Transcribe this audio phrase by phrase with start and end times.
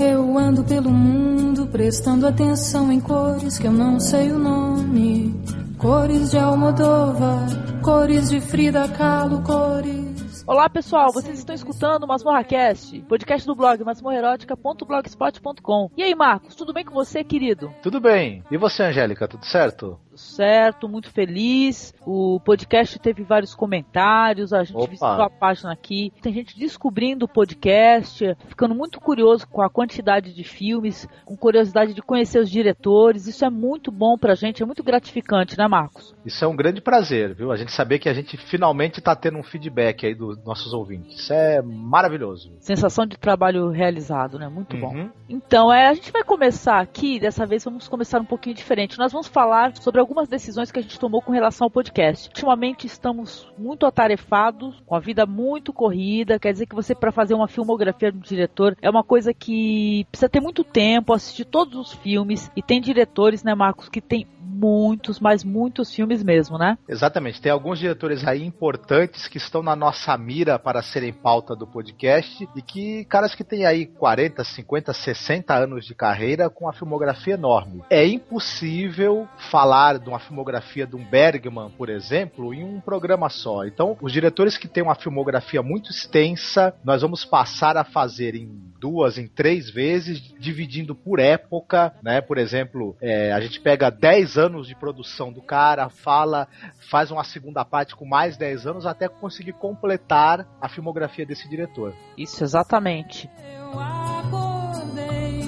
[0.00, 5.43] Eu ando pelo mundo prestando atenção em cores que eu não sei o nome.
[5.84, 7.46] Cores de Almodóvar,
[7.82, 10.42] cores de Frida Kahlo, cores.
[10.46, 15.90] Olá pessoal, vocês estão escutando o MasmorraCast, podcast do blog masmorrerótica.blogspot.com.
[15.94, 17.70] E aí Marcos, tudo bem com você, querido?
[17.82, 18.42] Tudo bem.
[18.50, 20.00] E você, Angélica, tudo certo?
[20.14, 21.92] Tudo certo, muito feliz.
[22.06, 24.86] O podcast teve vários comentários, a gente Opa.
[24.86, 26.12] visitou a página aqui.
[26.22, 31.94] Tem gente descobrindo o podcast, ficando muito curioso com a quantidade de filmes, com curiosidade
[31.94, 33.26] de conhecer os diretores.
[33.26, 36.14] Isso é muito bom pra gente, é muito gratificante, né, Marcos?
[36.24, 37.50] Isso é um grande prazer, viu?
[37.50, 41.18] A gente saber que a gente finalmente tá tendo um feedback aí dos nossos ouvintes.
[41.18, 42.52] Isso é maravilhoso.
[42.60, 44.48] Sensação de trabalho realizado, né?
[44.48, 44.94] Muito bom.
[44.94, 45.10] Uhum.
[45.28, 48.96] Então, é, a gente vai começar aqui, dessa vez vamos começar um pouquinho diferente.
[48.96, 52.28] Nós vamos falar sobre algumas decisões que a gente tomou com relação ao podcast.
[52.28, 57.34] Ultimamente estamos muito atarefados, com a vida muito corrida, quer dizer que você para fazer
[57.34, 61.92] uma filmografia um diretor é uma coisa que precisa ter muito tempo, assistir todos os
[61.94, 66.78] filmes e tem diretores, né, Marcos, que tem muitos, mas muitos filmes mesmo, né?
[66.88, 67.40] Exatamente.
[67.40, 72.48] Tem alguns diretores aí importantes que estão na nossa mira para serem pauta do podcast
[72.54, 77.34] e que caras que têm aí 40, 50, 60 anos de carreira com uma filmografia
[77.34, 77.82] enorme.
[77.90, 83.64] É impossível falar de uma filmografia de um Bergman, por exemplo, em um programa só.
[83.64, 88.48] Então, os diretores que têm uma filmografia muito extensa, nós vamos passar a fazer em
[88.78, 92.20] duas, em três vezes, dividindo por época, né?
[92.20, 96.46] Por exemplo, é, a gente pega 10 anos de produção do cara, fala,
[96.90, 101.94] faz uma segunda parte com mais 10 anos até conseguir completar a filmografia desse diretor.
[102.16, 103.30] Isso, exatamente.
[103.56, 105.42] Eu acordei,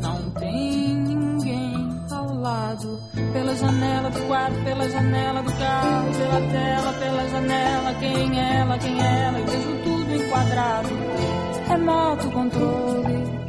[0.00, 0.75] não tem
[2.46, 3.00] lado.
[3.32, 7.94] Pela janela do quarto, pela janela do carro, pela tela, pela janela.
[7.94, 9.38] Quem é ela, quem é ela?
[9.38, 10.88] Eu vejo tudo enquadrado.
[11.68, 13.45] Remoto controle.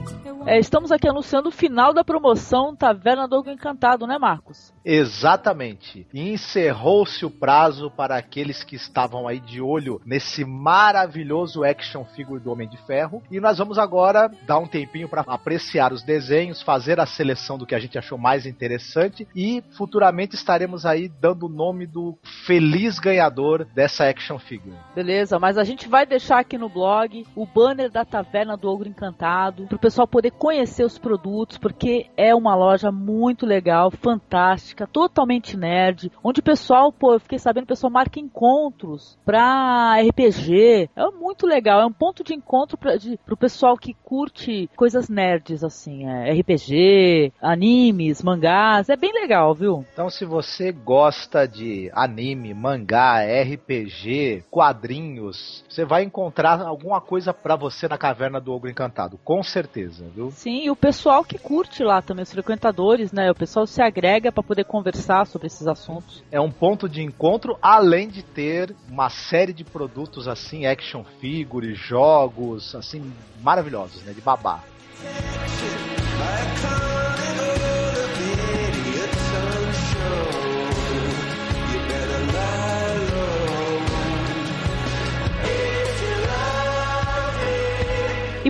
[0.49, 4.73] É, estamos aqui anunciando o final da promoção Taverna do Ogo Encantado, né, Marcos?
[4.85, 6.07] Exatamente.
[6.13, 12.49] Encerrou-se o prazo para aqueles que estavam aí de olho nesse maravilhoso action figure do
[12.49, 13.21] Homem de Ferro.
[13.29, 17.65] E nós vamos agora dar um tempinho para apreciar os desenhos, fazer a seleção do
[17.65, 22.99] que a gente achou mais interessante e futuramente estaremos aí dando o nome do feliz
[22.99, 24.77] ganhador dessa action figure.
[24.95, 28.87] Beleza, mas a gente vai deixar aqui no blog o banner da Taverna do Ogro
[28.87, 34.87] Encantado, para o pessoal poder conhecer os produtos, porque é uma loja muito legal, fantástica,
[34.87, 40.89] totalmente nerd, onde o pessoal, pô, eu fiquei sabendo, o pessoal marca encontros pra RPG.
[40.95, 45.09] É muito legal, é um ponto de encontro pra, de, pro pessoal que curte coisas
[45.09, 49.85] nerds, assim, é, RPG, animes, mangás, é bem legal, viu?
[49.93, 57.55] Então, se você gosta de anime, mangá, RPG, quadrinhos, você vai encontrar alguma coisa pra
[57.55, 60.26] você na Caverna do Ogro Encantado, com certeza, viu?
[60.31, 63.29] Sim, e o pessoal que curte lá também, os frequentadores, né?
[63.31, 66.23] O pessoal se agrega para poder conversar sobre esses assuntos.
[66.31, 71.77] É um ponto de encontro, além de ter uma série de produtos assim, action figures,
[71.77, 74.13] jogos, assim, maravilhosos, né?
[74.13, 74.61] De babá.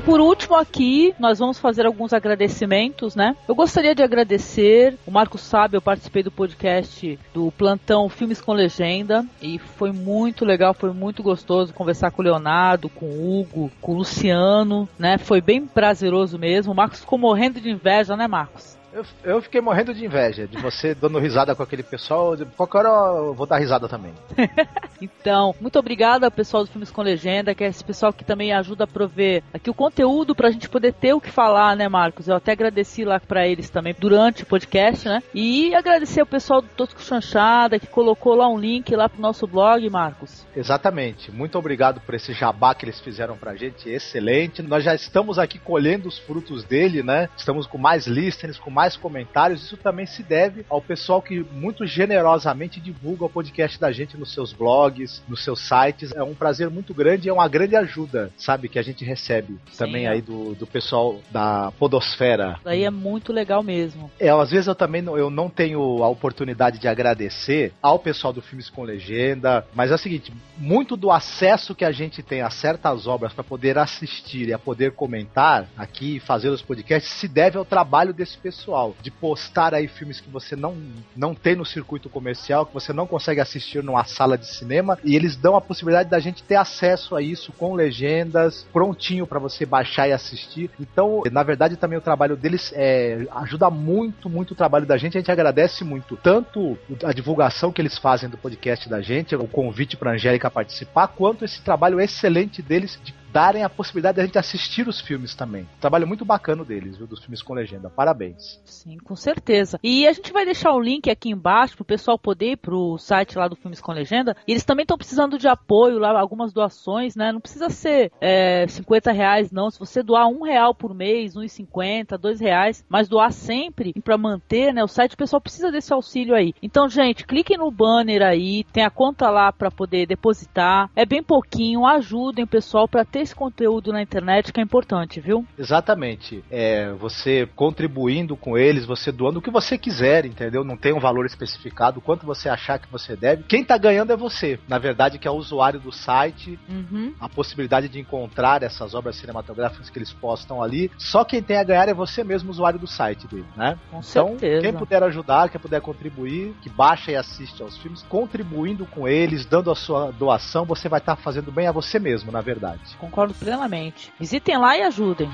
[0.07, 3.35] Por último aqui, nós vamos fazer alguns agradecimentos, né?
[3.45, 8.53] Eu gostaria de agradecer, o Marcos sabe, eu participei do podcast do Plantão Filmes com
[8.53, 13.69] Legenda e foi muito legal, foi muito gostoso conversar com o Leonardo, com o Hugo,
[13.81, 15.17] com o Luciano, né?
[15.17, 16.71] Foi bem prazeroso mesmo.
[16.71, 18.76] O Marcos ficou morrendo de inveja, né, Marcos?
[18.93, 22.35] Eu, eu fiquei morrendo de inveja de você dando risada com aquele pessoal.
[22.35, 24.13] De qualquer hora eu vou dar risada também.
[24.99, 28.51] Então, muito obrigada ao pessoal do Filmes com Legenda, que é esse pessoal que também
[28.51, 32.27] ajuda a prover aqui o conteúdo pra gente poder ter o que falar, né, Marcos?
[32.27, 35.21] Eu até agradeci lá pra eles também durante o podcast, né?
[35.35, 39.45] E agradecer ao pessoal do Tosco Chanchada, que colocou lá um link lá pro nosso
[39.45, 40.45] blog, Marcos.
[40.55, 41.31] Exatamente.
[41.31, 43.87] Muito obrigado por esse jabá que eles fizeram pra gente.
[43.89, 44.63] Excelente.
[44.63, 47.29] Nós já estamos aqui colhendo os frutos dele, né?
[47.37, 51.45] Estamos com mais listeners, com mais mais comentários, isso também se deve ao pessoal que
[51.51, 56.13] muito generosamente divulga o podcast da gente nos seus blogs, nos seus sites.
[56.13, 59.57] É um prazer muito grande e é uma grande ajuda, sabe, que a gente recebe
[59.69, 60.09] Sim, também é.
[60.09, 62.59] aí do, do pessoal da Podosfera.
[62.63, 64.09] Aí é muito legal mesmo.
[64.17, 68.31] É, às vezes eu também não, eu não tenho a oportunidade de agradecer ao pessoal
[68.31, 72.41] do Filmes com Legenda, mas é o seguinte, muito do acesso que a gente tem
[72.41, 77.11] a certas obras para poder assistir e a poder comentar aqui e fazer os podcasts
[77.11, 78.66] se deve ao trabalho desse pessoal,
[79.01, 80.75] de postar aí filmes que você não,
[81.15, 85.15] não tem no circuito comercial, que você não consegue assistir numa sala de cinema, e
[85.15, 89.65] eles dão a possibilidade da gente ter acesso a isso com legendas, prontinho para você
[89.65, 90.69] baixar e assistir.
[90.79, 95.17] Então, na verdade, também o trabalho deles é, ajuda muito, muito o trabalho da gente.
[95.17, 99.47] A gente agradece muito tanto a divulgação que eles fazem do podcast da gente, o
[99.47, 104.25] convite para Angélica participar, quanto esse trabalho excelente deles de darem a possibilidade de a
[104.25, 105.69] gente assistir os filmes também.
[105.79, 107.05] Trabalho muito bacana deles, viu?
[107.05, 107.87] Dos filmes com legenda.
[107.87, 108.59] Parabéns.
[108.65, 109.79] Sim, com certeza.
[109.83, 113.37] E a gente vai deixar o link aqui embaixo pro pessoal poder ir pro site
[113.37, 114.35] lá do Filmes com Legenda.
[114.47, 117.31] E eles também estão precisando de apoio lá, algumas doações, né?
[117.31, 119.69] Não precisa ser é, 50 reais, não.
[119.69, 124.73] Se você doar um real por mês, 1,50, dois reais, mas doar sempre para manter,
[124.73, 124.83] né?
[124.83, 126.55] O site, o pessoal precisa desse auxílio aí.
[126.59, 130.89] Então, gente, cliquem no banner aí, tem a conta lá para poder depositar.
[130.95, 135.19] É bem pouquinho, ajudem o pessoal para ter esse conteúdo na internet que é importante,
[135.19, 135.45] viu?
[135.57, 136.43] Exatamente.
[136.49, 140.63] É, você contribuindo com eles, você doando o que você quiser, entendeu?
[140.63, 143.43] Não tem um valor especificado, quanto você achar que você deve.
[143.43, 144.59] Quem tá ganhando é você.
[144.67, 147.13] Na verdade, que é o usuário do site, uhum.
[147.19, 150.89] a possibilidade de encontrar essas obras cinematográficas que eles postam ali.
[150.97, 153.77] Só quem tem a ganhar é você mesmo, usuário do site dele, né?
[153.91, 154.61] Com então, certeza.
[154.61, 159.45] quem puder ajudar, quem puder contribuir, que baixa e assiste aos filmes, contribuindo com eles,
[159.45, 162.79] dando a sua doação, você vai estar tá fazendo bem a você mesmo, na verdade.
[162.99, 164.13] Com concordo plenamente.
[164.19, 165.27] Visitem lá e ajudem.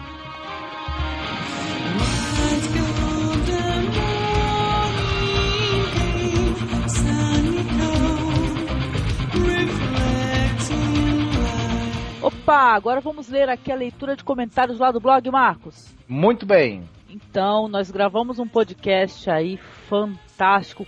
[12.22, 15.94] Opa, agora vamos ler aqui a leitura de comentários lá do blog, Marcos.
[16.08, 16.88] Muito bem.
[17.10, 20.33] Então, nós gravamos um podcast aí fantástico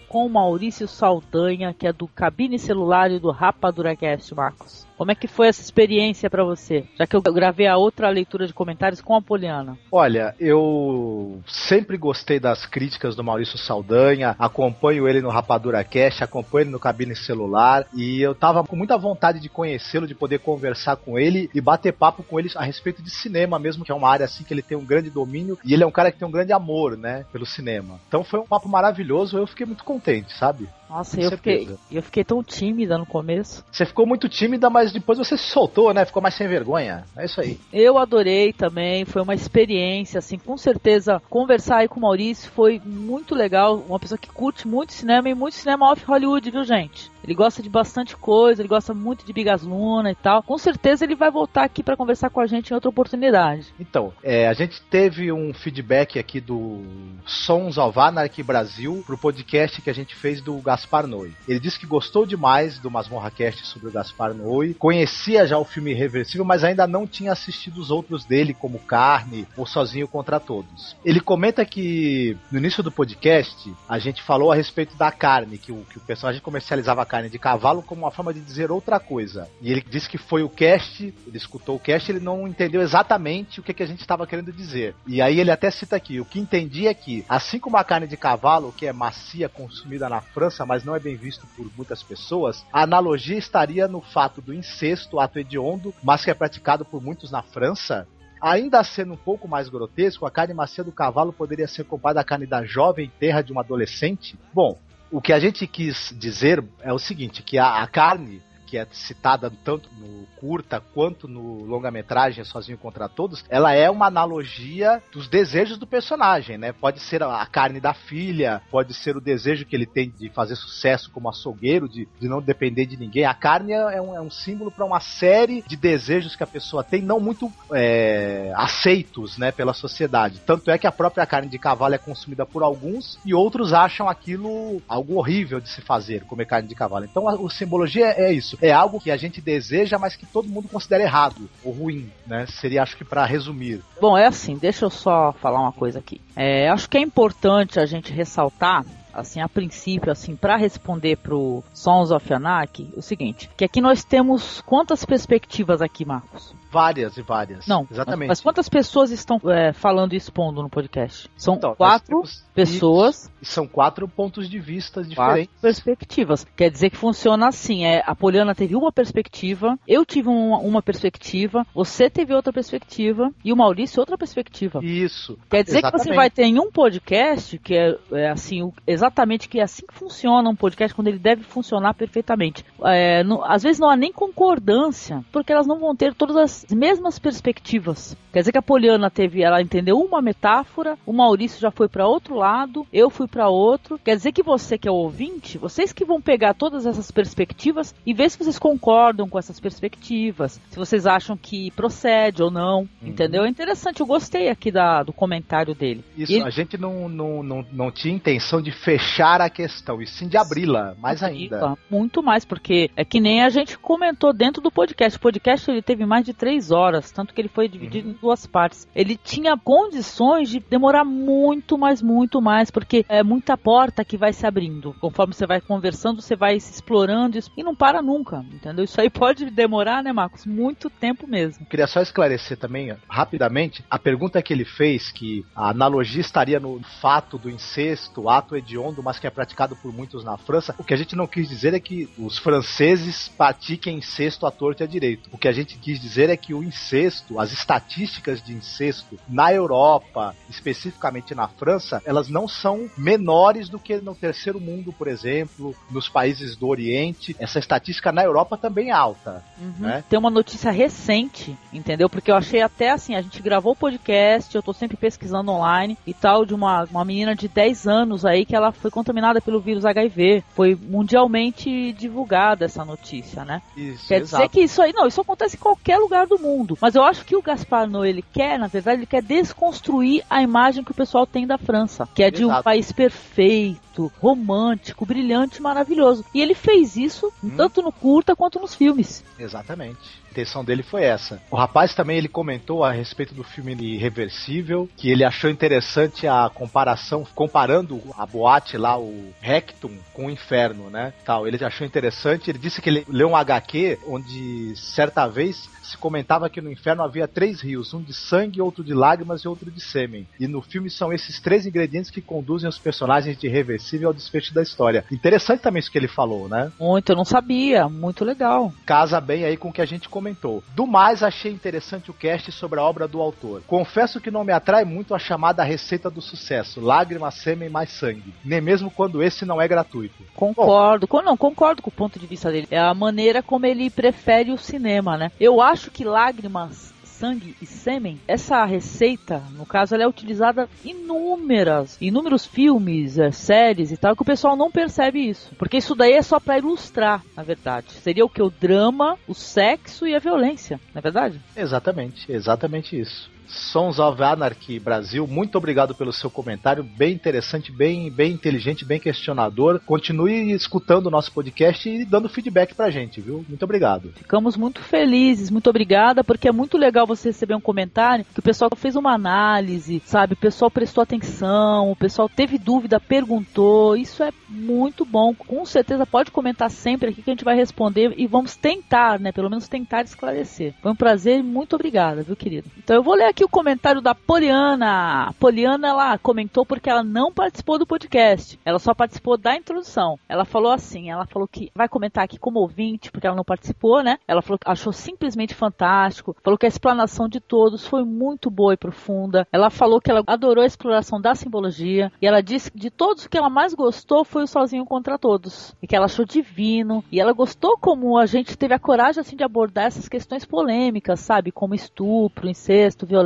[0.10, 4.86] com Maurício Saldanha, que é do Cabine Celular e do Rapadura Cast, Marcos.
[4.98, 6.86] Como é que foi essa experiência para você?
[6.98, 9.78] Já que eu gravei a outra leitura de comentários com a Poliana.
[9.92, 16.64] Olha, eu sempre gostei das críticas do Maurício Saldanha, acompanho ele no Rapadura Cash, acompanho
[16.64, 20.96] ele no Cabine Celular e eu tava com muita vontade de conhecê-lo, de poder conversar
[20.96, 24.10] com ele e bater papo com ele a respeito de cinema mesmo, que é uma
[24.10, 26.28] área assim que ele tem um grande domínio e ele é um cara que tem
[26.28, 28.00] um grande amor, né, pelo cinema.
[28.08, 30.68] Então foi um papo maravilhoso, eu fiquei muito contente, sabe?
[30.90, 33.66] Nossa, eu fiquei, eu fiquei tão tímida no começo.
[33.72, 36.06] Você ficou muito tímida, mas depois você se soltou, né?
[36.06, 37.04] Ficou mais sem vergonha.
[37.18, 37.60] É isso aí.
[37.74, 41.22] Eu adorei também, foi uma experiência, assim, com certeza.
[41.30, 43.84] Conversar aí com o Maurício foi muito legal.
[43.88, 47.12] Uma pessoa que curte muito cinema e muito cinema off Hollywood, viu, gente?
[47.26, 50.44] Ele gosta de bastante coisa, ele gosta muito de Bigas Luna e tal.
[50.44, 53.74] Com certeza ele vai voltar aqui para conversar com a gente em outra oportunidade.
[53.80, 56.84] Então, é, a gente teve um feedback aqui do
[57.26, 61.32] Sons of Anarchy Brasil pro podcast que a gente fez do Gaspar Noé.
[61.48, 65.66] Ele disse que gostou demais do Masmorra Cast sobre o Gaspar Noé, conhecia já o
[65.66, 70.40] filme Irreversível, mas ainda não tinha assistido os outros dele, como Carne ou Sozinho contra
[70.40, 70.96] Todos.
[71.04, 75.72] Ele comenta que no início do podcast a gente falou a respeito da carne, que
[75.72, 79.00] o, que o personagem comercializava a carne de cavalo como uma forma de dizer outra
[79.00, 79.50] coisa.
[79.62, 83.60] E ele disse que foi o cast, ele escutou o cast, ele não entendeu exatamente
[83.60, 84.96] o que, que a gente estava querendo dizer.
[85.08, 88.08] E aí ele até cita aqui: o que entendi é que, assim como a carne
[88.08, 92.04] de cavalo, que é macia, consumida na França, mas não é bem visto por muitas
[92.04, 97.02] pessoas, a analogia estaria no fato do incesto, ato hediondo, mas que é praticado por
[97.02, 98.08] muitos na França,
[98.42, 102.24] Ainda sendo um pouco mais grotesco, a carne macia do cavalo poderia ser comparada à
[102.24, 104.38] carne da jovem terra de um adolescente?
[104.54, 104.78] Bom,
[105.12, 108.88] o que a gente quis dizer é o seguinte, que a, a carne que é
[108.92, 115.28] citada tanto no curta quanto no longa-metragem Sozinho contra Todos, ela é uma analogia dos
[115.28, 116.72] desejos do personagem, né?
[116.72, 120.56] Pode ser a carne da filha, pode ser o desejo que ele tem de fazer
[120.56, 123.26] sucesso como açougueiro, de, de não depender de ninguém.
[123.26, 126.84] A carne é um, é um símbolo para uma série de desejos que a pessoa
[126.84, 130.42] tem, não muito é, aceitos, né, pela sociedade.
[130.46, 134.10] Tanto é que a própria carne de cavalo é consumida por alguns e outros acham
[134.10, 137.06] aquilo algo horrível de se fazer, comer carne de cavalo.
[137.06, 140.26] Então a, a simbologia é, é isso é algo que a gente deseja, mas que
[140.26, 142.46] todo mundo considera errado ou ruim, né?
[142.48, 143.82] Seria, acho que para resumir.
[144.00, 146.22] Bom, é assim, deixa eu só falar uma coisa aqui.
[146.36, 151.64] É, acho que é importante a gente ressaltar assim, a princípio, assim, para responder pro
[151.74, 156.54] Sons of Anarchy, o seguinte, que aqui nós temos quantas perspectivas aqui, Marcos?
[156.72, 157.66] Várias e várias.
[157.68, 158.28] Não, exatamente.
[158.28, 161.30] Mas quantas pessoas estão é, falando e expondo no podcast?
[161.38, 162.22] São Então, quatro
[162.54, 165.62] pessoas, E são quatro pontos de vista quatro diferentes.
[165.62, 166.46] perspectivas.
[166.56, 170.82] Quer dizer que funciona assim: é, a Poliana teve uma perspectiva, eu tive uma, uma
[170.82, 174.80] perspectiva, você teve outra perspectiva e o Maurício outra perspectiva.
[174.84, 175.38] Isso.
[175.50, 176.16] Quer dizer que você Exatamente.
[176.16, 178.72] vai ter em um podcast, que é, é assim,
[179.06, 182.66] exatamente que é assim que funciona um podcast, quando ele deve funcionar perfeitamente.
[182.84, 186.66] É, não- às vezes não há nem concordância, porque elas não vão ter todas as
[186.76, 188.18] mesmas perspectivas.
[188.34, 192.08] Quer dizer que a Poliana teve, ela entendeu uma metáfora, o Maurício já foi para
[192.08, 193.98] outro lado, eu fui para outro.
[194.04, 197.96] Quer dizer que você que é o ouvinte, vocês que vão pegar todas essas perspectivas
[198.06, 202.88] e ver se vocês concordam com essas perspectivas, se vocês acham que procede ou não,
[203.02, 203.44] entendeu?
[203.44, 206.04] É interessante, eu gostei aqui da, do comentário dele.
[206.18, 210.08] Isso, ele- a gente não, não, não, não tinha intenção de fechar a questão, e
[210.08, 211.76] sim de abri-la mais ainda.
[211.90, 215.18] Muito mais, porque é que nem a gente comentou dentro do podcast.
[215.18, 218.46] O podcast ele teve mais de três horas, tanto que ele foi dividido em duas
[218.48, 218.88] partes.
[218.96, 224.32] Ele tinha condições de demorar muito, mais, muito mais, porque é muita porta que vai
[224.32, 224.96] se abrindo.
[225.02, 228.86] Conforme você vai conversando, você vai se explorando isso, e não para nunca, entendeu?
[228.86, 230.46] Isso aí pode demorar, né, Marcos?
[230.46, 231.66] Muito tempo mesmo.
[231.66, 236.80] Queria só esclarecer também, rapidamente, a pergunta que ele fez, que a analogia estaria no
[237.02, 240.76] fato do incesto, ato hediondo, mas que é praticado por muitos na França.
[240.78, 244.84] O que a gente não quis dizer é que os franceses pratiquem incesto à torta
[244.84, 245.30] e à direito.
[245.32, 249.54] O que a gente quis dizer é que o incesto, as estatísticas de incesto na
[249.54, 255.76] Europa, especificamente na França, elas não são menores do que no terceiro mundo, por exemplo,
[255.90, 257.36] nos países do Oriente.
[257.40, 259.44] Essa estatística na Europa também é alta.
[259.80, 260.04] né?
[260.10, 262.10] Tem uma notícia recente, entendeu?
[262.10, 265.98] Porque eu achei até assim, a gente gravou o podcast, eu tô sempre pesquisando online
[266.06, 269.60] e tal, de uma, uma menina de 10 anos aí que ela foi contaminada pelo
[269.60, 270.44] vírus HIV.
[270.54, 273.62] Foi mundialmente divulgada essa notícia, né?
[273.76, 274.44] Isso, Quer exato.
[274.44, 276.78] dizer que isso aí, não, isso acontece em qualquer lugar do mundo.
[276.82, 280.42] Mas eu acho que o Gaspar Noé, ele quer, na verdade, ele quer desconstruir a
[280.42, 282.64] imagem que o pessoal tem da França, que é de um Exato.
[282.64, 286.26] país perfeito, romântico, brilhante, maravilhoso.
[286.34, 287.52] E ele fez isso Hum.
[287.56, 289.24] tanto no curta quanto nos filmes.
[289.40, 290.25] Exatamente.
[290.36, 291.42] Intenção dele foi essa.
[291.50, 296.52] O rapaz também ele comentou a respeito do filme Irreversível, que ele achou interessante a
[296.54, 301.14] comparação, comparando a boate lá, o Rectum, com o inferno, né?
[301.24, 301.48] Tal.
[301.48, 302.52] Ele achou interessante.
[302.52, 307.04] Ele disse que ele leu um HQ onde certa vez se comentava que no inferno
[307.04, 310.28] havia três rios, um de sangue, outro de lágrimas e outro de sêmen.
[310.40, 314.54] E no filme são esses três ingredientes que conduzem os personagens de Irreversível ao desfecho
[314.54, 315.06] da história.
[315.12, 316.72] Interessante também isso que ele falou, né?
[316.80, 318.74] Muito, eu não sabia, muito legal.
[318.86, 320.64] casa bem aí com o que a gente comentou.
[320.76, 323.62] Do mais, achei interessante o cast sobre a obra do autor.
[323.68, 328.34] Confesso que não me atrai muito a chamada receita do sucesso, lágrima, sêmen mais sangue,
[328.44, 330.24] nem mesmo quando esse não é gratuito.
[330.36, 332.68] Concordo, com, não, concordo com o ponto de vista dele.
[332.72, 335.32] É a maneira como ele prefere o cinema, né?
[335.40, 341.98] Eu acho que lágrimas, sangue e sêmen, essa receita, no caso, ela é utilizada inúmeras,
[342.02, 345.56] inúmeros filmes, é, séries e tal, que o pessoal não percebe isso.
[345.58, 347.92] Porque isso daí é só pra ilustrar, na verdade.
[347.92, 348.42] Seria o que?
[348.42, 351.42] O drama, o sexo e a violência, não é verdade?
[351.56, 353.30] Exatamente, exatamente isso.
[353.48, 359.00] Sons of Anarchy Brasil, muito obrigado pelo seu comentário, bem interessante, bem, bem inteligente, bem
[359.00, 359.80] questionador.
[359.86, 363.46] Continue escutando o nosso podcast e dando feedback pra gente, viu?
[363.48, 364.12] Muito obrigado.
[364.16, 368.44] Ficamos muito felizes, muito obrigada, porque é muito legal você receber um comentário que o
[368.44, 370.34] pessoal fez uma análise, sabe?
[370.34, 373.96] O pessoal prestou atenção, o pessoal teve dúvida, perguntou.
[373.96, 375.34] Isso é muito bom.
[375.34, 379.32] Com certeza pode comentar sempre aqui que a gente vai responder e vamos tentar, né?
[379.32, 380.74] Pelo menos tentar esclarecer.
[380.82, 382.70] Foi um prazer e muito obrigada, viu, querido?
[382.78, 385.28] Então eu vou ler aqui o comentário da Poliana.
[385.28, 388.58] A Poliana, ela comentou porque ela não participou do podcast.
[388.64, 390.18] Ela só participou da introdução.
[390.30, 394.02] Ela falou assim, ela falou que vai comentar aqui como ouvinte, porque ela não participou,
[394.02, 394.18] né?
[394.26, 396.36] Ela falou que achou simplesmente fantástico.
[396.42, 399.46] Falou que a explanação de todos foi muito boa e profunda.
[399.52, 402.12] Ela falou que ela adorou a exploração da simbologia.
[402.22, 405.20] E ela disse que de todos o que ela mais gostou foi o Sozinho contra
[405.20, 405.76] Todos.
[405.82, 407.04] E que ela achou divino.
[407.12, 411.20] E ela gostou como a gente teve a coragem assim de abordar essas questões polêmicas,
[411.20, 411.52] sabe?
[411.52, 413.25] Como estupro, incesto, violência.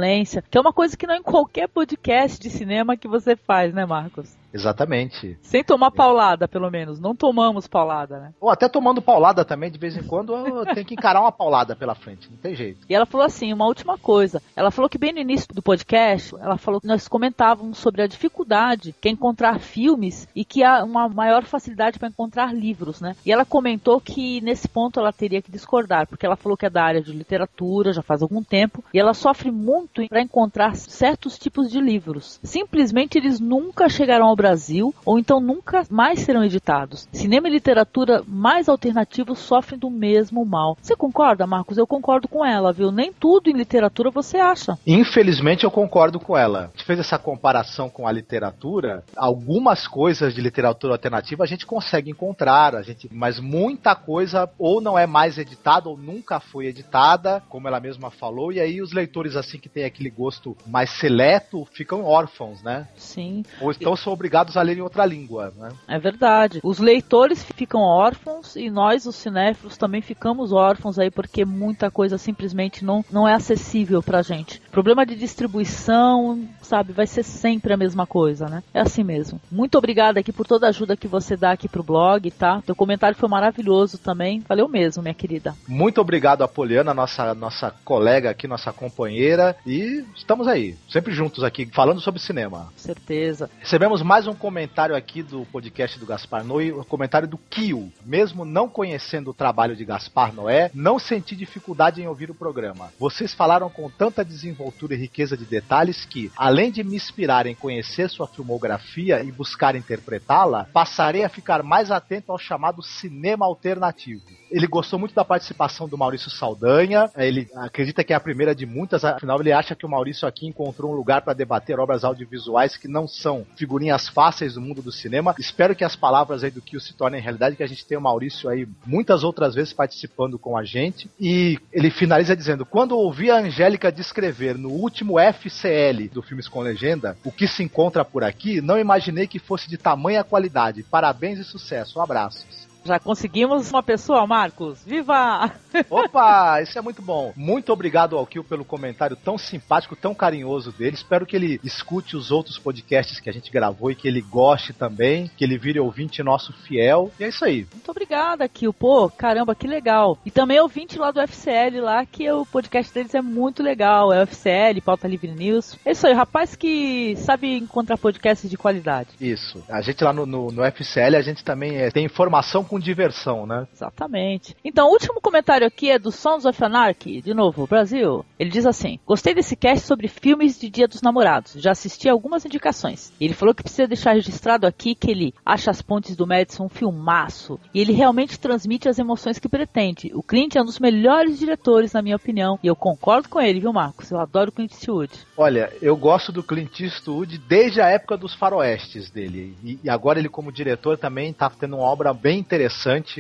[0.50, 3.74] Que é uma coisa que não é em qualquer podcast de cinema que você faz,
[3.74, 4.39] né, Marcos?
[4.54, 5.38] Exatamente.
[5.42, 7.00] Sem tomar paulada, pelo menos.
[7.00, 8.34] Não tomamos paulada, né?
[8.40, 10.34] Ou até tomando paulada também, de vez em quando,
[10.74, 12.86] tem que encarar uma paulada pela frente, não tem jeito.
[12.90, 14.42] E ela falou assim, uma última coisa.
[14.56, 18.08] Ela falou que bem no início do podcast, ela falou que nós comentávamos sobre a
[18.08, 23.16] dificuldade que é encontrar filmes e que há uma maior facilidade para encontrar livros, né?
[23.26, 26.70] E ela comentou que nesse ponto ela teria que discordar, porque ela falou que é
[26.70, 31.38] da área de literatura já faz algum tempo e ela sofre muito para encontrar certos
[31.38, 32.40] tipos de livros.
[32.44, 37.10] Simplesmente eles nunca chegarão ao Brasil ou então nunca mais serão editados.
[37.12, 40.78] Cinema e literatura mais alternativos sofrem do mesmo mal.
[40.82, 41.78] Você concorda, Marcos?
[41.78, 42.90] Eu concordo com ela, viu?
[42.90, 44.78] Nem tudo em literatura você acha.
[44.88, 46.72] Infelizmente eu concordo com ela.
[46.74, 49.04] A gente fez essa comparação com a literatura.
[49.18, 54.80] Algumas coisas de literatura alternativa a gente consegue encontrar, a gente, mas muita coisa ou
[54.80, 58.94] não é mais editada ou nunca foi editada, como ela mesma falou, e aí os
[58.94, 62.88] leitores assim que tem aquele gosto mais seleto ficam órfãos, né?
[62.96, 63.44] Sim.
[63.60, 65.70] Ou então são obrigados a ler em outra língua, né?
[65.88, 66.60] É verdade.
[66.64, 72.18] Os leitores ficam órfãos e nós, os cinéfilos, também ficamos órfãos aí porque muita coisa
[72.18, 74.62] simplesmente não, não é acessível pra gente.
[74.72, 78.62] Problema de distribuição, sabe, vai ser sempre a mesma coisa, né?
[78.72, 79.42] É assim mesmo.
[79.52, 82.62] Muito obrigada aqui por toda a ajuda que você dá aqui pro blog, tá?
[82.64, 84.44] Teu comentário foi maravilhoso também.
[84.48, 85.56] Valeu mesmo, minha querida.
[85.68, 89.56] Muito obrigado a Poliana, nossa, nossa colega aqui, nossa companheira.
[89.66, 92.72] E estamos aí, sempre juntos aqui, falando sobre cinema.
[92.76, 93.50] Certeza.
[93.60, 97.92] Recebemos mais um comentário aqui do podcast do Gaspar Noé, o comentário do Kio.
[98.06, 102.92] Mesmo não conhecendo o trabalho de Gaspar Noé, não senti dificuldade em ouvir o programa.
[103.00, 107.56] Vocês falaram com tanta desenvoltura e riqueza de detalhes que, além de me inspirar em
[107.56, 114.24] conhecer sua filmografia e buscar interpretá-la, passarei a ficar mais atento ao chamado cinema alternativo.
[114.52, 117.10] Ele gostou muito da participação do Maurício Saldanha.
[117.16, 120.48] Ele acredita que é a primeira de muitas, afinal, ele acha que o Maurício aqui
[120.48, 124.92] encontrou um lugar para debater obras audiovisuais que não são figurinhas fáceis do mundo do
[124.92, 125.36] cinema.
[125.38, 128.04] Espero que as palavras aí do Kio se tornem realidade, que a gente tenha o
[128.04, 131.10] Maurício aí muitas outras vezes participando com a gente.
[131.20, 136.62] E ele finaliza dizendo: quando ouvi a Angélica descrever no último FCL do Filmes com
[136.62, 140.84] Legenda o que se encontra por aqui, não imaginei que fosse de tamanha qualidade.
[140.84, 142.00] Parabéns e sucesso.
[142.00, 142.69] Abraços.
[142.84, 144.84] Já conseguimos uma pessoa, Marcos.
[144.86, 145.52] Viva!
[145.90, 147.34] Opa, isso é muito bom.
[147.36, 150.96] Muito obrigado ao Kio pelo comentário tão simpático, tão carinhoso dele.
[150.96, 154.74] Espero que ele escute os outros podcasts que a gente gravou e que ele goste
[154.74, 157.12] também, que ele vire ouvinte nosso fiel.
[157.20, 157.68] E é isso aí.
[157.72, 158.74] Muito obrigada, Kio.
[158.74, 160.18] Pô, caramba, que legal.
[160.26, 164.12] E também ouvinte lá do FCL lá, que o podcast deles é muito legal.
[164.12, 165.78] É o FCL, Pauta Livre News.
[165.86, 169.10] É isso aí, rapaz que sabe encontrar podcasts de qualidade.
[169.20, 169.64] Isso.
[169.70, 173.46] A gente lá no, no, no FCL, a gente também é, tem informação com diversão,
[173.46, 173.68] né?
[173.74, 174.56] Exatamente.
[174.64, 178.24] Então, o último comentário aqui é do Sons of Anarchy, de novo, Brasil.
[178.38, 181.54] Ele diz assim: Gostei desse cast sobre filmes de Dia dos Namorados.
[181.54, 183.12] Já assisti algumas indicações.
[183.20, 186.70] Ele falou que precisa deixar registrado aqui que ele acha As Pontes do Madison um
[186.70, 187.60] filmaço.
[187.74, 190.12] E ele realmente transmite as emoções que pretende.
[190.14, 192.60] O Clint é um dos melhores diretores, na minha opinião.
[192.64, 194.12] E eu concordo com ele, viu, Marcos?
[194.12, 195.12] Eu adoro o Clint Eastwood.
[195.36, 199.56] Olha, eu gosto do Clint Eastwood desde a época dos faroestes dele.
[199.64, 202.59] E, agora ele, como diretor, também está tendo uma obra bem interessante,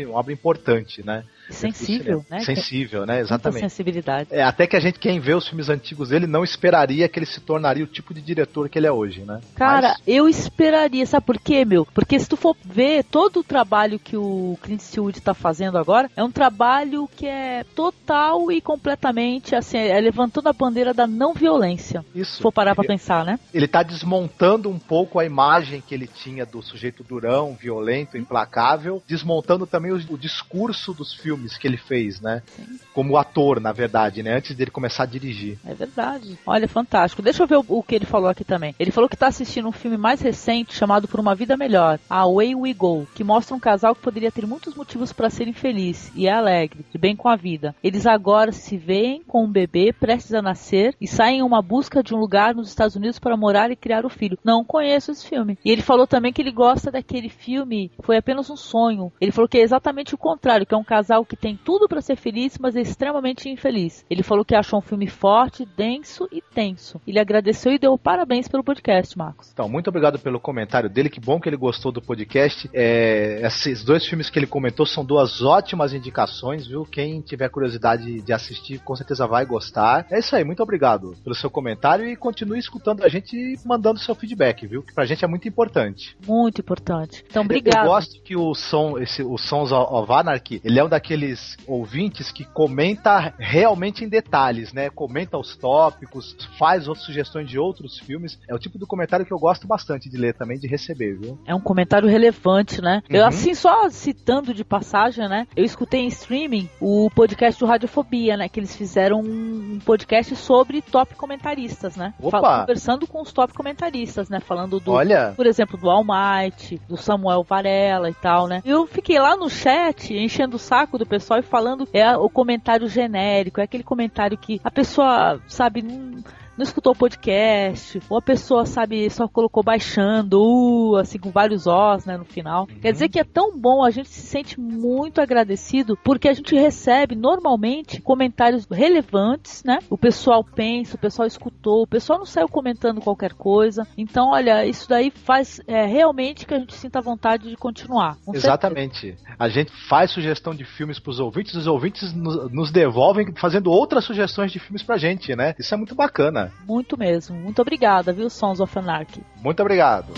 [0.05, 1.23] uma obra importante, né?
[1.49, 2.39] Sensível, né?
[2.41, 3.19] Sensível, né?
[3.19, 3.61] Exatamente.
[3.61, 4.29] Muita sensibilidade.
[4.31, 7.25] É, até que a gente, quem vê os filmes antigos dele, não esperaria que ele
[7.25, 9.41] se tornaria o tipo de diretor que ele é hoje, né?
[9.55, 10.01] Cara, Mas...
[10.07, 11.85] eu esperaria, sabe por quê, meu?
[11.85, 16.09] Porque se tu for ver todo o trabalho que o Clint Eastwood tá fazendo agora,
[16.15, 21.33] é um trabalho que é total e completamente, assim, é levantando a bandeira da não
[21.33, 22.05] violência.
[22.13, 22.35] Isso.
[22.35, 23.39] Se for parar pra pensar, né?
[23.53, 29.01] Ele tá desmontando um pouco a imagem que ele tinha do sujeito durão, violento, implacável,
[29.07, 32.43] desmontando também o, o discurso dos filmes filmes que ele fez, né?
[32.45, 32.79] Sim.
[32.93, 34.35] Como ator, na verdade, né?
[34.35, 35.57] Antes dele começar a dirigir.
[35.65, 36.37] É verdade.
[36.45, 37.21] Olha, fantástico.
[37.21, 38.75] Deixa eu ver o, o que ele falou aqui também.
[38.77, 42.27] Ele falou que está assistindo um filme mais recente chamado Por uma Vida Melhor, A
[42.27, 46.11] Way We Go, que mostra um casal que poderia ter muitos motivos para ser infeliz
[46.15, 47.73] e é alegre, de bem com a vida.
[47.83, 52.03] Eles agora se veem com um bebê prestes a nascer e saem em uma busca
[52.03, 54.37] de um lugar nos Estados Unidos para morar e criar o filho.
[54.43, 55.57] Não conheço esse filme.
[55.63, 59.11] E ele falou também que ele gosta daquele filme Foi apenas um sonho.
[59.21, 62.01] Ele falou que é exatamente o contrário, que é um casal que tem tudo para
[62.01, 64.03] ser feliz, mas é extremamente infeliz.
[64.09, 66.99] Ele falou que achou um filme forte, denso e tenso.
[67.05, 69.51] Ele agradeceu e deu parabéns pelo podcast, Marcos.
[69.53, 71.09] Então, muito obrigado pelo comentário dele.
[71.09, 72.67] Que bom que ele gostou do podcast.
[72.73, 76.83] É, esses dois filmes que ele comentou são duas ótimas indicações, viu?
[76.83, 80.07] Quem tiver curiosidade de assistir, com certeza vai gostar.
[80.09, 83.99] É isso aí, muito obrigado pelo seu comentário e continue escutando a gente e mandando
[83.99, 84.81] seu feedback, viu?
[84.81, 86.17] Que pra gente é muito importante.
[86.25, 87.23] Muito importante.
[87.29, 87.77] Então, obrigado.
[87.77, 91.18] Eu, eu gosto que o som, esse, o Sons of Anarchy, ele é um daqueles
[91.67, 94.89] ouvintes que comenta realmente em detalhes, né?
[94.89, 98.39] Comenta os tópicos, faz outras sugestões de outros filmes.
[98.47, 101.39] É o tipo do comentário que eu gosto bastante de ler também, de receber, viu?
[101.45, 103.01] É um comentário relevante, né?
[103.09, 103.17] Uhum.
[103.17, 105.47] Eu, assim, só citando de passagem, né?
[105.55, 108.49] Eu escutei em streaming o podcast do Radiofobia, né?
[108.49, 112.13] Que eles fizeram um podcast sobre top comentaristas, né?
[112.21, 112.61] Opa.
[112.61, 114.39] Conversando com os top comentaristas, né?
[114.39, 115.33] Falando do, Olha.
[115.35, 118.61] por exemplo, do All Might, do Samuel Varela e tal, né?
[118.65, 122.87] Eu fiquei lá no chat enchendo o saco do pessoal e falando é o comentário
[122.87, 126.23] genérico, é aquele comentário que a pessoa, sabe, não,
[126.59, 131.65] não escutou o podcast, ou a pessoa, sabe, só colocou baixando, uh, assim, com vários
[131.65, 132.67] Os, né, no final.
[132.69, 132.79] Uhum.
[132.81, 136.53] Quer dizer que é tão bom, a gente se sente muito agradecido, porque a gente
[136.53, 139.79] recebe normalmente comentários relevantes, né?
[139.89, 143.87] O pessoal pensa, o pessoal escutou, o pessoal não saiu comentando qualquer coisa.
[143.97, 148.17] Então, olha, isso daí faz é, realmente que a gente sinta vontade de continuar.
[148.33, 148.99] Exatamente.
[148.99, 149.35] Certeza.
[149.39, 153.71] A gente faz sugestão de filmes para os ouvintes, os ouvintes nos, nos devolvem fazendo
[153.71, 155.55] outras sugestões de filmes pra gente, né?
[155.57, 156.48] Isso é muito bacana.
[156.65, 157.35] Muito mesmo.
[157.37, 159.21] Muito obrigada, viu, Sons of Anarchy.
[159.41, 160.13] Muito obrigado.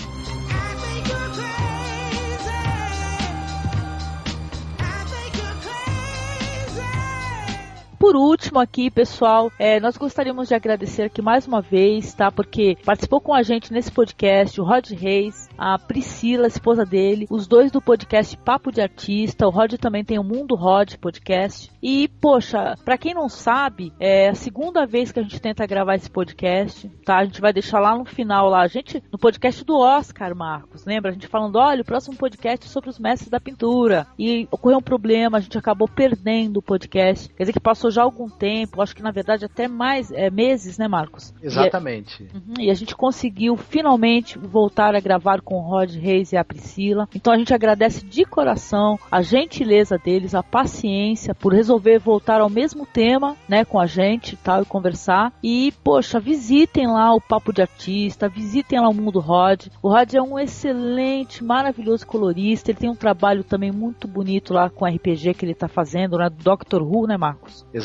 [8.02, 12.32] Por último aqui, pessoal, é, nós gostaríamos de agradecer aqui mais uma vez, tá?
[12.32, 17.28] Porque participou com a gente nesse podcast o Rod Reis, a Priscila, a esposa dele,
[17.30, 21.70] os dois do podcast Papo de Artista, o Rod também tem o Mundo Rod podcast.
[21.80, 25.94] E, poxa, para quem não sabe, é a segunda vez que a gente tenta gravar
[25.94, 27.20] esse podcast, tá?
[27.20, 30.86] A gente vai deixar lá no final lá, a gente, no podcast do Oscar, Marcos,
[30.86, 31.12] lembra?
[31.12, 34.08] A gente falando, olha, o próximo podcast é sobre os mestres da pintura.
[34.18, 37.30] E ocorreu um problema, a gente acabou perdendo o podcast.
[37.30, 40.78] Quer dizer que passou já algum tempo, acho que na verdade até mais é, meses,
[40.78, 41.34] né, Marcos?
[41.42, 42.24] Exatamente.
[42.24, 46.38] E, uhum, e a gente conseguiu finalmente voltar a gravar com o Rod Reis e
[46.38, 47.08] a Priscila.
[47.14, 52.50] Então a gente agradece de coração a gentileza deles, a paciência por resolver voltar ao
[52.50, 55.34] mesmo tema, né, com a gente, tal, e conversar.
[55.44, 59.68] E poxa, visitem lá o Papo de Artista, visitem lá o Mundo Rod.
[59.82, 62.72] O Rod é um excelente, maravilhoso colorista.
[62.72, 66.30] Ele tem um trabalho também muito bonito lá com RPG que ele está fazendo, né,
[66.30, 67.66] do Doctor Who, né, Marcos?
[67.74, 67.81] Exatamente.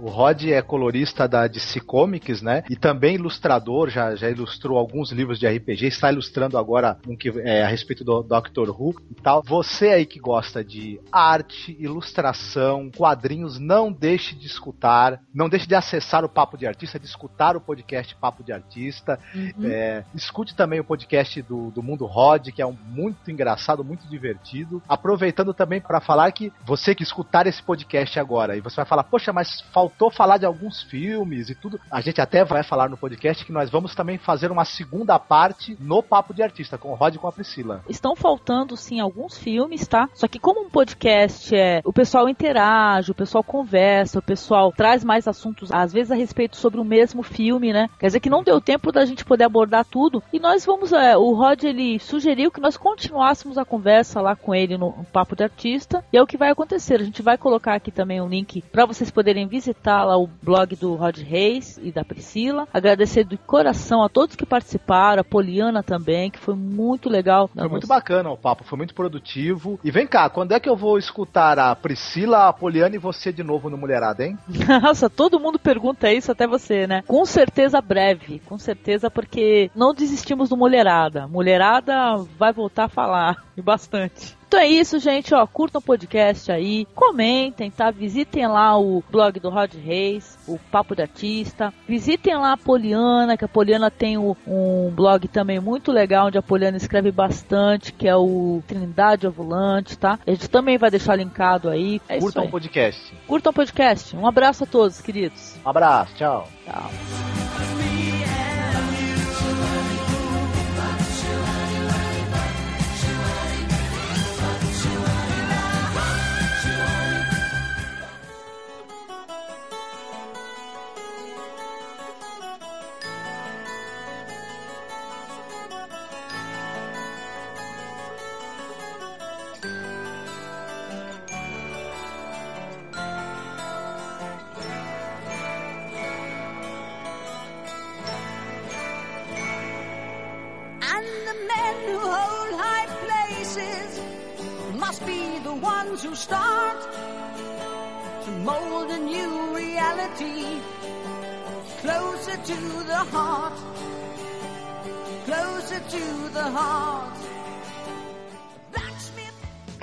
[0.00, 2.62] O Rod é colorista da DC Comics, né?
[2.70, 7.28] E também ilustrador, já, já ilustrou alguns livros de RPG, está ilustrando agora um que
[7.40, 9.42] é a respeito do Doctor Who e tal.
[9.44, 15.74] Você aí que gosta de arte, ilustração, quadrinhos, não deixe de escutar, não deixe de
[15.74, 19.18] acessar o Papo de Artista, de escutar o podcast Papo de Artista.
[19.34, 19.64] Uhum.
[19.64, 24.06] É, escute também o podcast do, do Mundo Rod, que é um, muito engraçado, muito
[24.08, 24.82] divertido.
[24.88, 29.04] Aproveitando também para falar que você que escutar esse podcast agora e você vai falar,
[29.04, 31.80] poxa, poxa, mas faltou falar de alguns filmes e tudo.
[31.90, 35.76] A gente até vai falar no podcast que nós vamos também fazer uma segunda parte
[35.80, 37.82] no Papo de Artista, com o Rod e com a Priscila.
[37.88, 40.08] Estão faltando, sim, alguns filmes, tá?
[40.14, 41.80] Só que como um podcast é.
[41.84, 46.56] O pessoal interage, o pessoal conversa, o pessoal traz mais assuntos, às vezes a respeito
[46.56, 47.88] sobre o mesmo filme, né?
[47.98, 50.22] Quer dizer que não deu tempo da gente poder abordar tudo.
[50.32, 50.92] E nós vamos.
[50.92, 55.36] É, o Rod ele sugeriu que nós continuássemos a conversa lá com ele no, Papo
[55.36, 56.04] de Artista.
[56.12, 57.00] E é o que vai acontecer.
[57.00, 60.74] A gente vai colocar aqui também um link para vocês poderem visitar lá o blog
[60.76, 62.66] do Rod Reis e da Priscila.
[62.72, 67.48] Agradecer de coração a todos que participaram, a Poliana também, que foi muito legal.
[67.48, 69.78] Foi muito bacana o papo, foi muito produtivo.
[69.84, 73.32] E vem cá, quando é que eu vou escutar a Priscila, a Poliana e você
[73.32, 74.36] de novo no Mulherada, hein?
[74.82, 77.02] Nossa, todo mundo pergunta isso, até você, né?
[77.06, 81.28] Com certeza breve, com certeza, porque não desistimos do Mulherada.
[81.28, 84.36] Mulherada vai voltar a falar, e bastante.
[84.46, 85.34] Então é isso, gente.
[85.34, 87.90] Ó, curtam o podcast aí, comentem, tá?
[87.90, 91.72] Visitem lá o blog do Rod Reis, o Papo de Artista.
[91.88, 96.38] Visitem lá a Poliana, que a Poliana tem o, um blog também muito legal, onde
[96.38, 100.18] a Poliana escreve bastante, que é o Trindade Ovulante, tá?
[100.26, 102.00] A gente também vai deixar linkado aí.
[102.08, 103.14] É curtam o podcast.
[103.26, 104.16] Curtam o podcast.
[104.16, 105.56] Um abraço a todos, queridos.
[105.64, 106.48] Um abraço, tchau.
[106.64, 107.43] Tchau.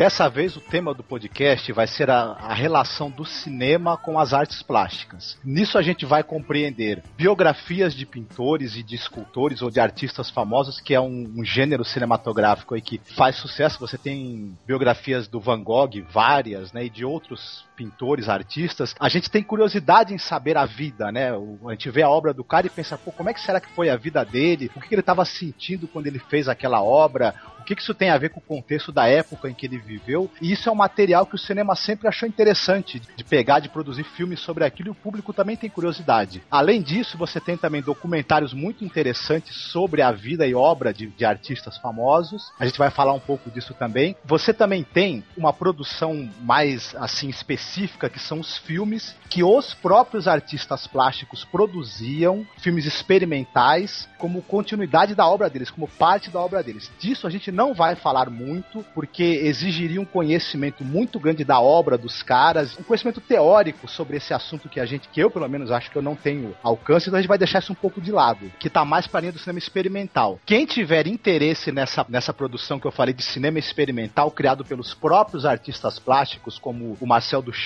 [0.01, 4.33] Dessa vez o tema do podcast vai ser a, a, relação do cinema com as
[4.33, 5.37] artes plásticas.
[5.45, 10.81] Nisso a gente vai compreender biografias de pintores e de escultores ou de artistas famosos,
[10.81, 13.79] que é um, um gênero cinematográfico aí que faz sucesso.
[13.79, 19.31] Você tem biografias do Van Gogh, várias, né, e de outros pintores, artistas, a gente
[19.31, 21.31] tem curiosidade em saber a vida, né?
[21.31, 23.73] A gente vê a obra do cara e pensa, pô, como é que será que
[23.73, 24.69] foi a vida dele?
[24.75, 27.33] O que ele estava sentindo quando ele fez aquela obra?
[27.59, 30.29] O que isso tem a ver com o contexto da época em que ele viveu?
[30.39, 34.03] E isso é um material que o cinema sempre achou interessante de pegar, de produzir
[34.03, 36.43] filmes sobre aquilo e o público também tem curiosidade.
[36.51, 41.25] Além disso, você tem também documentários muito interessantes sobre a vida e obra de, de
[41.25, 42.51] artistas famosos.
[42.59, 44.15] A gente vai falar um pouco disso também.
[44.25, 47.70] Você também tem uma produção mais assim específica
[48.11, 55.25] que são os filmes que os próprios artistas plásticos produziam, filmes experimentais, como continuidade da
[55.25, 56.91] obra deles, como parte da obra deles.
[56.99, 61.97] Disso a gente não vai falar muito, porque exigiria um conhecimento muito grande da obra
[61.97, 65.71] dos caras, um conhecimento teórico sobre esse assunto que a gente, que eu pelo menos
[65.71, 68.11] acho que eu não tenho alcance, então a gente vai deixar isso um pouco de
[68.11, 70.39] lado, que tá mais pra linha do cinema experimental.
[70.45, 75.45] Quem tiver interesse nessa, nessa produção que eu falei de cinema experimental, criado pelos próprios
[75.45, 77.60] artistas plásticos, como o Marcel Duchamp,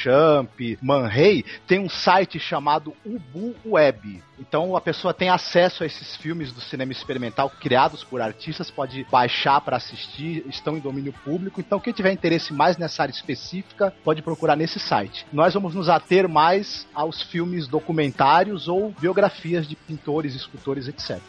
[0.82, 4.24] Man Ray, tem um site chamado Ubu Web.
[4.40, 9.06] Então a pessoa tem acesso a esses filmes do cinema experimental criados por artistas, pode
[9.10, 11.60] baixar para assistir, estão em domínio público.
[11.60, 15.26] Então quem tiver interesse mais nessa área específica pode procurar nesse site.
[15.32, 21.20] Nós vamos nos ater mais aos filmes documentários ou biografias de pintores, escultores, etc.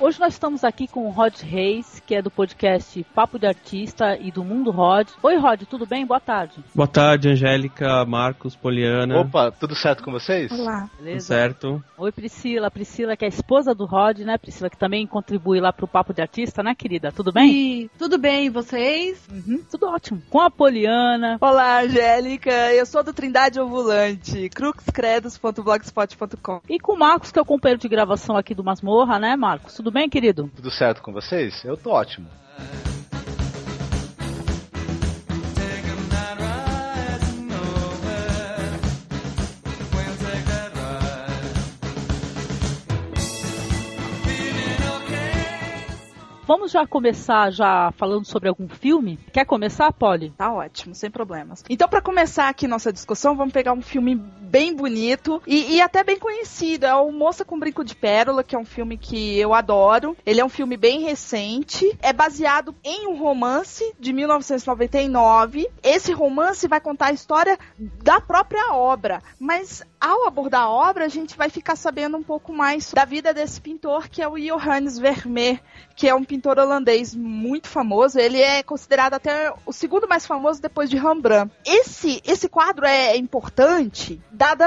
[0.00, 4.16] Hoje nós estamos aqui com o Rod Reis, que é do podcast Papo de Artista
[4.16, 5.06] e do Mundo Rod.
[5.22, 6.06] Oi, Rod, tudo bem?
[6.06, 6.64] Boa tarde.
[6.74, 9.20] Boa tarde, Angélica, Marcos, Poliana.
[9.20, 10.50] Opa, tudo certo com vocês?
[10.50, 10.88] Olá.
[10.96, 11.18] Beleza?
[11.18, 11.84] Tudo certo.
[11.98, 12.70] Oi, Priscila.
[12.70, 14.70] Priscila, que é a esposa do Rod, né, Priscila?
[14.70, 17.12] Que também contribui lá pro Papo de Artista, né, querida?
[17.12, 17.52] Tudo bem?
[17.52, 19.22] E tudo bem, e vocês?
[19.30, 20.22] Uhum, tudo ótimo.
[20.30, 21.36] Com a Poliana.
[21.42, 22.72] Olá, Angélica.
[22.72, 26.62] Eu sou do Trindade Ovulante, cruxcredos.blogspot.com.
[26.70, 29.74] E com o Marcos, que é o companheiro de gravação aqui do Masmorra, né, Marcos?
[29.74, 30.50] Tudo bem, querido?
[30.54, 31.64] Tudo certo com vocês?
[31.64, 32.28] Eu tô ótimo.
[46.50, 49.16] Vamos já começar já falando sobre algum filme?
[49.32, 50.34] Quer começar, Polly?
[50.36, 51.62] Tá ótimo, sem problemas.
[51.70, 56.02] Então, para começar aqui nossa discussão, vamos pegar um filme bem bonito e, e, até
[56.02, 56.86] bem conhecido.
[56.86, 60.16] É o Moça com Brinco de Pérola, que é um filme que eu adoro.
[60.26, 61.96] Ele é um filme bem recente.
[62.02, 65.70] É baseado em um romance de 1999.
[65.84, 71.08] Esse romance vai contar a história da própria obra, mas ao abordar a obra, a
[71.08, 74.98] gente vai ficar sabendo um pouco mais da vida desse pintor, que é o Johannes
[74.98, 75.60] Vermeer,
[75.94, 78.18] que é um pintor holandês muito famoso.
[78.18, 81.52] Ele é considerado até o segundo mais famoso depois de Rembrandt.
[81.66, 84.66] Esse, esse quadro é importante, dada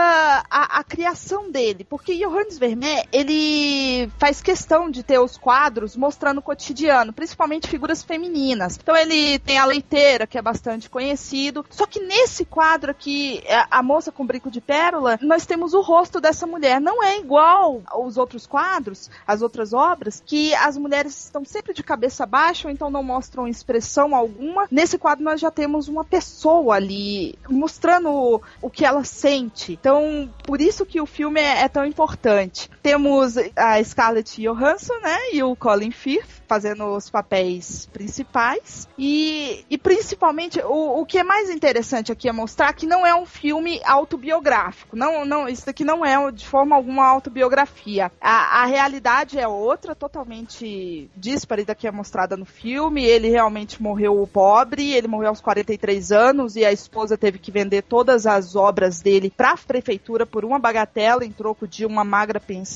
[0.50, 6.38] a, a criação dele, porque Johannes Vermeer, ele faz questão de ter os quadros mostrando
[6.38, 8.78] o cotidiano, principalmente figuras femininas.
[8.82, 13.82] Então ele tem a leiteira, que é bastante conhecido, só que nesse quadro aqui, a
[13.82, 16.79] moça com brinco de pérola, nós temos o rosto dessa mulher.
[16.79, 21.83] Não é igual aos outros quadros, às outras obras, que as mulheres estão sempre de
[21.83, 24.67] cabeça baixa ou então não mostram expressão alguma.
[24.69, 29.73] Nesse quadro nós já temos uma pessoa ali mostrando o que ela sente.
[29.73, 32.69] Então, por isso que o filme é, é tão importante.
[32.84, 38.88] Temos a Scarlett Johansson, né, e o Colin Firth fazendo os papéis principais.
[38.96, 43.15] E, e principalmente, o, o que é mais interessante aqui é mostrar que não é
[43.15, 44.96] um filme autobiográfico.
[44.96, 48.12] Não, não, isso daqui não é de forma alguma autobiografia.
[48.22, 53.04] A, a realidade é outra, totalmente díspare da que é mostrada no filme.
[53.04, 57.84] Ele realmente morreu pobre, ele morreu aos 43 anos e a esposa teve que vender
[57.84, 62.39] todas as obras dele para a prefeitura por uma bagatela em troco de uma magra
[62.39, 62.72] pensão.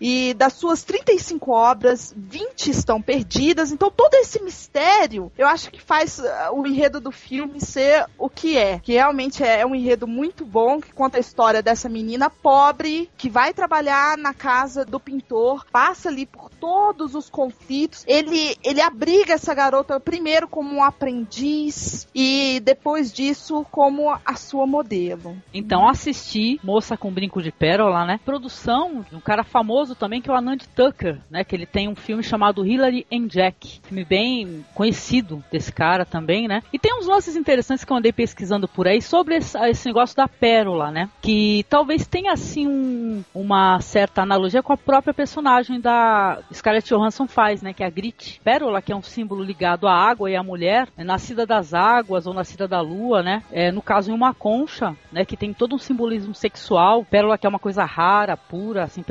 [0.00, 3.72] E das suas 35 obras, 20 estão perdidas.
[3.72, 8.28] Então todo esse mistério, eu acho que faz uh, o enredo do filme ser o
[8.28, 8.78] que é.
[8.78, 13.10] Que realmente é, é um enredo muito bom, que conta a história dessa menina pobre,
[13.16, 18.04] que vai trabalhar na casa do pintor, passa ali por todos os conflitos.
[18.06, 24.66] Ele, ele abriga essa garota primeiro como um aprendiz e depois disso como a sua
[24.66, 25.36] modelo.
[25.52, 28.20] Então assisti Moça com Brinco de Pérola, né?
[28.24, 31.42] Produção de um cara famoso também que é o Anand Tucker, né?
[31.42, 36.46] Que ele tem um filme chamado Hillary and Jack, filme bem conhecido desse cara também,
[36.46, 36.62] né?
[36.72, 40.16] E tem uns lances interessantes que eu andei pesquisando por aí sobre esse, esse negócio
[40.16, 41.10] da pérola, né?
[41.20, 47.26] Que talvez tenha assim um, uma certa analogia com a própria personagem da Scarlett Johansson
[47.26, 47.72] faz, né?
[47.72, 48.40] Que é a Grit.
[48.44, 52.26] Pérola, que é um símbolo ligado à água e à mulher, é nascida das águas
[52.28, 53.42] ou nascida da lua, né?
[53.50, 55.24] É, no caso, em uma concha, né?
[55.24, 57.04] Que tem todo um simbolismo sexual.
[57.04, 59.02] Pérola, que é uma coisa rara, pura, assim,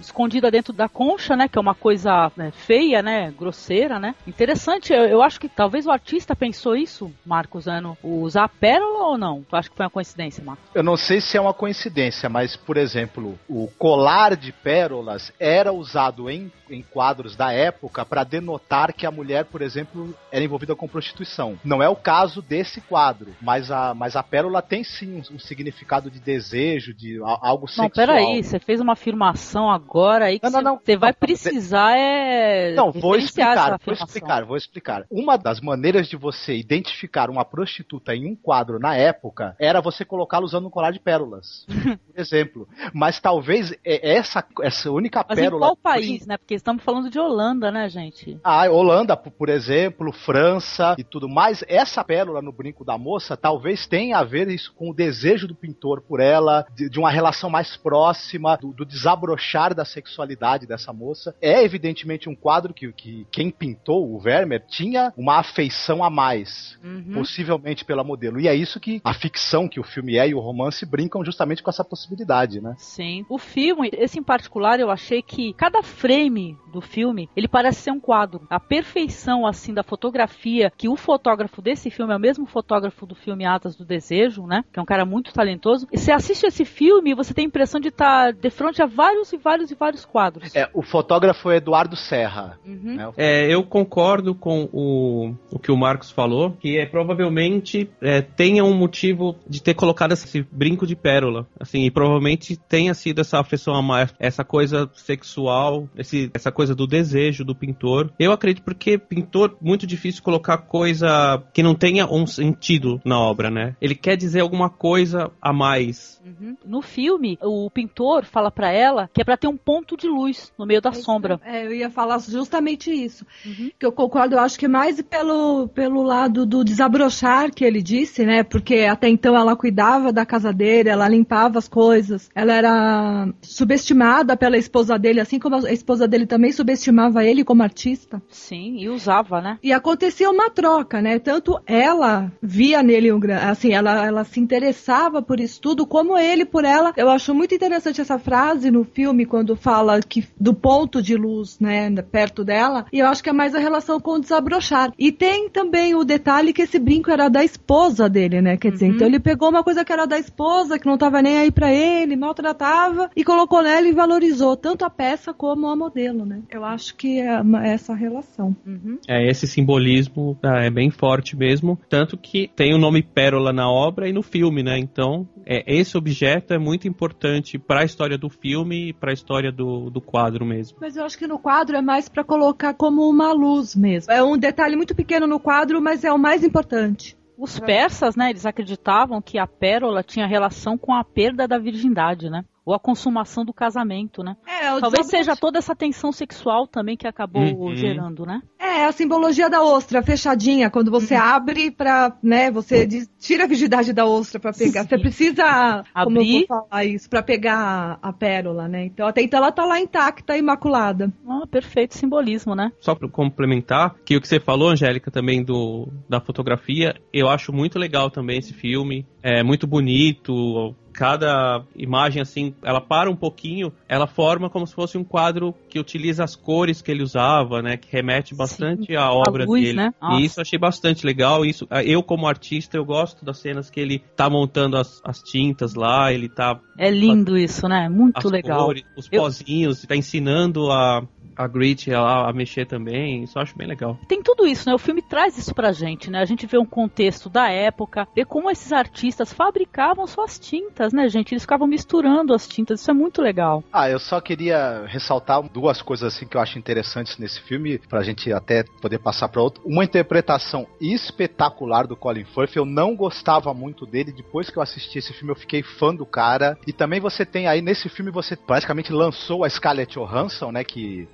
[0.00, 1.48] escondida dentro da concha, né?
[1.48, 3.32] Que é uma coisa né, feia, né?
[3.36, 4.14] Grosseira, né?
[4.26, 4.92] Interessante.
[4.92, 7.80] Eu, eu, acho que talvez o artista pensou isso, Marcos, né?
[7.80, 9.42] No, usar a pérola ou não?
[9.42, 10.64] Tu acha que foi uma coincidência, Marcos?
[10.74, 15.72] Eu não sei se é uma coincidência, mas, por exemplo, o colar de pérolas era
[15.72, 20.74] usado em, em quadros da época para denotar que a mulher, por exemplo, era envolvida
[20.74, 21.58] com prostituição.
[21.64, 25.38] Não é o caso desse quadro, mas a, mas a pérola tem sim um, um
[25.38, 27.88] significado de desejo, de algo sexual.
[27.88, 32.74] Não, peraí, você fez uma afirmação agora aí que você vai precisar é.
[32.74, 35.06] Não, vou explicar, vou explicar, vou explicar.
[35.10, 40.04] Uma das maneiras de você identificar uma prostituta em um quadro na época era você
[40.04, 41.66] colocá-la usando um colar de pérolas,
[42.06, 42.68] por exemplo.
[42.92, 45.56] Mas talvez essa, essa única Mas pérola.
[45.56, 46.36] Em qual país, né?
[46.36, 48.38] Porque estamos falando de Holanda, né, gente?
[48.42, 51.64] Ah, Holanda, por exemplo, França e tudo mais.
[51.68, 55.54] Essa pérola no brinco da moça talvez tenha a ver isso com o desejo do
[55.54, 60.92] pintor por ela, de, de uma relação mais próxima, do, do, desabrochar da sexualidade dessa
[60.92, 61.34] moça.
[61.40, 66.78] É evidentemente um quadro que, que quem pintou, o Vermeer, tinha uma afeição a mais,
[66.82, 67.14] uhum.
[67.14, 68.40] possivelmente pela modelo.
[68.40, 71.62] E é isso que a ficção que o filme é e o romance brincam justamente
[71.62, 72.74] com essa possibilidade, né?
[72.78, 73.24] Sim.
[73.28, 77.90] O filme, esse em particular, eu achei que cada frame do filme, ele parece ser
[77.90, 78.42] um quadro.
[78.50, 83.14] A perfeição, assim, da fotografia, que o fotógrafo desse filme é o mesmo fotógrafo do
[83.14, 84.64] filme Atas do Desejo, né?
[84.72, 85.86] Que é um cara muito talentoso.
[85.92, 88.86] E você assiste esse filme e você tem a impressão de estar de frente a
[88.86, 90.54] vários e vários e vários quadros.
[90.54, 92.58] É, o fotógrafo é Eduardo Serra.
[92.64, 92.96] Uhum.
[92.96, 93.12] Né?
[93.16, 98.64] É, eu concordo com o, o que o Marcos falou, que é provavelmente é, tenha
[98.64, 101.46] um motivo de ter colocado esse brinco de pérola.
[101.58, 106.74] Assim, e provavelmente tenha sido essa afeição a mais, essa coisa sexual, esse, essa coisa
[106.74, 108.12] do desejo do pintor.
[108.18, 113.50] Eu acredito porque pintor, muito difícil colocar coisa que não tenha um sentido na obra,
[113.50, 113.76] né?
[113.80, 116.20] Ele quer dizer alguma coisa a mais.
[116.24, 116.56] Uhum.
[116.64, 120.52] No filme, o pintor fala para ela que é para ter um ponto de luz
[120.58, 121.40] no meio da é sombra.
[121.44, 123.26] É, eu ia falar justamente isso.
[123.44, 123.70] Uhum.
[123.78, 128.24] Que eu concordo, eu acho que mais pelo, pelo lado do desabrochar que ele disse,
[128.24, 128.42] né?
[128.42, 134.36] Porque até então ela cuidava da casa dele, ela limpava as coisas, ela era subestimada
[134.36, 138.22] pela esposa dele, assim como a esposa dele também subestimava ele como artista.
[138.28, 139.58] Sim, e usava, né?
[139.62, 141.18] E acontecia uma troca, né?
[141.18, 146.44] Tanto ela via nele um assim, ela, ela se interessava por isso tudo, como ele
[146.44, 146.92] por ela.
[146.96, 151.58] Eu acho muito interessante essa frase no filme quando fala que do ponto de luz,
[151.58, 152.86] né, perto dela.
[152.92, 154.92] E eu acho que é mais a relação com o desabrochar.
[154.98, 158.56] E tem também o detalhe que esse brinco era da esposa dele, né?
[158.56, 158.94] Quer dizer, uhum.
[158.94, 161.72] então ele pegou uma coisa que era da esposa, que não tava nem aí para
[161.72, 166.42] ele, maltratava, e colocou nela e valorizou tanto a peça como a modelo, né?
[166.50, 168.56] Eu acho que é essa relação.
[168.66, 168.98] Uhum.
[169.08, 173.70] É, esse simbolismo ah, é bem forte mesmo, tanto que tem o nome Pérola na
[173.70, 174.78] obra e no filme, né?
[174.78, 179.14] Então, é, esse objeto é muito importante para a história do filme e para a
[179.14, 180.78] história do, do quadro mesmo.
[180.80, 184.12] Mas eu acho que no quadro é mais para colocar como uma luz mesmo.
[184.12, 187.16] É um detalhe muito pequeno no quadro, mas é o mais importante.
[187.38, 192.30] Os persas, né, eles acreditavam que a pérola tinha relação com a perda da virgindade,
[192.30, 192.44] né?
[192.66, 194.36] Ou a consumação do casamento, né?
[194.44, 197.76] É, Talvez seja toda essa tensão sexual também que acabou uhum.
[197.76, 198.42] gerando, né?
[198.58, 201.22] É, a simbologia da ostra, fechadinha, quando você uhum.
[201.22, 202.88] abre pra, né, você
[203.20, 204.82] tira a virgindade da ostra para pegar.
[204.82, 204.88] Sim.
[204.88, 208.86] Você precisa abrir falar isso para pegar a, a, pérola, né?
[208.86, 211.12] Então até então ela tá lá intacta, imaculada.
[211.28, 212.72] Ah, perfeito simbolismo, né?
[212.80, 217.52] Só para complementar, que o que você falou, Angélica, também do da fotografia, eu acho
[217.52, 219.06] muito legal também esse filme.
[219.22, 224.96] É muito bonito, cada imagem assim, ela para um pouquinho, ela forma como se fosse
[224.96, 229.12] um quadro que utiliza as cores que ele usava, né, que remete bastante Sim, à
[229.12, 229.76] obra luz, dele.
[229.76, 229.92] Né?
[230.12, 231.44] E isso eu achei bastante legal.
[231.44, 235.74] Isso, eu como artista eu gosto das cenas que ele tá montando as, as tintas
[235.74, 237.88] lá, ele tá É lindo isso, né?
[237.90, 238.64] Muito legal.
[238.64, 239.88] Cores, os pozinhos, eu...
[239.88, 241.06] tá ensinando a
[241.36, 243.98] a Grit a, a mexer também, isso eu acho bem legal.
[244.08, 244.74] Tem tudo isso, né?
[244.74, 246.20] O filme traz isso pra gente, né?
[246.20, 251.08] A gente vê um contexto da época, vê como esses artistas fabricavam suas tintas, né,
[251.08, 251.32] gente?
[251.32, 253.62] Eles ficavam misturando as tintas, isso é muito legal.
[253.72, 258.02] Ah, eu só queria ressaltar duas coisas assim que eu acho interessantes nesse filme, pra
[258.02, 259.62] gente até poder passar pra outro.
[259.64, 264.98] Uma interpretação espetacular do Colin Firth, eu não gostava muito dele, depois que eu assisti
[264.98, 266.56] esse filme eu fiquei fã do cara.
[266.66, 271.08] E também você tem aí, nesse filme você praticamente lançou a Scarlett Johansson, né, que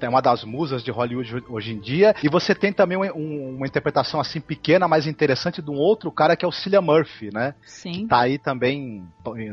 [0.00, 2.14] é uma das musas de Hollywood hoje em dia.
[2.22, 6.36] E você tem também um, uma interpretação assim pequena, mas interessante de um outro cara
[6.36, 7.54] que é o Cillian Murphy, né?
[7.62, 7.92] Sim.
[7.92, 9.04] Que tá aí também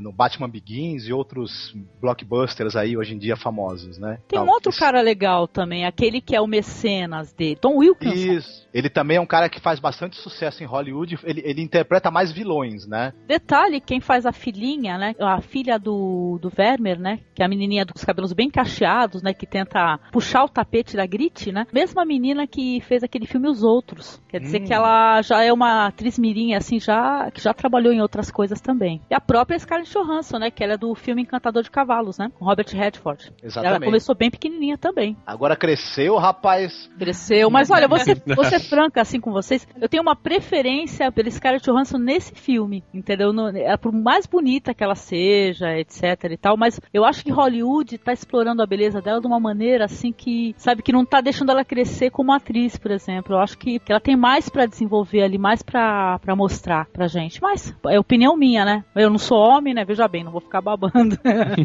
[0.02, 4.20] no Batman Begins e outros blockbusters aí hoje em dia famosos, né?
[4.28, 8.34] Tem Então, um outro cara legal também, aquele que é o mecenas dele, Tom Wilkinson.
[8.34, 8.68] Isso.
[8.74, 11.20] Ele também é um cara que faz bastante sucesso em Hollywood.
[11.24, 13.14] Ele, ele interpreta mais vilões, né?
[13.28, 15.16] Detalhe, quem faz a filhinha, né?
[15.20, 17.20] A filha do, do Vermeer, né?
[17.36, 19.34] Que é a menininha dos cabelos bem cacheados, né?
[19.34, 21.66] Que tenta puxar o tapete da Grit, né?
[21.74, 24.22] Mesma menina que fez aquele filme Os Outros.
[24.30, 24.66] Quer dizer Hum.
[24.66, 28.62] que ela já é uma atriz mirim, assim, já que já trabalhou em outras coisas
[28.62, 29.02] também.
[29.10, 30.52] E a própria Scarlett Johansson, né?
[30.52, 32.30] Que ela é do filme Encantador de Cavalos, né?
[32.38, 33.26] Com Robert Redford.
[33.40, 33.86] Ela Exatamente.
[33.86, 35.18] começou bem pequenininha também.
[35.26, 36.90] Agora cresceu, rapaz.
[37.00, 37.50] Cresceu.
[37.50, 41.98] Mas olha, você, você franca assim com vocês, eu tenho uma preferência pela Scarlett Johansson
[41.98, 43.34] nesse filme, entendeu?
[43.34, 47.32] No, é, por mais bonita que ela seja, etc e tal, mas eu acho que
[47.32, 51.22] Hollywood tá explorando a beleza dela de uma maneira assim que, sabe, que não tá
[51.22, 53.36] deixando ela crescer como atriz, por exemplo.
[53.36, 57.42] Eu acho que, que ela tem mais pra desenvolver ali, mais pra mostrar pra gente.
[57.42, 58.84] Mas é opinião minha, né?
[58.96, 59.86] Eu não sou homem, né?
[59.86, 61.18] Veja bem, não vou ficar babando.
[61.24, 61.56] Né,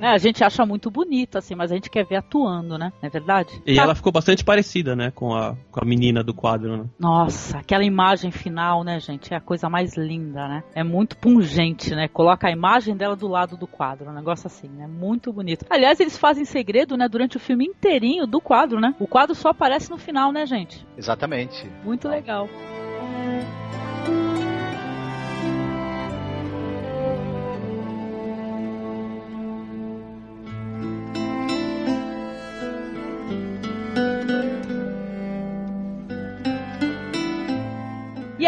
[0.12, 2.92] A gente acha muito bonito, assim, mas a gente quer ver atuando, né?
[3.00, 3.60] Não é verdade?
[3.66, 6.84] E Tá ela ficou bastante parecida, né, com a, com a menina do quadro, né?
[6.98, 9.32] Nossa, aquela imagem final, né, gente?
[9.32, 10.62] É a coisa mais linda, né?
[10.74, 12.08] É muito pungente, né?
[12.08, 14.86] Coloca a imagem dela do lado do quadro, um negócio assim, né?
[14.86, 15.64] Muito bonito.
[15.70, 18.94] Aliás, eles fazem segredo, né, durante o filme inteirinho do quadro, né?
[18.98, 20.86] O quadro só aparece no final, né, gente?
[20.96, 21.70] Exatamente.
[21.84, 22.48] Muito legal.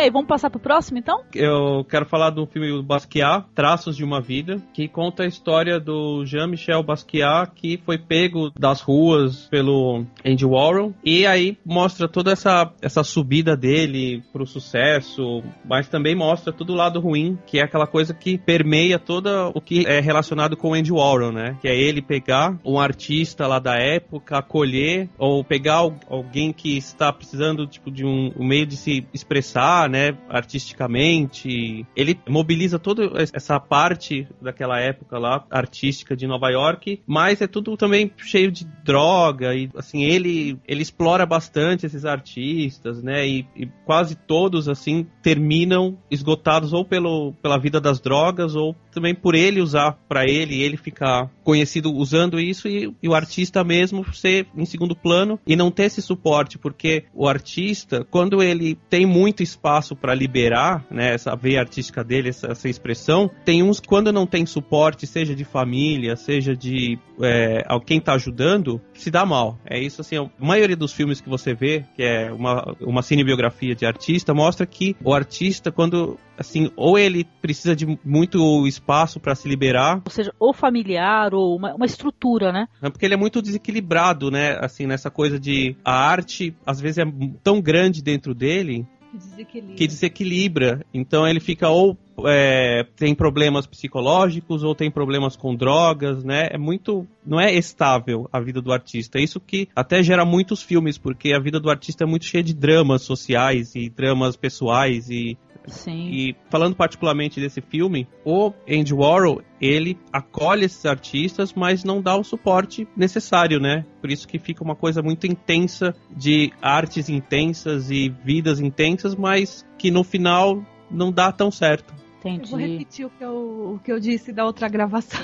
[0.04, 1.22] Aí, vamos passar pro próximo então?
[1.34, 6.24] Eu quero falar do filme Basquiat, Traços de uma Vida, que conta a história do
[6.24, 12.70] Jean-Michel Basquiat, que foi pego das ruas pelo Andy Warhol, e aí mostra toda essa,
[12.80, 17.86] essa subida dele pro sucesso, mas também mostra todo o lado ruim, que é aquela
[17.86, 21.56] coisa que permeia todo o que é relacionado com o Andy Warhol, né?
[21.60, 26.76] Que é ele pegar um artista lá da época, acolher, ou pegar al- alguém que
[26.76, 31.86] está precisando tipo, de um, um meio de se expressar, né, artisticamente.
[31.94, 37.76] Ele mobiliza toda essa parte daquela época lá, artística de Nova York, mas é tudo
[37.76, 43.66] também cheio de droga e assim, ele ele explora bastante esses artistas, né, e, e
[43.84, 49.60] quase todos assim terminam esgotados ou pelo, pela vida das drogas ou também por ele
[49.60, 54.64] usar pra ele, ele ficar conhecido usando isso e, e o artista mesmo ser em
[54.64, 59.94] segundo plano e não ter esse suporte, porque o artista, quando ele tem muito espaço
[59.94, 64.46] para liberar, né, essa veia artística dele, essa, essa expressão, tem uns quando não tem
[64.46, 69.58] suporte, seja de família, seja de é, quem tá ajudando, se dá mal.
[69.64, 73.74] É isso assim, a maioria dos filmes que você vê, que é uma, uma cinebiografia
[73.74, 79.34] de artista, mostra que o artista, quando assim, ou ele precisa de muito espaço para
[79.34, 82.66] se liberar, Ou seja, ou familiar, ou uma, uma estrutura, né?
[82.82, 84.56] é porque ele é muito desequilibrado, né?
[84.60, 87.04] Assim, nessa coisa de a arte às vezes é
[87.42, 89.76] tão grande dentro dele Que desequilíbrio.
[89.76, 90.86] que desequilibra.
[90.92, 96.48] Então ele fica ou é, tem problemas psicológicos ou tem problemas com drogas, né?
[96.50, 99.18] É muito, não é estável a vida do artista.
[99.18, 102.54] Isso que até gera muitos filmes, porque a vida do artista é muito cheia de
[102.54, 106.08] dramas sociais e dramas pessoais e Sim.
[106.10, 112.16] e falando particularmente desse filme, o Andy Warhol, ele acolhe esses artistas, mas não dá
[112.16, 113.84] o suporte necessário, né?
[114.00, 119.64] Por isso que fica uma coisa muito intensa de artes intensas e vidas intensas, mas
[119.78, 121.94] que no final não dá tão certo.
[122.24, 122.72] Eu vou Entendi.
[122.72, 125.20] repetir o que eu, o que eu disse da outra gravação.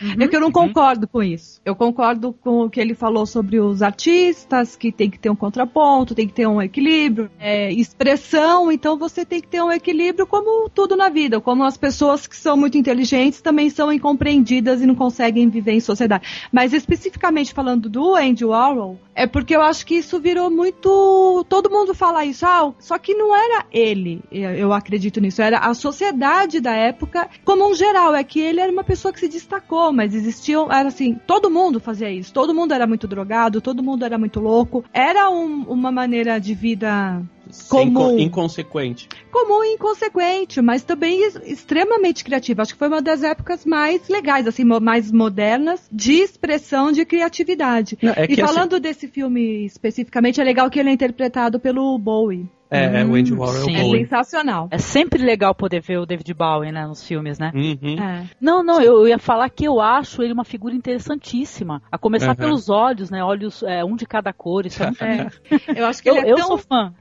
[0.00, 0.14] Uhum.
[0.20, 1.60] É que eu não concordo com isso.
[1.64, 5.36] Eu concordo com o que ele falou sobre os artistas, que tem que ter um
[5.36, 10.26] contraponto, tem que ter um equilíbrio, é, expressão, então você tem que ter um equilíbrio
[10.26, 14.86] como tudo na vida, como as pessoas que são muito inteligentes também são incompreendidas e
[14.86, 16.48] não conseguem viver em sociedade.
[16.50, 21.44] Mas especificamente falando do Andy Warhol, é porque eu acho que isso virou muito.
[21.48, 25.74] Todo mundo fala isso, ah, só que não era ele, eu acredito nisso, era a
[25.74, 26.29] sociedade
[26.60, 30.14] da época, como um geral, é que ele era uma pessoa que se destacou, mas
[30.14, 34.16] existiam, era assim, todo mundo fazia isso, todo mundo era muito drogado, todo mundo era
[34.16, 37.20] muito louco, era um- uma maneira de vida
[37.68, 37.94] Comum.
[37.94, 39.08] co- inconsequente.
[39.30, 42.62] comum e inconsequente, mas também ex- extremamente criativa.
[42.62, 47.04] Acho que foi uma das épocas mais legais, assim, mo- mais modernas de expressão de
[47.04, 47.96] criatividade.
[48.02, 51.58] Não, é e que, assim, falando desse filme especificamente, é legal que ele é interpretado
[51.60, 52.48] pelo Bowie.
[52.72, 53.74] É, o Andy Warhol sim.
[53.74, 54.02] é É o Bowie.
[54.04, 54.68] sensacional.
[54.70, 57.50] É sempre legal poder ver o David Bowie, né, nos filmes, né?
[57.52, 57.96] Uhum.
[58.00, 58.26] É.
[58.40, 61.82] Não, não, eu ia falar que eu acho ele uma figura interessantíssima.
[61.90, 62.34] A começar Uhum.
[62.36, 63.24] pelos olhos, né?
[63.24, 64.66] Olhos, é, um de cada cor.
[64.66, 65.80] Isso é É.
[65.80, 66.94] Eu acho que Eu, ele é eu tão sou fã.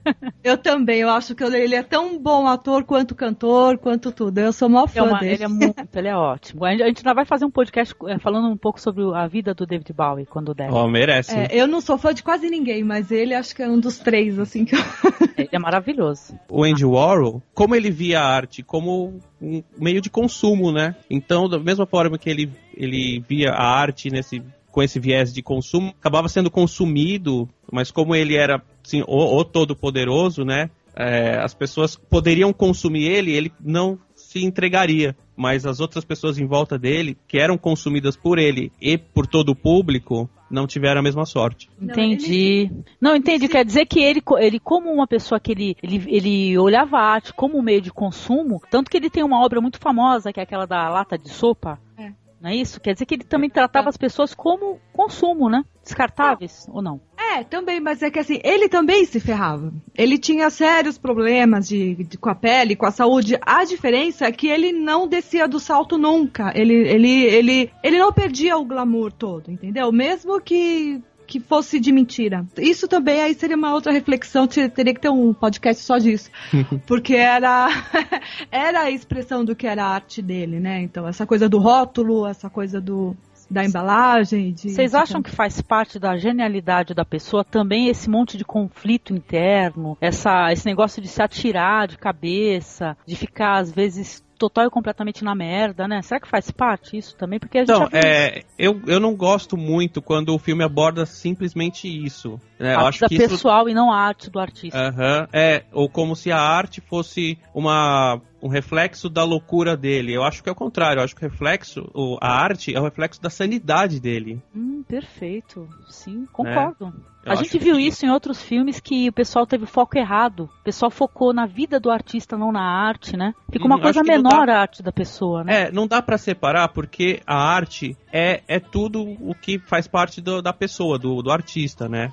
[0.43, 4.37] Eu também, eu acho que ele é tão bom ator quanto cantor, quanto tudo.
[4.37, 5.33] Eu sou maior É fã uma- dele.
[5.33, 6.63] ele é muito, ele é ótimo.
[6.63, 9.65] A gente, ainda vai fazer um podcast é, falando um pouco sobre a vida do
[9.65, 10.71] David Bowie quando der.
[10.71, 11.35] Ó, merece.
[11.35, 13.97] É, eu não sou fã de quase ninguém, mas ele acho que é um dos
[13.99, 14.79] três, assim, que eu...
[15.39, 16.37] Ele é maravilhoso.
[16.49, 20.95] o Andy Warhol, como ele via a arte como um meio de consumo, né?
[21.09, 25.41] Então, da mesma forma que ele, ele via a arte nesse com esse viés de
[25.41, 30.69] consumo, acabava sendo consumido, mas como ele era assim, o, o todo-poderoso, né?
[30.99, 35.15] é, as pessoas poderiam consumir ele, ele não se entregaria.
[35.35, 39.49] Mas as outras pessoas em volta dele, que eram consumidas por ele e por todo
[39.49, 41.69] o público, não tiveram a mesma sorte.
[41.79, 42.69] Não, Entendi.
[42.99, 43.47] Não, entendi.
[43.47, 47.33] Quer dizer que ele, ele como uma pessoa que ele, ele, ele olhava a arte
[47.33, 50.43] como um meio de consumo, tanto que ele tem uma obra muito famosa, que é
[50.43, 51.79] aquela da lata de sopa.
[51.97, 52.11] É.
[52.41, 52.79] Não é isso?
[52.79, 55.63] Quer dizer que ele também tratava as pessoas como consumo, né?
[55.83, 57.01] Descartáveis, ou não?
[57.17, 59.73] É, também, mas é que assim, ele também se ferrava.
[59.95, 63.37] Ele tinha sérios problemas de, de- com a pele, com a saúde.
[63.41, 66.51] A diferença é que ele não descia do salto nunca.
[66.55, 69.91] Ele, ele, ele, ele não perdia o glamour todo, entendeu?
[69.91, 72.43] Mesmo que que fosse de mentira.
[72.57, 76.31] Isso também aí seria uma outra reflexão, te- teria que ter um podcast só disso.
[76.87, 77.67] Porque era
[78.51, 80.81] era a expressão do que era a arte dele, né?
[80.81, 83.15] Então, essa coisa do rótulo, essa coisa do
[83.51, 88.37] da embalagem, de Vocês acham que faz parte da genialidade da pessoa também esse monte
[88.37, 94.23] de conflito interno, essa, esse negócio de se atirar de cabeça, de ficar às vezes
[94.39, 96.01] total e completamente na merda, né?
[96.01, 97.39] Será que faz parte isso também?
[97.39, 101.87] Porque a gente Então, é, eu, eu não gosto muito quando o filme aborda simplesmente
[101.87, 102.39] isso.
[102.57, 102.73] né?
[102.73, 104.79] Eu a acho vida que isso pessoal e não a arte do artista.
[104.79, 110.13] Aham, é, ou como se a arte fosse uma, um reflexo da loucura dele.
[110.13, 111.89] Eu acho que é o contrário, eu acho que o reflexo,
[112.21, 114.41] a arte é o reflexo da sanidade dele.
[114.55, 115.67] Hum, perfeito.
[115.87, 116.93] Sim, concordo.
[117.25, 120.49] Eu A gente viu que- isso em outros filmes que o pessoal teve foco errado.
[120.61, 123.33] O pessoal focou na vida do artista, não na arte, né?
[123.51, 125.63] Fica uma Hum, coisa menor dá- a arte da pessoa, né?
[125.63, 130.21] É, não dá pra separar porque a arte é, é tudo o que faz parte
[130.21, 132.11] do- da pessoa, do, do artista, né?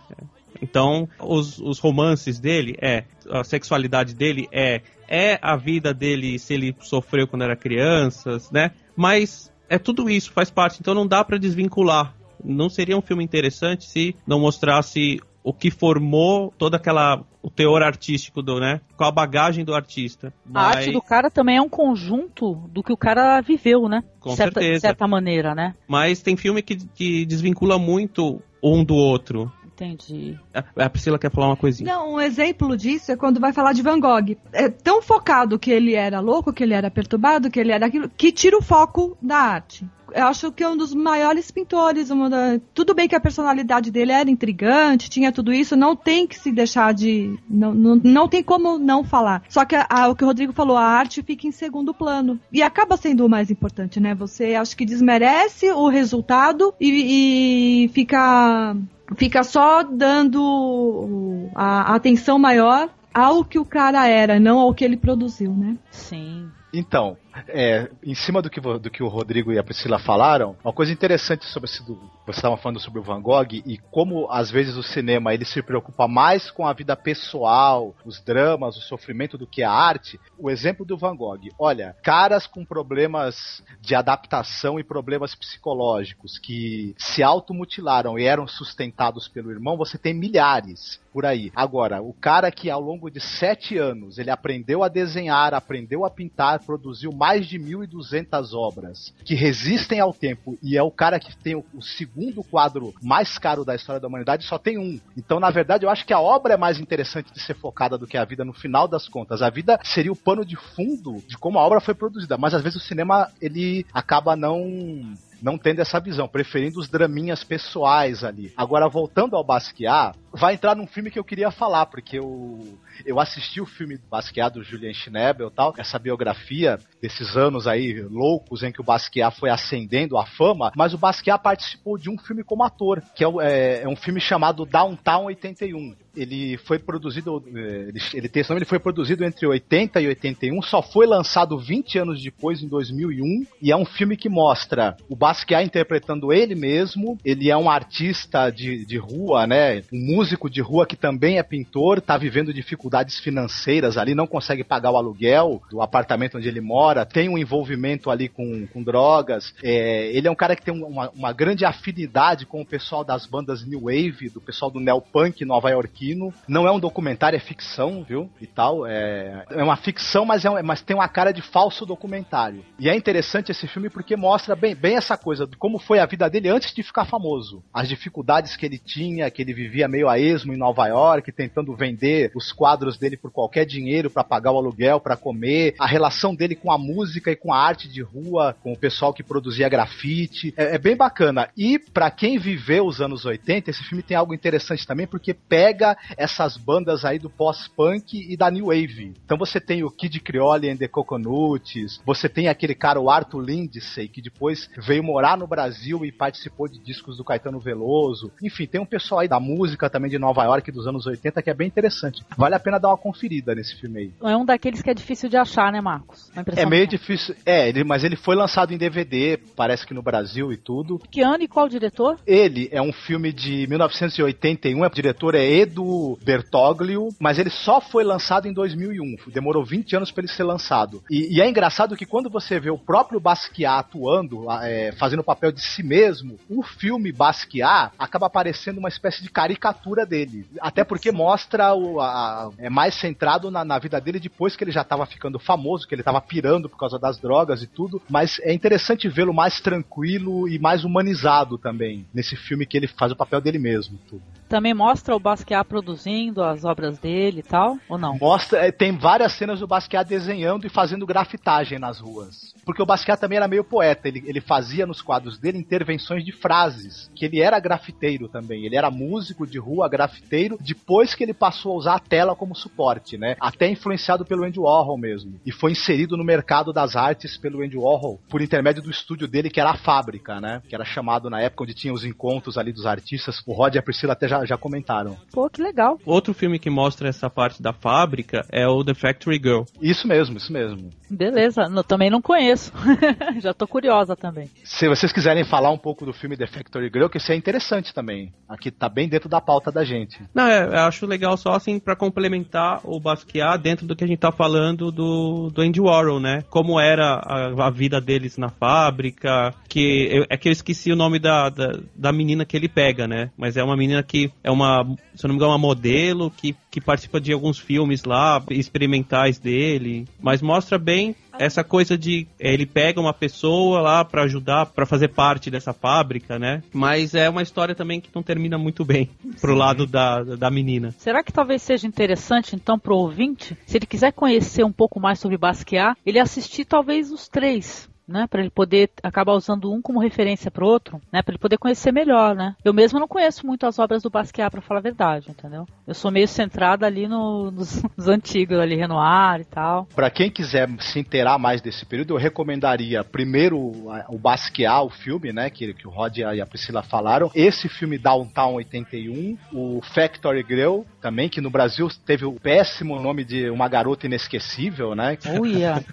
[0.61, 6.54] Então, os, os romances dele é, a sexualidade dele é, é a vida dele se
[6.54, 8.72] ele sofreu quando era criança, né?
[8.96, 10.78] Mas é tudo isso, faz parte.
[10.80, 12.14] Então não dá pra desvincular.
[12.44, 17.80] Não seria um filme interessante se não mostrasse o que formou toda aquela o teor
[17.80, 18.80] artístico do, né?
[18.96, 20.34] Com a bagagem do artista.
[20.52, 24.02] A arte do cara também é um conjunto do que o cara viveu, né?
[24.18, 24.74] Com certa, certeza.
[24.74, 25.74] De certa maneira, né?
[25.86, 29.52] Mas tem filme que, que desvincula muito um do outro.
[29.77, 30.39] Entendi.
[30.74, 31.93] A Priscila quer falar uma coisinha.
[31.93, 34.35] Não, um exemplo disso é quando vai falar de Van Gogh.
[34.53, 38.09] É tão focado que ele era louco, que ele era perturbado, que ele era aquilo,
[38.09, 39.87] que tira o foco da arte.
[40.14, 42.11] Eu acho que é um dos maiores pintores.
[42.11, 42.59] Uma da...
[42.72, 46.51] Tudo bem que a personalidade dele era intrigante, tinha tudo isso, não tem que se
[46.53, 47.37] deixar de.
[47.51, 49.43] Não, não, não tem como não falar.
[49.49, 52.41] Só que a- a- o que o Rodrigo falou, a arte fica em segundo plano.
[52.53, 54.14] E acaba sendo o mais importante, né?
[54.14, 58.74] Você acho que desmerece o resultado e, e fica
[59.14, 64.96] fica só dando a atenção maior ao que o cara era, não ao que ele
[64.96, 65.76] produziu, né?
[65.90, 66.48] Sim.
[66.72, 67.16] Então,
[67.49, 70.93] é, em cima do que, do que o Rodrigo e a Priscila falaram, uma coisa
[70.93, 74.76] interessante sobre esse do, vocês estavam falando sobre o Van Gogh e como às vezes
[74.76, 79.47] o cinema ele se preocupa mais com a vida pessoal, os dramas, o sofrimento do
[79.47, 80.18] que a arte.
[80.39, 86.95] O exemplo do Van Gogh, olha, caras com problemas de adaptação e problemas psicológicos que
[86.99, 91.51] se automutilaram e eram sustentados pelo irmão, você tem milhares por aí.
[91.57, 96.11] Agora, o cara que ao longo de sete anos ele aprendeu a desenhar, aprendeu a
[96.11, 101.37] pintar, produziu mais de 1.200 obras que resistem ao tempo e é o cara que
[101.37, 105.01] tem o, o segundo quadro mais caro da história da humanidade, só tem um.
[105.16, 108.07] Então, na verdade, eu acho que a obra é mais interessante de ser focada do
[108.07, 109.43] que a vida no final das contas.
[109.43, 112.62] A vida seria o pano de fundo de como a obra foi produzida, mas às
[112.62, 118.53] vezes o cinema ele acaba não não tendo essa visão, preferindo os draminhas pessoais ali.
[118.57, 123.18] Agora, voltando ao Basquiat, vai entrar num filme que eu queria falar, porque eu, eu
[123.18, 128.70] assisti o filme Basquiat, do Julian Schnabel tal, essa biografia desses anos aí loucos em
[128.70, 132.62] que o Basquiat foi ascendendo a fama, mas o Basquiat participou de um filme como
[132.62, 135.95] ator, que é, é- é um filme chamado Downtown 81.
[136.14, 140.62] Ele foi produzido, ele, ele tem esse nome, ele foi produzido entre 80 e 81,
[140.62, 145.14] só foi lançado 20 anos depois, em 2001, e é um filme que mostra o
[145.16, 150.61] Basquiat interpretando ele mesmo, ele é um artista de, de rua, né, um músico de
[150.61, 155.62] rua que também é pintor, tá vivendo dificuldades financeiras ali, não consegue pagar o aluguel
[155.70, 159.55] do apartamento onde ele mora, tem um envolvimento ali com, com drogas.
[159.62, 163.27] É, ele é um cara que tem uma, uma grande afinidade com o pessoal das
[163.27, 166.33] bandas New Wave, do pessoal do neopunk nova-iorquino.
[166.49, 168.31] Não é um documentário, é ficção, viu?
[168.41, 168.87] E tal.
[168.87, 172.64] É, é uma ficção, mas, é mas tem uma cara de falso documentário.
[172.79, 176.07] E é interessante esse filme porque mostra bem, bem essa coisa de como foi a
[176.07, 177.62] vida dele antes de ficar famoso.
[177.72, 181.74] As dificuldades que ele tinha, que ele vivia meio a esmo em Nova York, tentando
[181.74, 186.34] vender os quadros dele por qualquer dinheiro para pagar o aluguel, para comer, a relação
[186.34, 189.68] dele com a música e com a arte de rua, com o pessoal que produzia
[189.68, 190.54] grafite.
[190.57, 191.48] É, é bem bacana.
[191.57, 195.96] E para quem viveu os anos 80, esse filme tem algo interessante também, porque pega
[196.16, 199.14] essas bandas aí do pós-punk e da New Wave.
[199.24, 203.40] Então você tem o Kid Creole and the Coconuts, você tem aquele cara, o Arthur
[203.40, 208.32] Lindsay, que depois veio morar no Brasil e participou de discos do Caetano Veloso.
[208.42, 211.51] Enfim, tem um pessoal aí da música também de Nova York dos anos 80 que
[211.51, 212.22] é bem interessante.
[212.36, 214.12] Vale a pena dar uma conferida nesse filme aí.
[214.30, 216.30] É um daqueles que é difícil de achar, né, Marcos?
[216.55, 217.34] É meio difícil.
[217.47, 221.01] É, ele, mas ele foi lançado em DVD, parece que no Brasil e tudo.
[221.11, 222.18] Que ano e qual diretor?
[222.26, 228.05] Ele é um filme de 1981, o diretor é Edu Bertoglio, mas ele só foi
[228.05, 229.16] lançado em 2001.
[229.32, 231.03] Demorou 20 anos para ele ser lançado.
[231.11, 235.24] E, e, é engraçado que quando você vê o próprio Basquiat atuando, é, fazendo o
[235.24, 240.47] papel de si mesmo, o filme Basquiat acaba parecendo uma espécie de caricatura dele.
[240.61, 244.72] Até porque mostra o, a, é mais centrado na, na, vida dele depois que ele
[244.72, 248.03] já estava ficando famoso, que ele estava pirando por causa das drogas e tudo.
[248.09, 253.12] Mas é interessante vê-lo mais tranquilo e mais humanizado também nesse filme que ele faz
[253.12, 253.99] o papel dele mesmo.
[254.09, 254.22] Tudo.
[254.49, 258.16] Também mostra o Basquiat produzindo as obras dele e tal, ou não?
[258.18, 262.55] Mostra, é, tem várias cenas do Basquiat desenhando e fazendo grafitagem nas ruas.
[262.64, 266.32] Porque o Basquiat também era meio poeta, ele, ele fazia nos quadros dele intervenções de
[266.32, 271.34] frases, que ele era grafiteiro também, ele era músico de rua, grafiteiro, depois que ele
[271.34, 273.36] passou a usar a tela como suporte, né?
[273.40, 275.40] Até influenciado pelo Andy Warhol mesmo.
[275.44, 279.51] E foi inserido no mercado das artes pelo Andy Warhol, por intermédio do estúdio dele,
[279.51, 280.62] que era a fábrica, né?
[280.68, 283.42] Que era chamado na época onde tinha os encontros ali dos artistas.
[283.47, 285.16] O Rod e a Priscila até já, já comentaram.
[285.32, 285.99] Pô, que legal.
[286.05, 289.62] Outro filme que mostra essa parte da fábrica é o The Factory Girl.
[289.80, 290.91] Isso mesmo, isso mesmo.
[291.11, 292.72] Beleza, no, também não conheço.
[293.41, 294.51] já tô curiosa também.
[294.64, 297.95] Se vocês quiserem falar um pouco do filme The Factory Girl, que isso é interessante
[297.95, 298.32] também.
[298.49, 300.20] Aqui tá bem dentro da pauta da gente.
[300.34, 304.07] Não, é, eu acho legal só assim para complementar o Basquiat dentro do que a
[304.07, 306.43] gente tá falando do, do Andy Warhol, né?
[306.51, 310.97] Como era a, a vida deles na fábrica, que eu, é que eu esqueci o
[310.97, 313.30] nome da, da, da menina que ele pega, né?
[313.37, 316.55] Mas é uma menina que é uma, se eu não me engano, uma modelo que,
[316.70, 322.53] que participa de alguns filmes lá, experimentais dele, mas mostra bem essa coisa de é,
[322.53, 326.62] ele pega uma pessoa lá para ajudar, para fazer parte dessa fábrica, né?
[326.72, 329.11] Mas é uma história também que não termina muito bem
[329.41, 329.59] pro Sim.
[329.59, 330.95] lado da, da menina.
[330.99, 335.18] Será que talvez seja interessante então pro ouvinte, se ele quiser conhecer um pouco mais
[335.18, 340.00] sobre Basquiat, ele assistir talvez os três né, para ele poder acabar usando um como
[340.00, 342.54] referência para outro, né, para ele poder conhecer melhor, né?
[342.64, 345.66] Eu mesmo não conheço muito as obras do Basquiat para falar a verdade, entendeu?
[345.86, 349.86] Eu sou meio centrada ali no, nos, nos, antigos, ali Renoir e tal.
[349.94, 355.32] Para quem quiser se inteirar mais desse período, eu recomendaria primeiro o Basquiat, o filme,
[355.32, 360.44] né, que, que o Rod e a Priscila falaram, esse filme Downtown 81, o Factory
[360.46, 365.16] Girl também, que no Brasil teve o péssimo nome de Uma Garota Inesquecível, né?
[365.38, 365.84] Uia.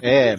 [0.00, 0.36] é.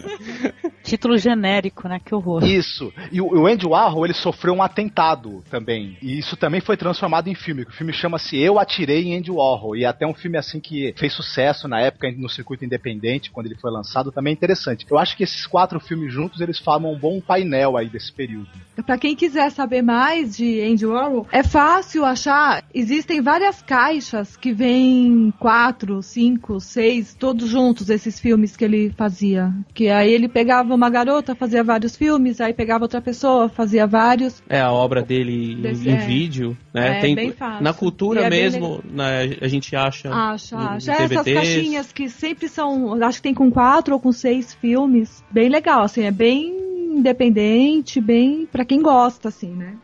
[0.82, 2.00] Título genérico, né?
[2.02, 2.42] Que horror.
[2.42, 2.90] Isso.
[3.12, 5.98] E o, Andy Warhol, ele sofreu um atentado também.
[6.00, 7.64] E isso também foi transformado em filme.
[7.64, 9.76] O filme chama-se Eu Atirei em Andy Warhol.
[9.76, 13.46] E é até um filme assim que fez sucesso na época no circuito independente, quando
[13.46, 14.86] ele foi lançado, também é interessante.
[14.90, 18.48] Eu acho que esses quatro filmes juntos, eles formam um bom painel aí desse período.
[18.86, 22.64] Para quem quiser saber mais de Andy Warhol, é fácil achar.
[22.74, 29.52] Existem várias caixas que vêm quatro, cinco, seis, todos juntos esses filmes que ele fazia.
[29.74, 34.42] Que aí ele pegava uma garota, fazia vários filmes, aí pegava outra pessoa, fazia vários.
[34.48, 35.96] É a obra dele Desse, em, é.
[35.98, 36.98] vídeo, né?
[36.98, 37.62] É, Tem, bem fácil.
[37.62, 40.10] Na cultura é mesmo, né, a gente acha.
[40.12, 40.92] Acha, acha.
[40.92, 45.22] Essas caixinhas que sempre são, acho que tem com quatro ou com seis filmes.
[45.30, 46.62] Bem legal, assim, é bem
[46.96, 49.74] independente, bem para quem gosta, assim, né?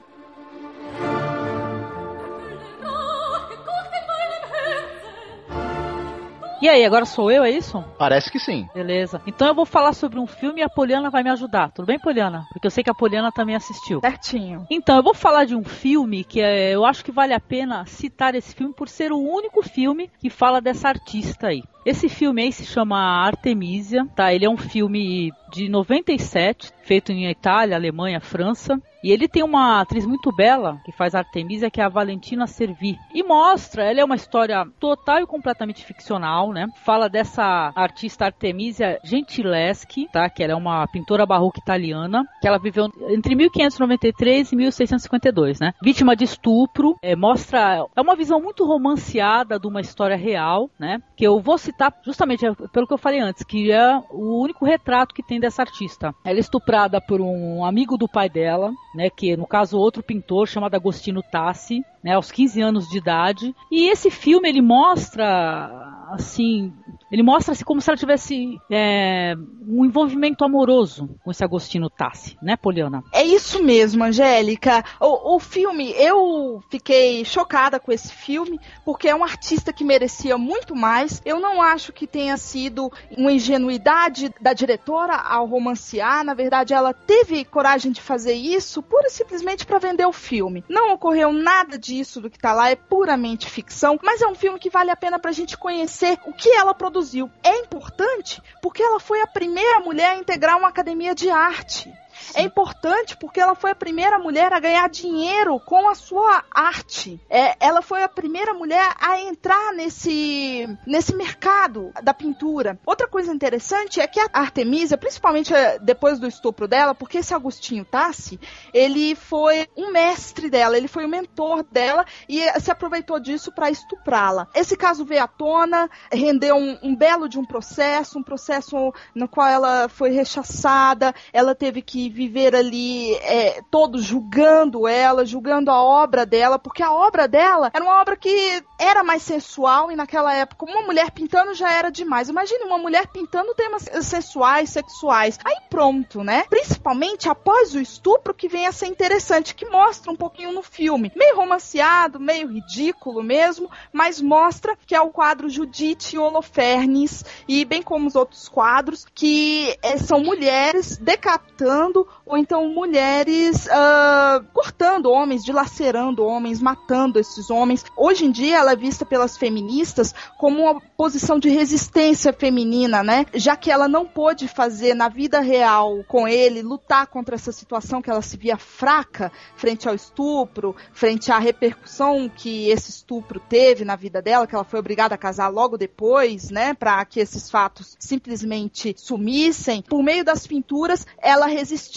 [6.61, 7.85] E aí, agora sou eu, é isso?
[7.97, 8.69] Parece que sim.
[8.75, 9.23] Beleza.
[9.27, 11.71] Então eu vou falar sobre um filme e a Poliana vai me ajudar.
[11.71, 12.47] Tudo bem, Poliana?
[12.53, 14.01] Porque eu sei que a Poliana também assistiu.
[14.01, 14.67] Certinho.
[14.69, 17.87] Então, eu vou falar de um filme que é, eu acho que vale a pena
[17.87, 21.63] citar esse filme por ser o único filme que fala dessa artista aí.
[21.87, 24.35] Esse filme aí se chama Artemisia, tá?
[24.35, 28.79] Ele é um filme de 97, feito em Itália, Alemanha, França.
[29.03, 32.99] E ele tem uma atriz muito bela que faz Artemisia, que é a Valentina Servi.
[33.15, 36.67] E mostra, ela é uma história total e completamente ficcional, né?
[36.85, 40.29] Fala dessa artista Artemisia Gentileschi, tá?
[40.29, 45.73] Que ela é uma pintora barroca italiana, que ela viveu entre 1593 e 1652, né?
[45.83, 51.01] Vítima de estupro, é, mostra é uma visão muito romanceada de uma história real, né?
[51.17, 54.65] Que eu vou citar justamente é, pelo que eu falei antes, que é o único
[54.65, 56.13] retrato que tem dessa artista.
[56.25, 60.49] Ela é estuprada por um amigo do pai dela, né, que no caso outro pintor
[60.49, 63.55] chamado Agostino Tassi, né, aos 15 anos de idade.
[63.71, 66.73] E esse filme ele mostra assim,
[67.11, 69.35] ele mostra assim como se ela tivesse é,
[69.67, 73.03] um envolvimento amoroso com esse Agostino Tassi, né, Poliana?
[73.13, 74.85] É isso mesmo, Angélica.
[75.01, 80.39] O, o filme, eu fiquei chocada com esse filme, porque é um artista que merecia
[80.39, 81.21] muito mais.
[81.25, 86.25] Eu não acho que tenha sido uma ingenuidade da diretora ao romancear.
[86.25, 90.65] Na verdade, ela teve coragem de fazer isso pura e simplesmente para vender o filme.
[90.69, 94.59] Não ocorreu nada disso do que tá lá, é puramente ficção, mas é um filme
[94.59, 97.31] que vale a pena pra gente conhecer o que ela produziu.
[97.43, 101.91] É importante porque ela foi a primeira mulher a integrar uma academia de arte.
[102.35, 107.21] É importante porque ela foi a primeira mulher a ganhar dinheiro com a sua arte.
[107.29, 112.79] É, ela foi a primeira mulher a entrar nesse, nesse mercado da pintura.
[112.85, 117.35] Outra coisa interessante é que a Artemisia, principalmente é, depois do estupro dela, porque esse
[117.35, 118.39] Agostinho Tassi,
[118.73, 123.71] ele foi um mestre dela, ele foi o mentor dela e se aproveitou disso para
[123.71, 124.49] estuprá-la.
[124.55, 129.29] Esse caso veio à tona, rendeu um, um belo de um processo, um processo no
[129.29, 135.81] qual ela foi rechaçada, ela teve que viver ali é, todos julgando ela, julgando a
[135.81, 140.35] obra dela, porque a obra dela era uma obra que era mais sensual e naquela
[140.35, 142.29] época uma mulher pintando já era demais.
[142.29, 145.39] Imagine uma mulher pintando temas sensuais, sexuais.
[145.45, 146.45] Aí pronto, né?
[146.51, 151.13] Principalmente após o estupro que vem a ser interessante, que mostra um pouquinho no filme.
[151.15, 157.83] Meio romanceado, meio ridículo mesmo, mas mostra que é o quadro Judite Holofernes, e bem
[157.83, 165.45] como os outros quadros, que é, são mulheres decapitando ou então mulheres uh, cortando homens,
[165.45, 167.85] dilacerando homens, matando esses homens.
[167.97, 173.27] Hoje em dia ela é vista pelas feministas como uma posição de resistência feminina, né?
[173.35, 178.03] Já que ela não pôde fazer na vida real com ele, lutar contra essa situação
[178.03, 183.85] que ela se via fraca frente ao estupro, frente à repercussão que esse estupro teve
[183.85, 186.75] na vida dela, que ela foi obrigada a casar logo depois, né?
[186.75, 189.83] Para que esses fatos simplesmente sumissem.
[189.83, 191.88] Por meio das pinturas, ela resistiu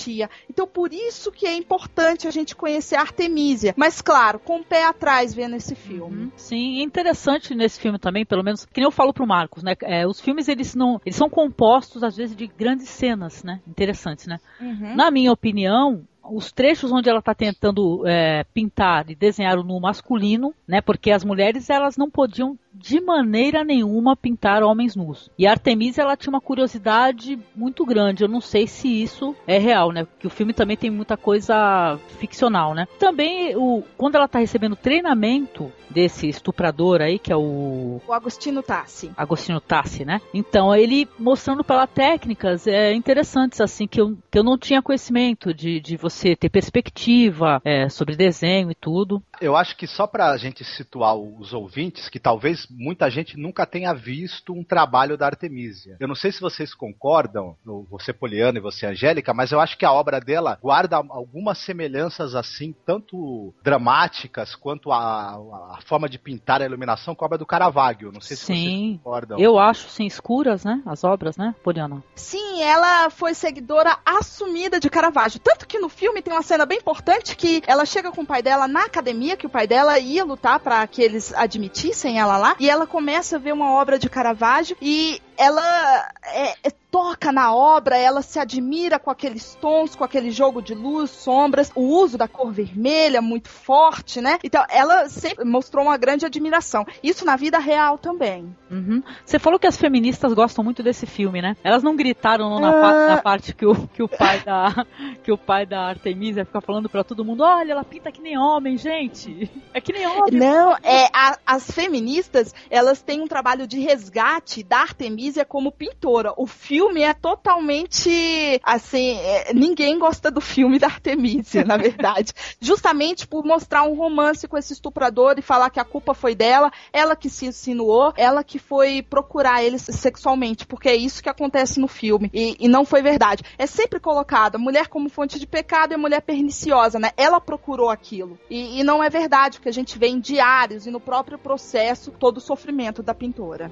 [0.50, 3.74] Então, por isso que é importante a gente conhecer a Artemisia.
[3.78, 6.24] Mas, claro, com o pé atrás vendo esse filme.
[6.24, 6.32] Uhum.
[6.36, 9.76] Sim, interessante nesse filme também, pelo menos, que nem eu falo pro Marcos, né?
[9.84, 11.02] É, os filmes, eles não.
[11.06, 13.62] Eles são compostos, às vezes, de grandes cenas, né?
[13.68, 14.39] Interessantes, né?
[14.60, 14.96] Uhum.
[14.96, 19.80] Na minha opinião, os trechos onde ela está tentando é, pintar e desenhar o nu
[19.80, 20.82] masculino, né?
[20.82, 25.30] Porque as mulheres elas não podiam de maneira nenhuma pintar homens nus.
[25.38, 28.24] E a Artemisia ela tinha uma curiosidade muito grande.
[28.24, 30.06] Eu não sei se isso é real, né?
[30.06, 32.88] Porque o filme também tem muita coisa ficcional, né?
[32.98, 38.64] Também o quando ela está recebendo treinamento desse estuprador aí, que é o o Agostino
[38.64, 39.12] Tassi.
[39.18, 40.22] Agostino Tassi, né?
[40.34, 44.82] Então ele mostrando para ela técnicas é, interessantes assim que eu, que eu não tinha
[44.82, 49.22] conhecimento de, de você ter perspectiva é, sobre desenho e tudo.
[49.39, 53.66] Eu acho que só para a gente situar os ouvintes que talvez muita gente nunca
[53.66, 55.97] tenha visto um trabalho da Artemisia.
[55.99, 57.55] Eu não sei se vocês concordam,
[57.89, 62.36] você Poliana e você Angélica, mas eu acho que a obra dela guarda algumas semelhanças
[62.36, 65.36] assim, tanto dramáticas quanto a,
[65.76, 68.12] a forma de pintar a iluminação com a obra do Caravaggio.
[68.12, 69.39] Não sei se sim, vocês concordam.
[69.39, 70.82] Eu acho, sim, escuras, né?
[70.86, 72.03] As obras, né, Poliana?
[72.16, 75.39] Sim, ela foi seguidora assumida de Caravaggio.
[75.39, 78.41] Tanto que no filme tem uma cena bem importante que ela chega com o pai
[78.41, 82.56] dela na academia, que o pai dela ia lutar para que eles admitissem ela lá
[82.60, 87.56] e ela começa a ver uma obra de Caravaggio e ela é, é toca na
[87.56, 92.18] obra, ela se admira com aqueles tons, com aquele jogo de luz, sombras, o uso
[92.18, 94.38] da cor vermelha muito forte, né?
[94.44, 96.86] Então, ela sempre mostrou uma grande admiração.
[97.02, 98.54] Isso na vida real também.
[98.70, 99.02] Uhum.
[99.26, 101.56] Você falou que as feministas gostam muito desse filme, né?
[101.64, 103.08] Elas não gritaram na, uh...
[103.08, 104.86] na parte que o, que o pai da
[105.24, 108.38] que o pai da Artemisia fica falando para todo mundo, olha, ela pinta que nem
[108.38, 109.50] homem, gente.
[109.74, 110.34] É que nem homem.
[110.34, 115.72] Não, é a, as feministas, elas têm um trabalho de resgate da Artemisia Artemisia como
[115.72, 116.34] pintora.
[116.38, 122.34] O filme é totalmente assim, é, ninguém gosta do filme da Artemisia, na verdade.
[122.60, 126.72] Justamente por mostrar um romance com esse estuprador e falar que a culpa foi dela,
[126.92, 131.80] ela que se insinuou, ela que foi procurar ele sexualmente, porque é isso que acontece
[131.80, 132.30] no filme.
[132.34, 133.44] E, e não foi verdade.
[133.58, 137.12] É sempre colocado a mulher como fonte de pecado e a mulher perniciosa, né?
[137.16, 138.38] Ela procurou aquilo.
[138.50, 142.12] E, e não é verdade, porque a gente vê em diários e no próprio processo
[142.12, 143.72] todo o sofrimento da pintora.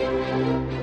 [0.00, 0.79] Música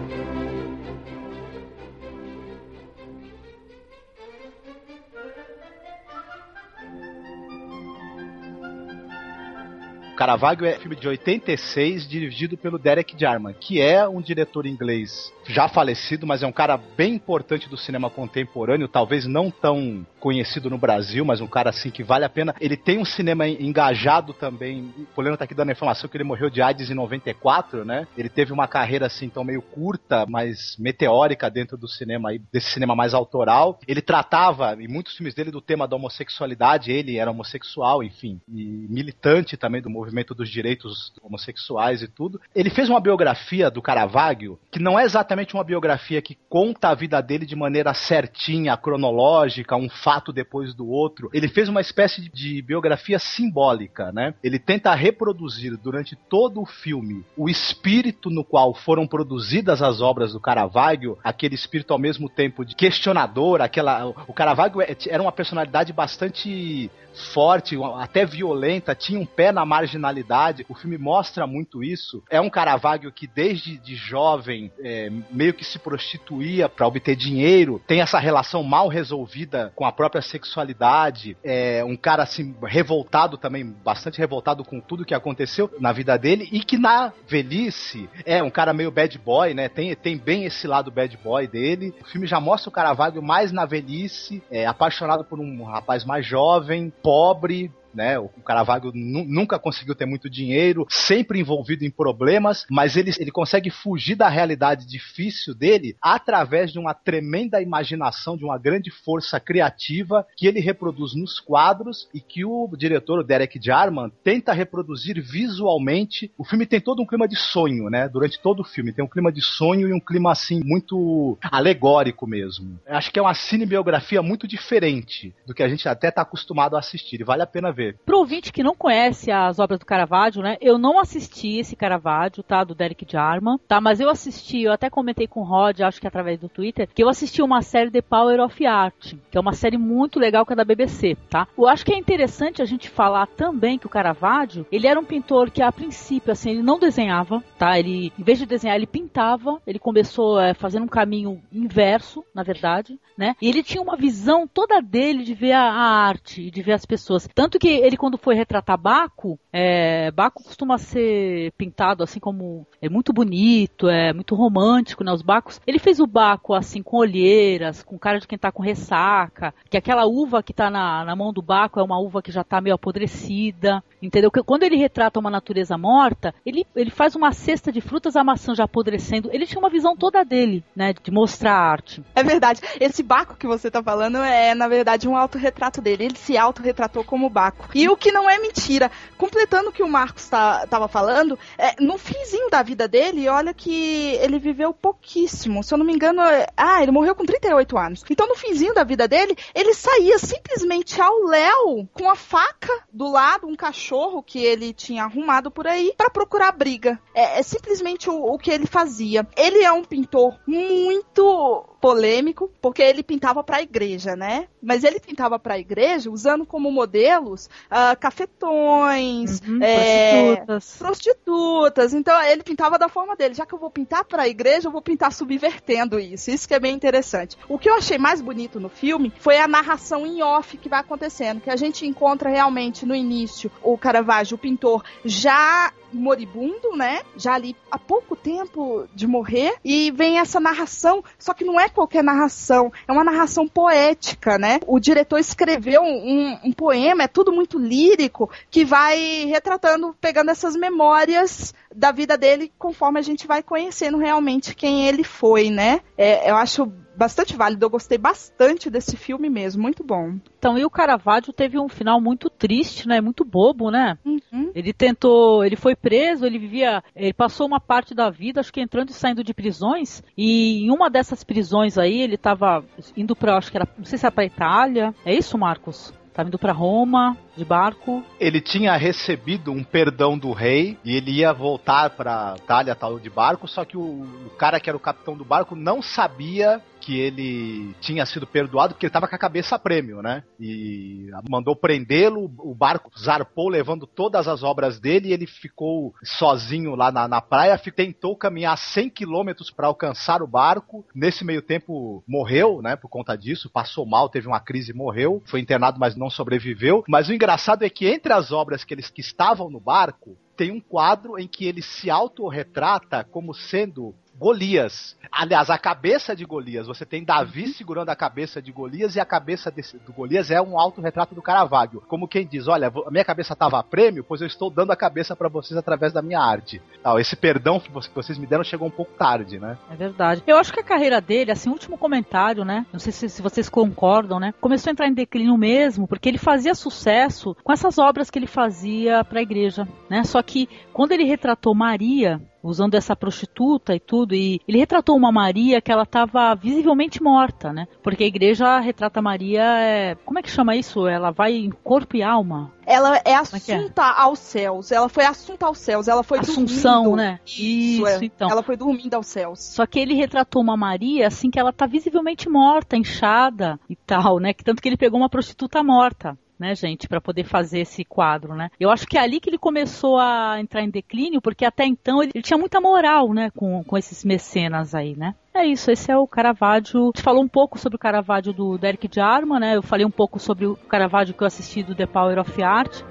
[10.18, 15.70] Caravaggio é filme de 86, dirigido pelo Derek Jarman, que é um diretor inglês já
[15.70, 20.78] falecido, mas é um cara bem importante do cinema contemporâneo, talvez não tão conhecido no
[20.78, 22.56] Brasil, mas um cara assim que vale a pena.
[22.60, 24.92] Ele tem um cinema engajado também.
[24.98, 28.08] O Poliano tá aqui dando a informação que ele morreu de AIDS em 94, né?
[28.18, 32.72] Ele teve uma carreira assim tão meio curta, mas meteórica dentro do cinema aí, desse
[32.72, 33.80] cinema mais autoral.
[33.88, 38.88] Ele tratava em muitos filmes dele do tema da homossexualidade, ele era homossexual, enfim, e
[38.90, 42.40] militante também do movimento dos direitos homossexuais e tudo.
[42.56, 46.96] Ele fez uma biografia do Caravaggio que não é exatamente uma biografia que conta a
[46.96, 51.30] vida dele de maneira certinha, cronológica, um fato depois do outro.
[51.34, 54.34] Ele fez uma espécie de, de biografia simbólica, né?
[54.44, 60.34] Ele tenta reproduzir durante todo o filme o espírito no qual foram produzidas as obras
[60.34, 65.32] do Caravaggio, aquele espírito ao mesmo tempo de questionador, aquela o Caravaggio é, era uma
[65.32, 66.90] personalidade bastante
[67.26, 70.66] forte, até violenta, tinha um pé na marginalidade.
[70.70, 72.24] O filme mostra muito isso.
[72.30, 77.82] É um Caravaggio que desde de jovem é, meio que se prostituía para obter dinheiro,
[77.88, 81.38] tem essa relação mal resolvida com a própria sexualidade.
[81.44, 86.48] É um cara assim revoltado também, bastante revoltado com tudo que aconteceu na vida dele
[86.52, 89.70] e que na velhice é um cara meio bad boy, né?
[89.70, 91.94] Tem, tem bem esse lado bad boy dele.
[92.02, 96.26] O filme já mostra o Caravaggio mais na velhice, é, apaixonado por um rapaz mais
[96.26, 98.20] jovem, pobre, né?
[98.20, 103.72] O Caravaggio nunca conseguiu ter muito dinheiro, sempre envolvido em problemas, mas ele, ele consegue
[103.72, 110.26] fugir da realidade difícil dele através de uma tremenda imaginação, de uma grande força criativa
[110.38, 116.32] que ele reproduz nos quadros e que o diretor, o Derek Jarman, tenta reproduzir visualmente.
[116.38, 118.08] O filme tem todo um clima de sonho, né?
[118.08, 122.28] Durante todo o filme tem um clima de sonho e um clima assim muito alegórico
[122.28, 122.80] mesmo.
[122.86, 126.80] Acho que é uma cinebiografia muito diferente do que a gente até está acostumado a
[126.80, 127.98] assistir e vale a pena ver ver.
[128.06, 130.58] Pro ouvinte que não conhece as obras do Caravaggio, né?
[130.62, 132.64] Eu não assisti esse Caravaggio, tá?
[132.64, 133.80] Do Derek Jarman, tá?
[133.80, 137.04] Mas eu assisti, eu até comentei com o Rod, acho que através do Twitter, que
[137.04, 140.54] eu assisti uma série The Power of Art, que é uma série muito legal que
[140.54, 141.48] é da BBC, tá?
[141.58, 145.06] Eu acho que é interessante a gente falar também que o Caravaggio, ele era um
[145.06, 147.78] pintor que a princípio, assim, ele não desenhava, tá?
[147.78, 152.44] Ele, em vez de desenhar, ele pintava, ele começou é, fazendo um caminho inverso, na
[152.44, 153.36] verdade, né?
[153.42, 157.28] E ele tinha uma visão toda dele de ver a arte, de ver as pessoas.
[157.34, 162.90] Tanto que ele, quando foi retratar Baco, é, Baco costuma ser pintado assim como é
[162.90, 165.12] muito bonito, é muito romântico, né?
[165.12, 165.60] Os Bacos.
[165.66, 169.78] Ele fez o Baco assim com olheiras, com cara de quem tá com ressaca, que
[169.78, 172.62] aquela uva que tá na, na mão do Baco é uma uva que já tá
[172.62, 174.32] meio apodrecida, entendeu?
[174.32, 178.24] Que quando ele retrata uma natureza morta, ele, ele faz uma cesta de frutas, a
[178.24, 179.30] maçã já apodrecendo.
[179.32, 180.94] Ele tinha uma visão toda dele, né?
[180.94, 182.04] De mostrar a arte.
[182.16, 182.62] É verdade.
[182.80, 186.06] Esse Baco que você tá falando é, na verdade, um autorretrato dele.
[186.06, 187.57] Ele se autorretratou como Baco.
[187.74, 188.92] E o que não é mentira.
[189.18, 194.16] Completando o que o Marcos tá, falando, é, no finzinho da vida dele, olha que
[194.22, 195.64] ele viveu pouquíssimo.
[195.64, 198.04] Se eu não me engano, é, ah, ele morreu com 38 anos.
[198.10, 203.12] Então, no finzinho da vida dele, ele saía simplesmente ao léu com a faca do
[203.12, 207.00] lado, um cachorro que ele tinha arrumado por aí, para procurar briga.
[207.14, 209.28] É, é simplesmente o, o que ele fazia.
[209.36, 214.48] Ele é um pintor muito polêmico, porque ele pintava para a igreja, né?
[214.62, 220.76] Mas ele pintava para a igreja usando como modelos uh, cafetões, uhum, é, prostitutas.
[220.78, 221.94] prostitutas.
[221.94, 223.34] Então ele pintava da forma dele.
[223.34, 226.32] Já que eu vou pintar para a igreja, eu vou pintar subvertendo isso.
[226.32, 227.38] Isso que é bem interessante.
[227.48, 230.80] O que eu achei mais bonito no filme foi a narração em off que vai
[230.80, 237.02] acontecendo, que a gente encontra realmente no início o Caravaggio, o pintor, já moribundo, né?
[237.16, 239.56] Já ali há pouco tempo de morrer.
[239.64, 244.60] E vem essa narração, só que não é qualquer narração, é uma narração poética, né?
[244.68, 250.56] O diretor escreveu um, um poema, é tudo muito lírico, que vai retratando, pegando essas
[250.56, 255.82] memórias da vida dele conforme a gente vai conhecendo realmente quem ele foi, né?
[255.98, 257.66] É, eu acho bastante válido.
[257.66, 260.16] Eu gostei bastante desse filme mesmo, muito bom.
[260.38, 263.00] Então, e o Caravaggio teve um final muito triste, né?
[263.00, 263.98] Muito bobo, né?
[264.06, 264.52] Uhum.
[264.56, 268.62] Ele tentou, ele foi preso, ele vivia, ele passou uma parte da vida, acho que
[268.62, 272.64] entrando e saindo de prisões, e em uma dessas prisões aí, ele estava
[272.96, 274.94] indo para, acho que era, não sei se era para Itália.
[275.06, 275.94] É isso, Marcos?
[276.18, 278.04] Tava indo para Roma de barco.
[278.20, 283.08] Ele tinha recebido um perdão do rei e ele ia voltar para Itália tal de
[283.08, 286.98] barco, só que o, o cara que era o capitão do barco não sabia que
[286.98, 290.24] ele tinha sido perdoado porque ele estava com a cabeça a prêmio, né?
[290.40, 296.76] E mandou prendê-lo, o barco zarpou levando todas as obras dele e ele ficou sozinho
[296.76, 300.86] lá na, na praia, tentou caminhar 100 quilômetros para alcançar o barco.
[300.96, 302.78] Nesse meio tempo morreu, né?
[302.78, 306.86] Por conta disso, passou mal, teve uma crise, morreu, foi internado, mas não sobreviveu.
[306.88, 310.52] Mas o engraçado é que entre as obras que eles que estavam no barco tem
[310.52, 314.98] um quadro em que ele se autorretrata como sendo Golias.
[315.12, 316.68] Aliás, a cabeça de Golias.
[316.68, 317.54] Você tem Davi Uhum.
[317.54, 321.22] segurando a cabeça de Golias e a cabeça desse, do Golias é um autorretrato do
[321.22, 321.82] Caravaggio.
[321.88, 324.76] Como quem diz, olha, a minha cabeça estava a prêmio, pois eu estou dando a
[324.76, 326.62] cabeça para vocês através da minha arte.
[326.82, 329.58] Tal, esse perdão que vocês me deram chegou um pouco tarde, né?
[329.72, 330.24] É verdade.
[330.26, 332.66] Eu acho que a carreira dele, assim, último comentário, né?
[332.74, 334.34] Não sei se, se vocês concordam, né?
[334.42, 338.28] Começou a entrar em declínio mesmo, porque ele fazia sucesso com essas obras que ele
[338.28, 340.04] fazia para a igreja, né?
[340.04, 345.12] Só que quando ele retratou Maria, usando essa prostituta e tudo, e ele retratou uma
[345.12, 347.68] Maria que ela estava visivelmente morta, né?
[347.82, 349.96] Porque a igreja retrata Maria, é...
[350.06, 350.88] como é que chama isso?
[350.88, 352.52] Ela vai em corpo e alma.
[352.66, 353.16] Ela é que é?
[353.16, 354.72] assunta aos céus.
[354.74, 355.88] Ela foi assunta aos céus.
[355.88, 356.98] Ela foi Assunção, dormindo.
[356.98, 357.20] né?
[357.26, 358.00] Isso, é.
[358.04, 358.30] então.
[358.30, 359.40] Ela foi dormindo aos céus.
[359.40, 364.20] Só que ele retratou uma Maria assim que ela tá visivelmente morta, inchada e tal,
[364.20, 364.34] né?
[364.34, 366.18] Que tanto que ele pegou uma prostituta morta.
[366.40, 368.52] Né, gente, para poder fazer esse quadro, né?
[368.60, 372.02] Eu acho que é ali que ele começou a entrar em declínio, porque até então
[372.02, 375.16] ele, ele tinha muita moral, né, com, com esses mecenas aí, né?
[375.34, 376.82] É isso, esse é o Caravaggio.
[376.82, 379.56] A gente falou um pouco sobre o Caravaggio do Derek Jarman, né?
[379.56, 382.84] Eu falei um pouco sobre o Caravaggio que eu assisti do The Power of Art.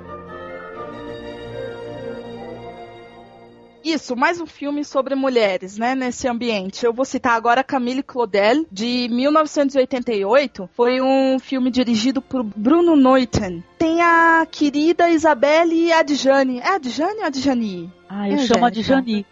[3.86, 6.84] Isso, mais um filme sobre mulheres, né, nesse ambiente.
[6.84, 10.68] Eu vou citar agora Camille Claudel, de 1988.
[10.74, 13.62] Foi um filme dirigido por Bruno Neuten.
[13.78, 16.58] Tem a querida Isabelle Adjani.
[16.58, 17.92] É Adjani ou Adjani?
[18.08, 18.82] Ah, eu É, chamo a de.
[18.82, 19.26] Jani.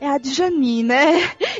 [0.00, 1.12] É a Djani, né?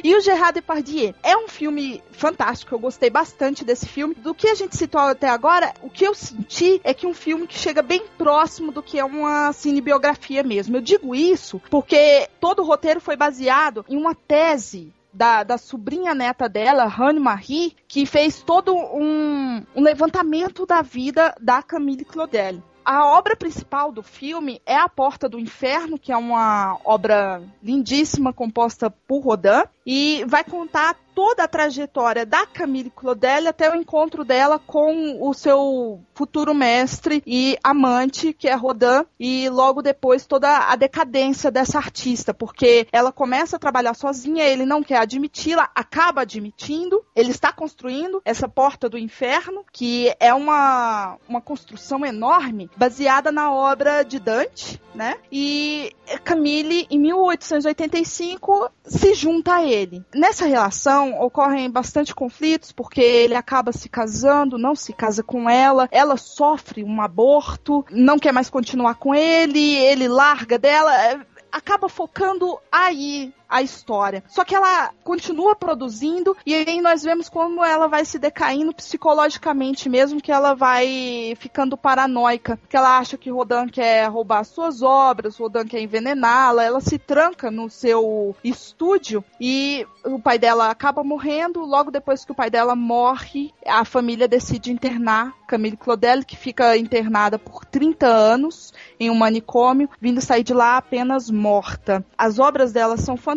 [0.02, 1.14] E o Gerard Depardieu.
[1.22, 4.14] É um filme fantástico, eu gostei bastante desse filme.
[4.14, 7.46] Do que a gente citou até agora, o que eu senti é que um filme
[7.46, 10.76] que chega bem próximo do que é uma cinebiografia mesmo.
[10.76, 16.14] Eu digo isso porque todo o roteiro foi baseado em uma tese da, da sobrinha
[16.14, 22.62] neta dela, Rani Marie, que fez todo um, um levantamento da vida da Camille Claudel.
[22.86, 28.32] A obra principal do filme é A Porta do Inferno, que é uma obra lindíssima
[28.32, 34.22] composta por Rodin e vai contar toda a trajetória da Camille Claudel até o encontro
[34.22, 40.70] dela com o seu futuro mestre e amante, que é Rodin, e logo depois toda
[40.70, 46.20] a decadência dessa artista, porque ela começa a trabalhar sozinha, ele não quer admiti-la, acaba
[46.20, 53.32] admitindo, ele está construindo essa porta do inferno, que é uma, uma construção enorme, baseada
[53.32, 55.16] na obra de Dante, né?
[55.32, 55.94] E
[56.24, 60.04] Camille, em 1885, se junta a ele.
[60.14, 65.88] Nessa relação ocorrem bastante conflitos, porque ele acaba se casando, não se casa com ela,
[65.90, 70.94] ela sofre um aborto, não quer mais continuar com ele, ele larga dela.
[71.04, 74.22] é, Acaba focando aí a história.
[74.28, 79.88] Só que ela continua produzindo e aí nós vemos como ela vai se decaindo psicologicamente
[79.88, 85.38] mesmo, que ela vai ficando paranoica, que ela acha que Rodin quer roubar suas obras,
[85.38, 91.64] Rodin quer envenená-la, ela se tranca no seu estúdio e o pai dela acaba morrendo,
[91.64, 96.76] logo depois que o pai dela morre, a família decide internar Camille Claudel, que fica
[96.76, 102.04] internada por 30 anos em um manicômio, vindo sair de lá apenas morta.
[102.18, 103.35] As obras dela são fantásticas,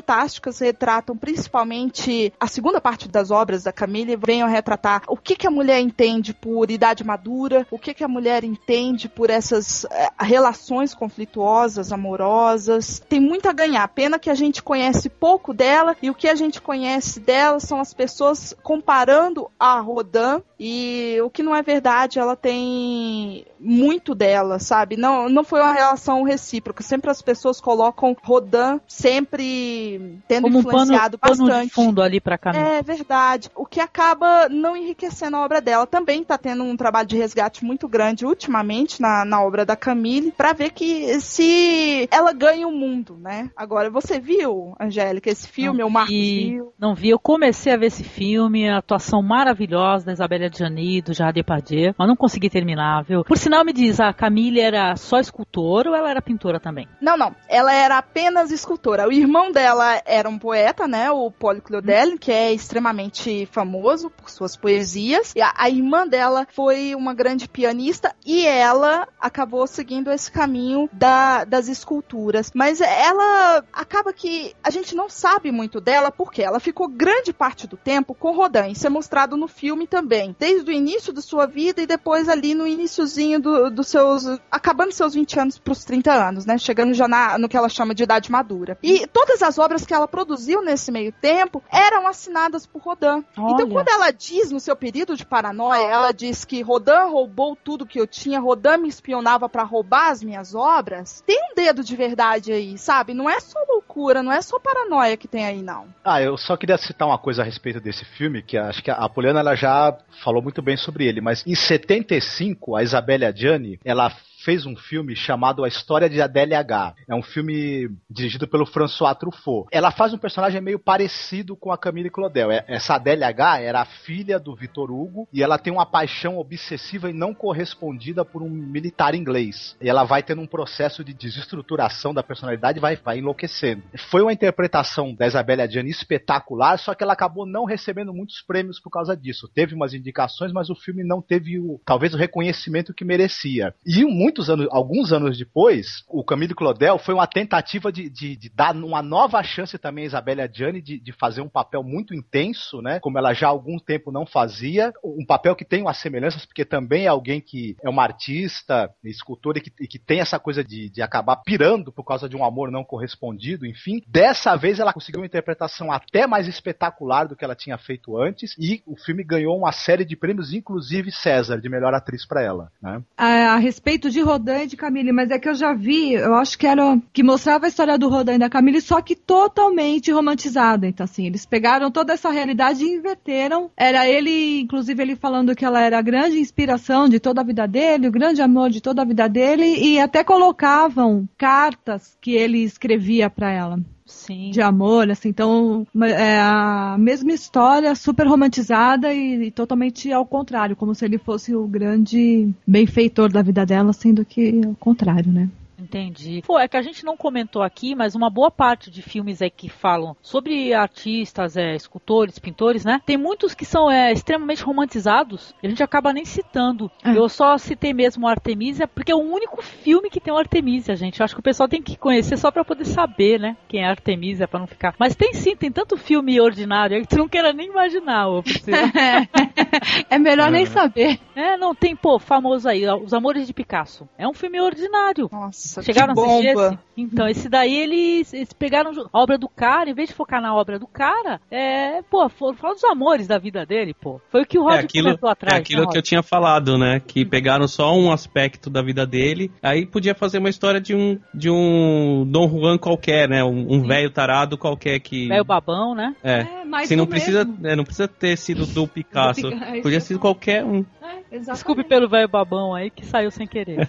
[0.60, 5.52] retratam principalmente a segunda parte das obras da Camille, venham retratar o que, que a
[5.52, 10.94] mulher entende por idade madura, o que, que a mulher entende por essas eh, relações
[10.94, 13.02] conflituosas, amorosas.
[13.08, 13.88] Tem muito a ganhar.
[13.90, 17.80] Pena que a gente conhece pouco dela e o que a gente conhece dela são
[17.80, 24.60] as pessoas comparando a Rodin e o que não é verdade, ela tem muito dela,
[24.60, 24.98] sabe?
[24.98, 26.84] Não, não foi uma relação recíproca.
[26.84, 29.89] Sempre as pessoas colocam Rodin sempre
[30.28, 31.74] tendo Como um pano, influenciado pano de bastante.
[31.74, 32.64] fundo ali pra Camille.
[32.64, 33.50] É verdade.
[33.56, 35.88] O que acaba não enriquecendo a obra dela.
[35.88, 40.32] Também tá tendo um trabalho de resgate muito grande ultimamente na, na obra da Camille,
[40.32, 43.50] pra ver que se ela ganha o mundo, né?
[43.56, 45.84] Agora, você viu, Angélica, esse filme?
[45.84, 46.74] o Marcos vi, viu?
[46.78, 47.10] não vi.
[47.10, 51.94] Eu comecei a ver esse filme, a atuação maravilhosa da Isabelle Adjani, do Jardim Depardieu,
[51.98, 53.24] mas não consegui terminar, viu?
[53.24, 56.88] Por sinal, me diz, a Camille era só escultora ou ela era pintora também?
[57.02, 57.34] Não, não.
[57.48, 59.08] Ela era apenas escultora.
[59.08, 61.12] O irmão dela era um poeta, né?
[61.12, 65.34] O Paulo Claudel, que é extremamente famoso por suas poesias.
[65.36, 70.90] E a, a irmã dela foi uma grande pianista e ela acabou seguindo esse caminho
[70.92, 72.52] da, das esculturas.
[72.54, 77.68] Mas ela acaba que a gente não sabe muito dela porque ela ficou grande parte
[77.68, 78.72] do tempo com Rodin.
[78.72, 80.36] Isso é mostrado no filme também.
[80.40, 84.26] Desde o início da sua vida e depois ali no iníciozinho do- dos seus.
[84.52, 86.58] acabando seus 20 anos para os 30 anos, né?
[86.58, 88.78] Chegando já na- no que ela chama de idade madura.
[88.82, 93.24] E todas as obras que ela produziu nesse meio tempo eram assinadas por Rodin.
[93.32, 93.68] Então, Olha.
[93.68, 98.00] quando ela diz no seu período de paranoia, ela diz que Rodin roubou tudo que
[98.00, 102.52] eu tinha, Rodin me espionava para roubar as minhas obras, tem um dedo de verdade
[102.52, 103.14] aí, sabe?
[103.14, 105.88] Não é só loucura, não é só paranoia que tem aí, não.
[106.04, 109.10] Ah, eu só queria citar uma coisa a respeito desse filme, que acho que a
[109.10, 114.12] Poliana ela já falou muito bem sobre ele, mas em 75, a Isabelle Adjani, ela
[114.50, 116.96] fez um filme chamado A História de Adélia H.
[117.08, 119.68] É um filme dirigido pelo François Truffaut.
[119.72, 122.50] Ela faz um personagem meio parecido com a Camille Claudel.
[122.52, 126.40] É- Essa Adélia H era a filha do Vitor Hugo e ela tem uma paixão
[126.40, 129.78] obsessiva e não correspondida por um militar inglês.
[129.80, 133.84] E ela vai tendo um processo de desestruturação da personalidade vai, vai enlouquecendo.
[134.10, 138.80] Foi uma interpretação da Isabelle Adjani espetacular, só que ela acabou não recebendo muitos prêmios
[138.80, 139.48] por causa disso.
[139.54, 143.76] Teve umas indicações, mas o filme não teve o, talvez o reconhecimento que merecia.
[143.86, 144.04] E
[144.40, 148.74] muitos anos, alguns anos depois, o Camille Claudel foi uma tentativa de, de- de dar
[148.76, 153.00] uma nova chance também a Isabelle Adjani de, de fazer um papel muito intenso, né?
[153.02, 154.94] Como ela já há algum tempo não fazia.
[155.04, 159.58] Um papel que tem umas semelhanças, porque também é alguém que é uma artista, escultora
[159.58, 162.46] e que, e que tem essa coisa de, de acabar pirando por causa de um
[162.46, 164.02] amor não correspondido, enfim.
[164.08, 168.56] Dessa vez ela conseguiu uma interpretação até mais espetacular do que ela tinha feito antes
[168.58, 172.72] e o filme ganhou uma série de prêmios, inclusive César, de melhor atriz para ela,
[172.82, 173.02] né?
[173.18, 176.36] a, a respeito de Rodin e de Camille, mas é que eu já vi, eu
[176.36, 180.12] acho que era que mostrava a história do Rodin e da Camille, só que totalmente
[180.12, 180.88] romantizada.
[180.88, 183.70] Então, assim, eles pegaram toda essa realidade e inverteram.
[183.76, 187.68] Era ele, inclusive, ele falando que ela era a grande inspiração de toda a vida
[187.68, 192.64] dele, o grande amor de toda a vida dele, e até colocavam cartas que ele
[192.64, 193.80] escrevia para ela
[194.10, 194.50] Sim.
[194.52, 200.76] de amor, assim, então é a mesma história, super romantizada e, e totalmente ao contrário,
[200.76, 205.50] como se ele fosse o grande benfeitor da vida dela, sendo que ao contrário, né?
[205.80, 206.42] Entendi.
[206.46, 209.50] Pô, é que a gente não comentou aqui, mas uma boa parte de filmes aí
[209.50, 213.02] que falam sobre artistas, é, escultores, pintores, né?
[213.06, 216.92] Tem muitos que são é, extremamente romantizados e a gente acaba nem citando.
[217.04, 217.18] É.
[217.18, 221.20] Eu só citei mesmo Artemisia porque é o único filme que tem o Artemisia, gente.
[221.20, 223.58] Eu acho que o pessoal tem que conhecer só pra poder saber, né?
[223.68, 224.96] Quem é Artemisia, pra não ficar.
[225.00, 228.44] Mas tem sim, tem tanto filme ordinário que tu não queira nem imaginar, ô
[230.10, 231.20] é melhor nem saber.
[231.36, 234.08] É, não, tem, pô, famoso aí, Os Amores de Picasso.
[234.18, 235.30] É um filme ordinário.
[235.32, 236.68] Nossa, Chegaram que bomba.
[236.68, 236.80] esse?
[236.98, 240.54] Então, esse daí eles, eles pegaram a obra do cara, em vez de focar na
[240.54, 244.20] obra do cara, é, pô, foram falar dos amores da vida dele, pô.
[244.30, 245.56] Foi o que o Rod É aquilo, comentou atrás.
[245.58, 247.00] é aquilo né, que eu tinha falado, né?
[247.06, 251.18] Que pegaram só um aspecto da vida dele, aí podia fazer uma história de um
[251.34, 253.44] de um Dom Juan qualquer, né?
[253.44, 256.16] Um, um velho tarado qualquer que Velho babão, né?
[256.24, 256.40] é.
[256.42, 259.42] É, mas Se não precisa, é, não precisa ter sido do Picasso.
[259.42, 260.86] Do Pica- isso Podia ser qualquer um.
[261.10, 261.52] É, exatamente.
[261.54, 263.88] Desculpe pelo velho babão aí que saiu sem querer.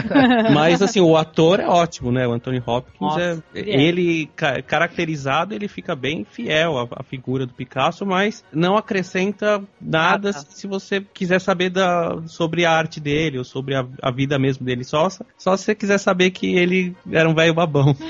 [0.54, 2.26] Mas assim, o ator é ótimo, né?
[2.26, 4.28] O Anthony Hopkins Nossa, é, ele é.
[4.34, 10.30] ca- caracterizado, ele fica bem fiel à, à figura do Picasso, mas não acrescenta nada
[10.30, 10.32] Nada.
[10.32, 14.64] se você quiser saber da, sobre a arte dele ou sobre a, a vida mesmo
[14.64, 14.84] dele.
[14.84, 17.94] Só, só se você quiser saber que ele era um velho babão.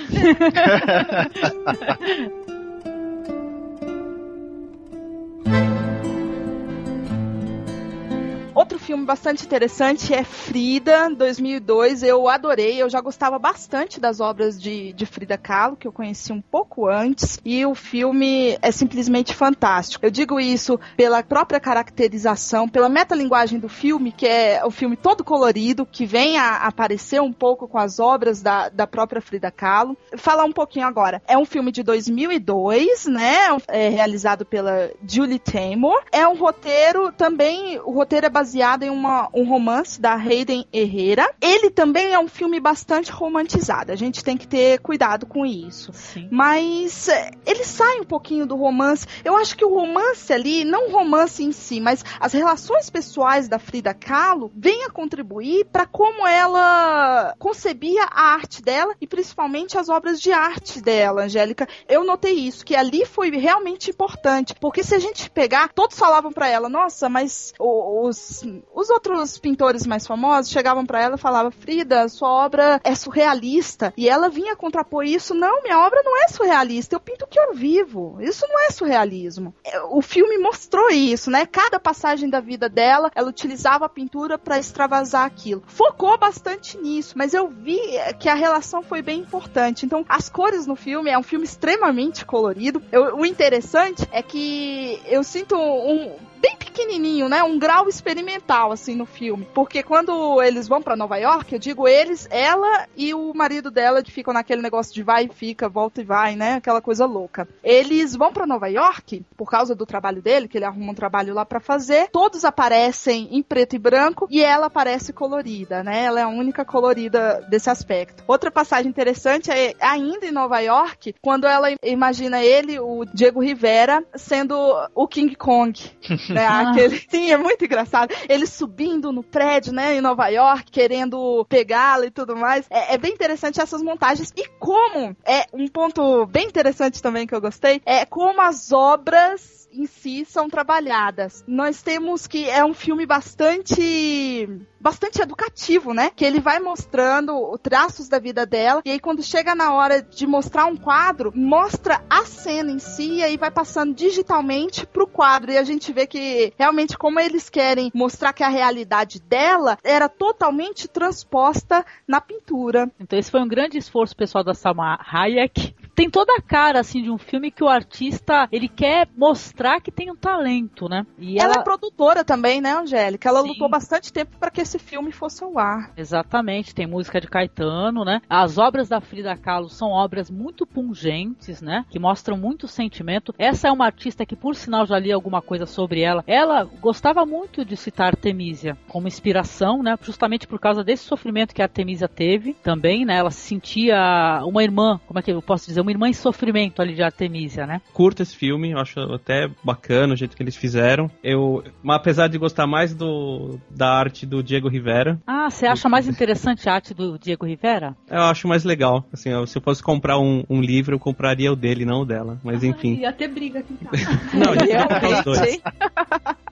[8.54, 12.02] Outro filme bastante interessante é Frida, 2002.
[12.02, 16.34] Eu adorei, eu já gostava bastante das obras de, de Frida Kahlo, que eu conheci
[16.34, 20.04] um pouco antes, e o filme é simplesmente fantástico.
[20.04, 25.24] Eu digo isso pela própria caracterização, pela metalinguagem do filme, que é o filme todo
[25.24, 29.96] colorido, que vem a aparecer um pouco com as obras da, da própria Frida Kahlo.
[30.16, 31.22] Falar um pouquinho agora.
[31.26, 33.56] É um filme de 2002, né?
[33.68, 36.02] É realizado pela Julie Taymor.
[36.12, 41.32] É um roteiro também, o roteiro é baseado em uma, um romance da Hayden Herrera.
[41.40, 43.92] Ele também é um filme bastante romantizado.
[43.92, 45.92] A gente tem que ter cuidado com isso.
[45.92, 46.26] Sim.
[46.28, 49.06] Mas é, ele sai um pouquinho do romance.
[49.24, 53.46] Eu acho que o romance ali, não o romance em si, mas as relações pessoais
[53.46, 59.78] da Frida Kahlo vêm a contribuir para como ela concebia a arte dela e principalmente
[59.78, 61.68] as obras de arte dela, Angélica.
[61.88, 66.32] Eu notei isso, que ali foi realmente importante, porque se a gente pegar, todos falavam
[66.32, 68.31] para ela, nossa, mas os,
[68.74, 73.92] os outros pintores mais famosos chegavam para ela e falavam, Frida, sua obra é surrealista.
[73.96, 77.38] E ela vinha contrapor isso, não, minha obra não é surrealista, eu pinto o que
[77.38, 78.18] eu vivo.
[78.20, 79.54] Isso não é surrealismo.
[79.64, 81.46] É, o filme mostrou isso, né?
[81.46, 85.62] Cada passagem da vida dela, ela utilizava a pintura para extravasar aquilo.
[85.66, 87.80] Focou bastante nisso, mas eu vi
[88.18, 89.84] que a relação foi bem importante.
[89.84, 92.82] Então, as cores no filme é um filme extremamente colorido.
[92.90, 97.42] Eu, o interessante é que eu sinto um bem pequenininho, né?
[97.44, 99.46] Um grau experimental, assim, no filme.
[99.54, 104.02] Porque quando eles vão para Nova York, eu digo eles, ela e o marido dela
[104.02, 106.54] que ficam naquele negócio de vai e fica, volta e vai, né?
[106.54, 107.46] Aquela coisa louca.
[107.62, 111.32] Eles vão para Nova York por causa do trabalho dele, que ele arruma um trabalho
[111.32, 112.08] lá para fazer.
[112.10, 116.04] Todos aparecem em preto e branco e ela aparece colorida, né?
[116.04, 118.24] Ela é a única colorida desse aspecto.
[118.26, 124.02] Outra passagem interessante é ainda em Nova York, quando ela imagina ele, o Diego Rivera,
[124.16, 124.56] sendo
[124.94, 125.78] o King Kong.
[126.32, 126.46] né?
[126.46, 128.14] Aquele, sim, é muito engraçado.
[128.28, 132.66] Ele subindo no prédio, né, em Nova York, querendo pegá-la e tudo mais.
[132.70, 134.32] É, é, bem interessante essas montagens.
[134.36, 139.61] E como é um ponto bem interessante também que eu gostei, é como as obras
[139.72, 141.44] em si são trabalhadas.
[141.46, 146.10] Nós temos que é um filme bastante bastante educativo, né?
[146.14, 150.02] Que ele vai mostrando os traços da vida dela e aí quando chega na hora
[150.02, 155.06] de mostrar um quadro, mostra a cena em si e aí vai passando digitalmente pro
[155.06, 159.78] quadro e a gente vê que realmente como eles querem mostrar que a realidade dela
[159.84, 162.90] era totalmente transposta na pintura.
[162.98, 165.74] Então esse foi um grande esforço pessoal da Salma Hayek.
[165.94, 169.92] Tem toda a cara assim de um filme que o artista ele quer mostrar que
[169.92, 171.06] tem um talento, né?
[171.18, 173.28] E ela, ela é produtora também, né, Angélica?
[173.28, 173.48] Ela Sim.
[173.48, 175.92] lutou bastante tempo para que esse filme fosse ao ar.
[175.96, 178.20] Exatamente, tem música de Caetano, né?
[178.28, 181.84] As obras da Frida Kahlo são obras muito pungentes, né?
[181.90, 183.34] Que mostram muito sentimento.
[183.38, 186.24] Essa é uma artista que, por sinal, já li alguma coisa sobre ela.
[186.26, 189.98] Ela gostava muito de citar Artemisia como inspiração, né?
[190.00, 193.16] Justamente por causa desse sofrimento que a Artemisia teve também, né?
[193.16, 195.81] Ela se sentia uma irmã, como é que eu posso dizer?
[195.82, 197.80] Uma irmã em sofrimento ali de Artemisia, né?
[197.92, 201.10] Curto esse filme, eu acho até bacana o jeito que eles fizeram.
[201.22, 205.18] Eu, apesar de gostar mais do, da arte do Diego Rivera.
[205.26, 207.96] Ah, você acha mais interessante a arte do Diego Rivera?
[208.08, 209.04] Eu acho mais legal.
[209.12, 212.38] Assim, se eu fosse comprar um, um livro, eu compraria o dele, não o dela.
[212.42, 212.94] Mas enfim.
[212.94, 214.20] ia ter briga aqui em casa.
[214.34, 215.62] não, ia comprar os dois.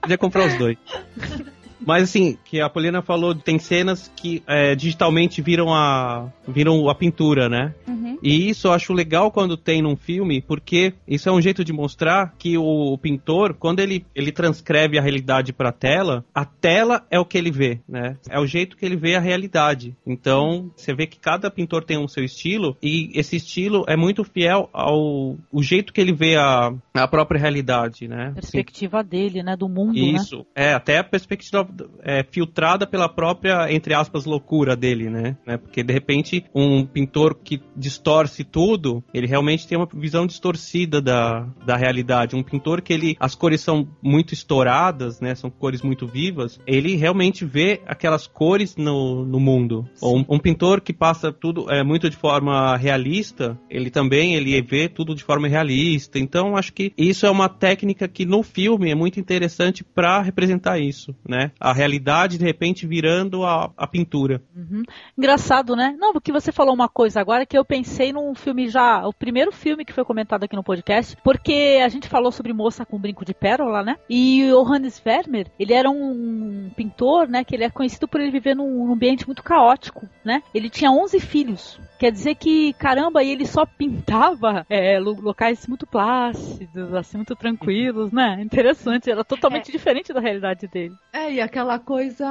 [0.07, 0.77] Ia comprar os dois.
[1.85, 6.95] Mas assim, que a Poliana falou, tem cenas que é, digitalmente viram a viram a
[6.95, 7.73] pintura, né?
[7.87, 8.17] Uhum.
[8.21, 11.73] E isso eu acho legal quando tem num filme, porque isso é um jeito de
[11.73, 16.45] mostrar que o, o pintor, quando ele, ele transcreve a realidade para a tela, a
[16.45, 18.17] tela é o que ele vê, né?
[18.29, 19.95] É o jeito que ele vê a realidade.
[20.05, 24.23] Então, você vê que cada pintor tem um seu estilo e esse estilo é muito
[24.23, 28.31] fiel ao o jeito que ele vê a, a própria realidade, né?
[28.33, 29.55] Perspectiva assim, dele, né?
[29.55, 30.01] Do mundo, né?
[30.01, 30.37] Isso.
[30.37, 30.43] Né?
[30.55, 31.63] É, até a perspectiva
[32.03, 35.37] é, filtrada pela própria, entre aspas, loucura dele, né?
[35.45, 35.57] né?
[35.57, 41.47] Porque de repente um pintor que distorce tudo, ele realmente tem uma visão distorcida da,
[41.65, 42.35] da realidade.
[42.35, 45.35] Um pintor que ele as cores são muito estouradas, né?
[45.35, 46.59] São cores muito vivas.
[46.65, 49.87] Ele realmente vê aquelas cores no, no mundo.
[50.01, 54.61] Ou um, um, pintor que passa tudo é, muito de forma realista, ele também ele
[54.61, 56.19] vê tudo de forma realista.
[56.19, 60.79] Então acho que isso é uma técnica que no filme é muito interessante para representar
[60.79, 61.51] isso, né?
[61.61, 64.41] A realidade de repente virando a, a pintura.
[64.55, 64.83] Uhum.
[65.17, 65.95] Engraçado, né?
[65.97, 69.51] Não, porque você falou uma coisa agora que eu pensei num filme já, o primeiro
[69.51, 73.23] filme que foi comentado aqui no podcast, porque a gente falou sobre Moça com Brinco
[73.23, 73.97] de Pérola, né?
[74.09, 77.43] E o Johannes Vermeer, ele era um pintor, né?
[77.43, 80.41] Que ele é conhecido por ele viver num ambiente muito caótico, né?
[80.53, 81.79] Ele tinha 11 filhos.
[81.99, 88.41] Quer dizer que, caramba, ele só pintava é, locais muito plácidos, assim, muito tranquilos, né?
[88.41, 89.71] Interessante, era totalmente é.
[89.71, 90.95] diferente da realidade dele.
[91.13, 92.25] É, e aquela coisa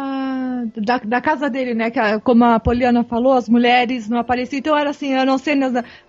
[0.75, 1.91] da, da casa dele, né?
[1.91, 4.59] Que, como a Poliana falou, as mulheres não apareciam.
[4.59, 5.55] Então era assim, eu não sei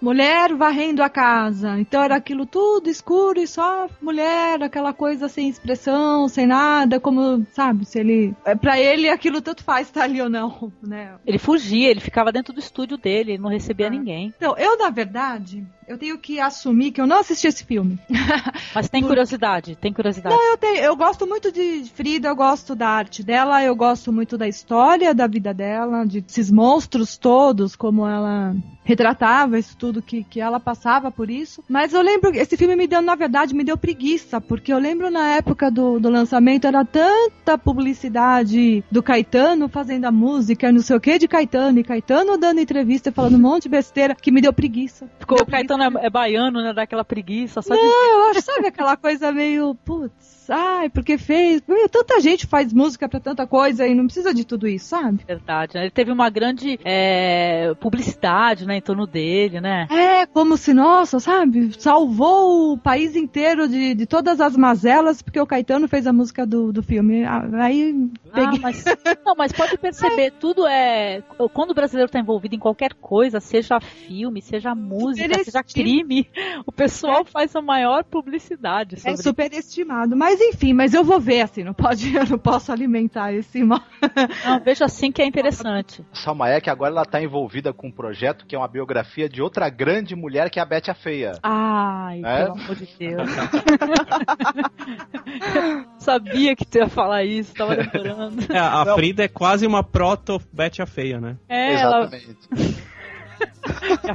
[0.02, 1.78] mulher varrendo a casa.
[1.78, 7.46] Então era aquilo tudo escuro e só mulher, aquela coisa sem expressão, sem nada, como,
[7.52, 8.34] sabe, se ele.
[8.46, 11.16] é, Pra ele aquilo tanto faz estar ali ou não, né?
[11.26, 14.34] Ele fugia, ele ficava dentro do estúdio dele, ele não recebia ninguém.
[14.38, 18.00] Então, eu, na verdade, eu tenho que assumir que eu não assisti esse filme.
[18.74, 20.34] Mas tem curiosidade, tem curiosidade.
[20.34, 24.12] Não, eu, tenho, eu gosto muito de Frida, eu gosto da arte dela, eu gosto
[24.12, 30.02] muito da história da vida dela, de esses monstros todos, como ela retratava isso tudo,
[30.02, 31.64] que, que ela passava por isso.
[31.68, 35.10] Mas eu lembro, esse filme me deu, na verdade, me deu preguiça, porque eu lembro
[35.10, 40.96] na época do, do lançamento, era tanta publicidade do Caetano fazendo a música, não sei
[40.96, 44.32] o que de Caetano, e Caetano dando entrevista e falando um monte de besteira, que
[44.32, 45.10] me deu preguiça.
[45.20, 46.74] Ficou, o Caetano é, é baiano, né?
[46.74, 51.18] Dá aquela preguiça, só de não, eu acho, sabe aquela coisa meio, putz, ai, porque
[51.18, 51.62] fez.
[51.92, 55.24] Tanta gente faz música pra tanta coisa e não precisa de tudo isso, sabe?
[55.28, 55.76] verdade.
[55.76, 55.82] né?
[55.84, 59.88] Ele teve uma grande é, publicidade, né, em torno dele, né?
[59.90, 65.40] É, como se, nossa, sabe, salvou o país inteiro de, de todas as mazelas porque
[65.40, 67.24] o Caetano fez a música do, do filme.
[67.24, 67.96] Ah, Aí
[68.32, 68.60] Ah, peguei.
[68.60, 68.84] mas,
[69.26, 71.22] não, mas pode perceber, tudo é.
[71.54, 76.28] Quando o brasileiro está envolvido em qualquer coisa, seja filme, seja música, seja crime,
[76.66, 80.16] o pessoal faz a maior publicidade É superestimado.
[80.16, 83.82] Mas enfim, mas eu vou ver, assim, não pode, eu não posso alimentar esse mal.
[84.46, 86.04] Não, veja assim que é interessante.
[86.14, 89.70] Salma Hayek agora ela tá envolvida com um projeto que é uma biografia de outra
[89.70, 91.34] grande mulher que é a Betty a Feia.
[91.44, 92.44] Ai, É?
[92.44, 93.30] pelo amor de Deus.
[95.98, 98.52] Sabia que tu ia falar isso, tava lembrando.
[98.52, 98.96] É, a Não.
[98.96, 101.38] Frida é quase uma proto Betty a Feia, né?
[101.48, 102.38] É, ela, Exatamente.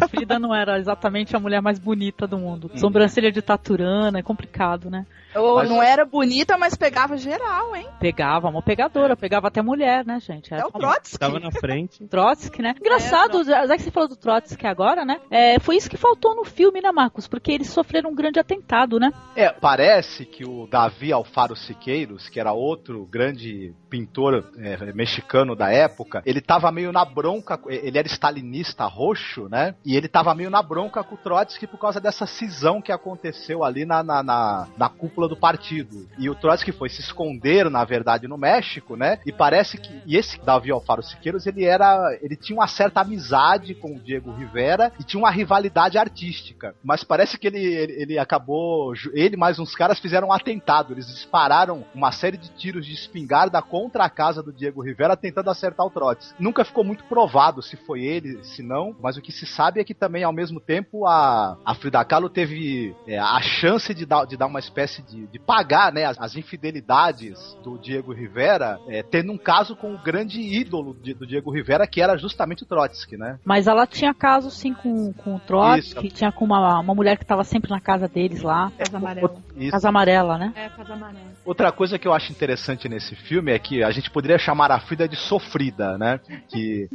[0.03, 2.71] a Frida não era exatamente a mulher mais bonita do mundo.
[2.77, 5.07] Sobrancelha de taturana, é complicado, né?
[5.37, 7.87] Ou Mas- não era bonita, mas pegava geral, hein?
[8.01, 10.53] Pegava, uma pegadora, pegava até mulher, né, gente?
[10.53, 10.93] É Era o famoso.
[10.93, 11.19] Trotsky.
[11.19, 12.05] Tava na frente.
[12.09, 12.75] Trotsky, né?
[12.81, 15.21] Engraçado, já já que você falou do Trotsky agora, né?
[15.31, 17.27] É, foi isso que faltou no filme, né, Marcos?
[17.27, 19.13] Porque eles sofreram um grande atentado, né?
[19.35, 25.71] É, parece que o Davi Alfaro Siqueiros, que era outro grande pintor é, mexicano da
[25.71, 29.75] época, ele tava meio na bronca, ele era stalinista roxo, né?
[29.85, 33.65] E ele tava meio na bronca com o Trotsky por causa dessa cisão que aconteceu
[33.65, 36.09] ali na, na, na, na cúpula do partido.
[36.19, 39.19] E o Trotsky foi se esconder, na verdade, no México, né?
[39.27, 40.03] E parece que.
[40.07, 42.17] E esse Davi Alfaro Siqueiros, ele era.
[42.23, 46.75] Ele tinha uma certa amizade com o Diego Rivera e tinha uma rivalidade artística.
[46.83, 48.93] Mas parece que ele, ele, ele acabou.
[49.13, 50.93] Ele mais uns caras fizeram um atentado.
[50.93, 55.51] Eles dispararam uma série de tiros de espingarda contra a casa do Diego Rivera, tentando
[55.51, 56.35] acertar o Trotsky.
[56.39, 59.85] Nunca ficou muito provado se foi ele, se não, mas o que se sabe é
[59.85, 64.25] que também, ao mesmo tempo, a, a Frida Kahlo teve é, a chance de dar,
[64.25, 69.03] de dar uma espécie de, de pagar né, as, as infidelidades do Diego Rivera, é,
[69.03, 72.67] tendo um caso com o grande ídolo de- do Diego Rivera, que era justamente o
[72.67, 73.39] Trotsky, né?
[73.45, 76.17] Mas ela tinha caso, sim, com, com o Trotsky, Isso.
[76.17, 78.71] tinha com uma, uma mulher que tava sempre na casa deles lá.
[78.77, 79.37] Casa amarela.
[79.57, 79.71] Isso.
[79.71, 80.53] Casa amarela, né?
[80.55, 81.27] É, casa amarela.
[81.45, 84.81] Outra coisa que eu acho interessante nesse filme é que a gente poderia chamar a
[84.81, 86.21] Frida de sofrida, né?
[86.49, 86.89] Que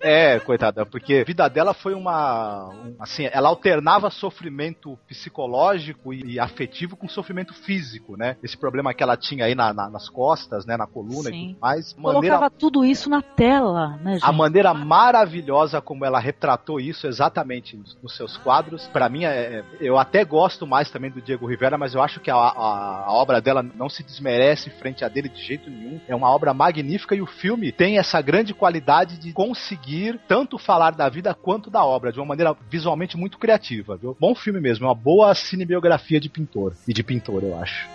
[0.00, 6.12] é, é coitada, porque a vida dela foi uma, um- assim, ela alternava sofrimento psicológico
[6.14, 8.36] e, e afetivo com sofrimento físico, né?
[8.42, 11.44] Esse problema que ela tinha aí na- na- nas costas, né, na coluna Sim.
[11.44, 11.94] e tudo mais.
[11.94, 14.24] Maneira, Colocava tudo isso na tela, né, gente?
[14.24, 19.28] a maneira maravilhosa como ela retratou isso exatamente nos, nos seus quadros, pra mim, é,
[19.58, 23.04] é- eu até gosto mais também do Diego Rivera, mas eu acho que a, a-
[23.06, 26.00] a obra dela não se desmerece frente a dele de jeito nenhum.
[26.08, 30.92] É uma obra magnífica e o filme tem essa grande qualidade de conseguir tanto falar
[30.92, 33.96] da vida quanto da obra, de uma maneira visualmente muito criativa.
[33.96, 34.16] Viu?
[34.18, 37.88] Bom filme mesmo, é uma boa cinebiografia de pintor e de pintor, eu acho.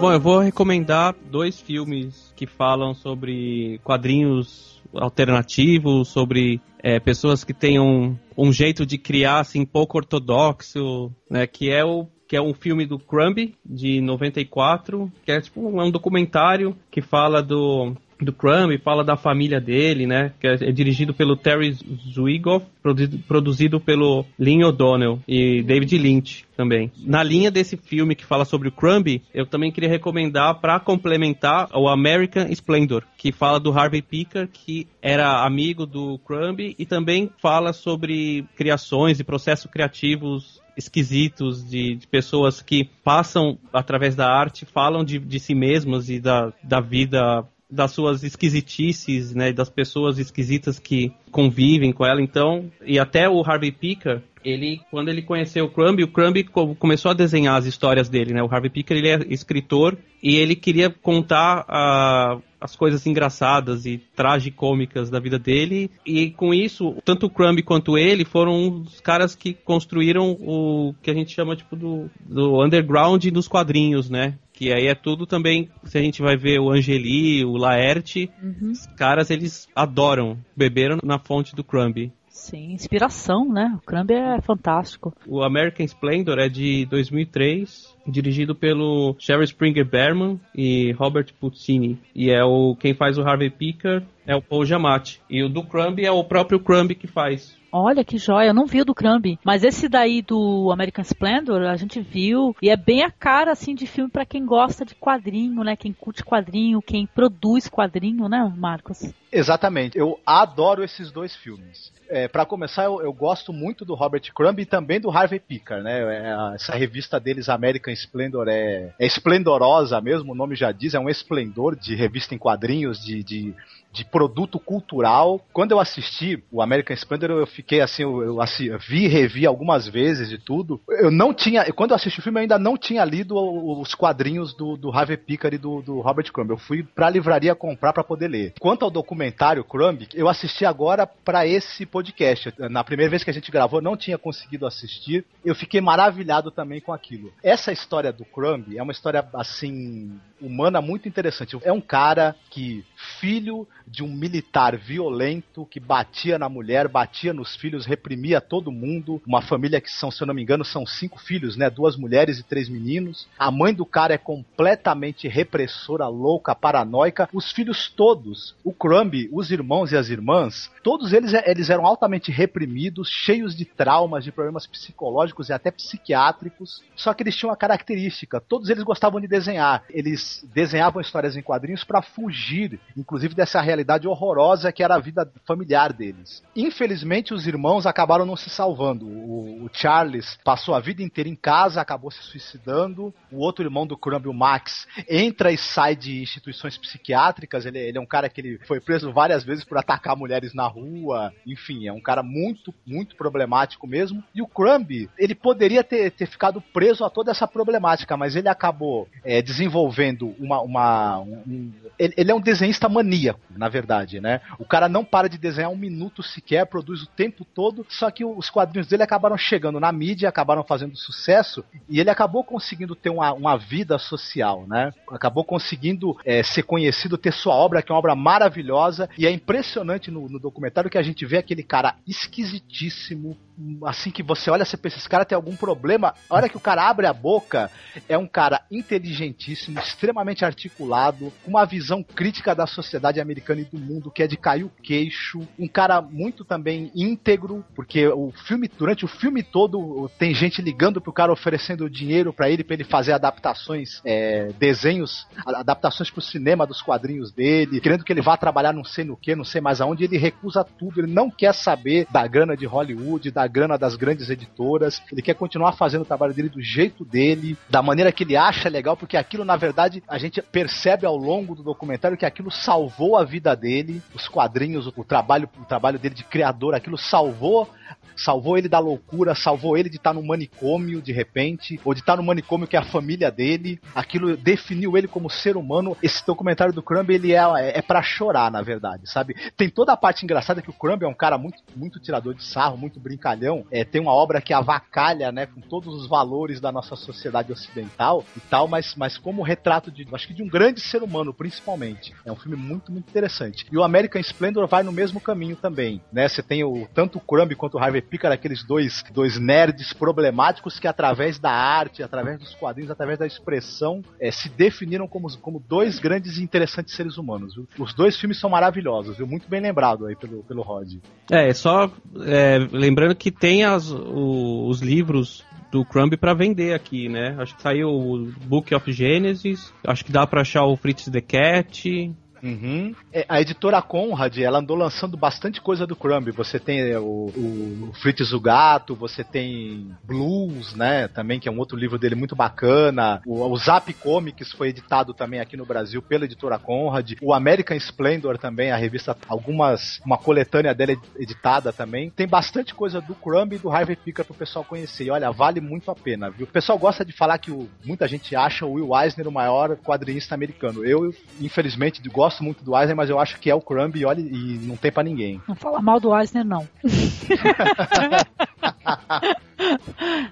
[0.00, 7.54] Bom, eu vou recomendar dois filmes que falam sobre quadrinhos alternativos, sobre é, pessoas que
[7.54, 11.46] tenham um jeito de criar assim pouco ortodoxo, né?
[11.46, 15.80] Que é o que é um filme do Crumb de 94, que é tipo um,
[15.80, 20.32] é um documentário que fala do do Crumb, fala da família dele, né?
[20.40, 21.72] Que é, é dirigido pelo Terry
[22.12, 26.90] Zwigoff, produzido, produzido pelo Lynn O'Donnell e David Lynch também.
[27.04, 31.68] Na linha desse filme que fala sobre o Crumb, eu também queria recomendar para complementar
[31.74, 37.30] o American Splendor, que fala do Harvey Picker, que era amigo do Crumb e também
[37.40, 44.64] fala sobre criações e processos criativos esquisitos de, de pessoas que passam através da arte,
[44.64, 50.18] falam de, de si mesmas e da, da vida das suas esquisitices, né, das pessoas
[50.18, 55.64] esquisitas que convivem com ela, então, e até o Harvey Picker ele, quando ele conheceu
[55.64, 58.42] o Crumb, o Crumb co começou a desenhar as histórias dele, né?
[58.42, 63.98] O Harvey Picker, ele é escritor e ele queria contar a as coisas engraçadas e
[64.14, 65.90] tragicômicas da vida dele.
[66.06, 71.10] E com isso, tanto o Crumb quanto ele foram os caras que construíram o que
[71.10, 74.38] a gente chama tipo do, do underground dos quadrinhos, né?
[74.52, 78.70] Que aí é tudo também, se a gente vai ver o Angeli, o Laerte, uhum.
[78.70, 82.12] os caras eles adoram, beberam na fonte do Crumb.
[82.32, 83.76] Sim, inspiração, né?
[83.76, 85.14] O Crumb é fantástico.
[85.26, 92.00] O American Splendor é de 2003, dirigido pelo Sherry Springer Berman e Robert Puccini.
[92.14, 95.20] E é o quem faz o Harvey Picker é o Paul Giamatti.
[95.28, 97.54] E o do Crumb é o próprio Crumb que faz.
[97.72, 99.38] Olha que joia, eu não vi o do Crumb.
[99.42, 102.54] Mas esse daí do American Splendor, a gente viu.
[102.60, 105.74] E é bem a cara, assim, de filme para quem gosta de quadrinho, né?
[105.74, 109.12] Quem curte quadrinho, quem produz quadrinho, né, Marcos?
[109.32, 109.96] Exatamente.
[109.96, 111.90] Eu adoro esses dois filmes.
[112.10, 115.82] É, para começar, eu, eu, gosto muito do Robert Crumb e também do Harvey Picker,
[115.82, 116.00] né?
[116.02, 121.00] É, essa revista deles, American Splendor, é, é esplendorosa mesmo, o nome já diz, é
[121.00, 123.54] um esplendor de revista em quadrinhos, de, de
[123.92, 125.40] de produto cultural.
[125.52, 129.46] Quando eu assisti o American Splendor, eu fiquei assim, eu, eu assim, vi e revi
[129.46, 130.80] algumas vezes de tudo.
[130.88, 133.36] Eu não tinha, quando eu assisti o filme, eu ainda não tinha lido
[133.80, 136.50] os quadrinhos do, do Harvey Pickard e do, do Robert Crumb.
[136.50, 138.54] Eu fui pra livraria comprar para poder ler.
[138.58, 142.52] Quanto ao documentário Crumb, eu assisti agora para esse podcast.
[142.70, 145.24] Na primeira vez que a gente gravou, não tinha conseguido assistir.
[145.44, 147.32] Eu fiquei maravilhado também com aquilo.
[147.42, 151.56] Essa história do Crumb é uma história assim humana muito interessante.
[151.62, 152.84] É um cara que
[153.20, 159.20] filho de um militar violento que batia na mulher, batia nos filhos, reprimia todo mundo.
[159.26, 161.68] Uma família que são, se eu não me engano, são cinco filhos, né?
[161.68, 163.28] Duas mulheres e três meninos.
[163.38, 167.28] A mãe do cara é completamente repressora, louca, paranoica.
[167.32, 172.30] Os filhos todos, o Crumb, os irmãos e as irmãs, todos eles, eles eram altamente
[172.30, 176.82] reprimidos, cheios de traumas, de problemas psicológicos e até psiquiátricos.
[176.96, 179.84] Só que eles tinham uma característica: todos eles gostavam de desenhar.
[179.90, 185.30] Eles desenhavam histórias em quadrinhos para fugir, inclusive dessa realidade horrorosa que era a vida
[185.46, 186.42] familiar deles.
[186.54, 189.06] Infelizmente, os irmãos acabaram não se salvando.
[189.06, 193.12] O, o Charles passou a vida inteira em casa, acabou se suicidando.
[193.30, 197.66] O outro irmão do Crumb, o Max, entra e sai de instituições psiquiátricas.
[197.66, 200.66] Ele, ele é um cara que ele foi preso várias vezes por atacar mulheres na
[200.66, 201.32] rua.
[201.46, 204.22] Enfim, é um cara muito, muito problemático mesmo.
[204.34, 208.48] E o Crumb, ele poderia ter, ter ficado preso a toda essa problemática, mas ele
[208.48, 210.60] acabou é, desenvolvendo uma.
[210.60, 214.40] uma um, ele, ele é um desenhista maníaco, na verdade, né?
[214.58, 218.24] O cara não para de desenhar um minuto sequer, produz o tempo todo, só que
[218.24, 223.10] os quadrinhos dele acabaram chegando na mídia, acabaram fazendo sucesso, e ele acabou conseguindo ter
[223.10, 224.92] uma, uma vida social, né?
[225.10, 229.30] Acabou conseguindo é, ser conhecido, ter sua obra, que é uma obra maravilhosa, e é
[229.30, 233.36] impressionante no, no documentário que a gente vê aquele cara esquisitíssimo,
[233.84, 236.14] assim que você olha, você pensa, esse cara tem algum problema.
[236.28, 237.70] A hora que o cara abre a boca,
[238.08, 243.78] é um cara inteligentíssimo, extremamente articulado, com uma visão crítica da sociedade americana e do
[243.78, 245.40] mundo, que é de cair o queixo.
[245.58, 251.00] Um cara muito também íntegro, porque o filme, durante o filme todo, tem gente ligando
[251.00, 256.66] pro cara oferecendo dinheiro para ele, para ele fazer adaptações, é, desenhos, adaptações pro cinema
[256.66, 259.80] dos quadrinhos dele, querendo que ele vá trabalhar não sei no que, não sei mais
[259.80, 260.04] aonde.
[260.04, 264.30] Ele recusa tudo, ele não quer saber da grana de Hollywood, da grana das grandes
[264.30, 265.02] editoras.
[265.10, 268.68] Ele quer continuar fazendo o trabalho dele do jeito dele, da maneira que ele acha
[268.68, 273.16] legal, porque aquilo, na verdade, a gente percebe ao longo do documentário que aquilo salvou
[273.16, 277.68] a vida dele, os quadrinhos, o trabalho, o trabalho dele de criador, aquilo salvou
[278.16, 282.16] salvou ele da loucura, salvou ele de estar no manicômio de repente, ou de estar
[282.16, 283.80] no manicômio que é a família dele.
[283.94, 285.96] Aquilo definiu ele como ser humano.
[286.02, 289.34] Esse documentário do Crumb, ele é, é, é para chorar, na verdade, sabe?
[289.56, 292.44] Tem toda a parte engraçada que o Crumb é um cara muito, muito tirador de
[292.44, 293.00] sarro, muito
[293.32, 293.64] brincalhão.
[293.70, 298.24] É, tem uma obra que avacalha, né, com todos os valores da nossa sociedade ocidental
[298.36, 302.12] e tal, mas, mas como retrato de, acho que de um grande ser humano, principalmente.
[302.24, 303.66] É um filme muito, muito interessante.
[303.70, 306.28] E o American Splendor vai no mesmo caminho também, né?
[306.28, 310.78] Você tem o, tanto o Crumb quanto o Harvey Picard, aqueles dois, dois nerds problemáticos
[310.78, 315.60] que através da arte, através dos quadrinhos, através da expressão, é, se definiram como, como
[315.60, 317.54] dois grandes e interessantes seres humanos.
[317.54, 317.68] Viu?
[317.78, 319.26] Os dois filmes são maravilhosos, viu?
[319.26, 320.94] Muito bem lembrado aí pelo, pelo Rod.
[321.30, 321.90] É, só
[322.26, 327.34] é, lembrando que tem as, o, os livros do Crumb para vender aqui, né?
[327.38, 331.20] Acho que saiu o Book of Genesis, acho que dá para achar o Fritz the
[331.20, 332.94] Cat, Uhum.
[333.12, 336.30] É, a editora Conrad, ela andou lançando bastante coisa do Crumb.
[336.32, 341.06] Você tem é, o, o, o Fritz o Gato, você tem Blues, né?
[341.08, 343.22] Também, que é um outro livro dele muito bacana.
[343.24, 347.12] O, o Zap Comics foi editado também aqui no Brasil pela editora Conrad.
[347.22, 352.10] O American Splendor também, a revista, algumas, uma coletânea dela editada também.
[352.10, 355.04] Tem bastante coisa do Crumb e do Harvey Picker pro pessoal conhecer.
[355.04, 356.44] E olha, vale muito a pena, viu?
[356.46, 359.76] O pessoal gosta de falar que o, muita gente acha o Will Eisner o maior
[359.76, 360.84] quadrinista americano.
[360.84, 364.20] Eu, infelizmente, gosto muito do Eisner, mas eu acho que é o Crumb e olha,
[364.20, 365.40] e não tem para ninguém.
[365.48, 366.68] Não fala mal do Eisner, não.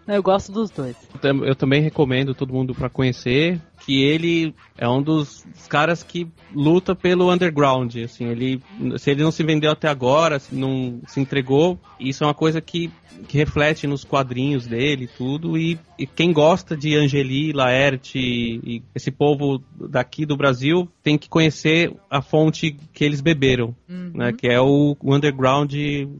[0.06, 0.96] eu gosto dos dois.
[1.22, 6.94] Eu também recomendo todo mundo para conhecer que ele é um dos caras que luta
[6.94, 8.62] pelo underground, assim, ele
[8.98, 12.60] se ele não se vendeu até agora, se não se entregou, isso é uma coisa
[12.60, 12.90] que
[13.28, 15.58] que reflete nos quadrinhos dele tudo.
[15.58, 21.18] E, e quem gosta de Angeli, Laerte e, e, esse povo daqui do Brasil tem
[21.18, 24.12] que conhecer a fonte que eles beberam, uhum.
[24.14, 24.32] né?
[24.32, 25.74] Que é o, o underground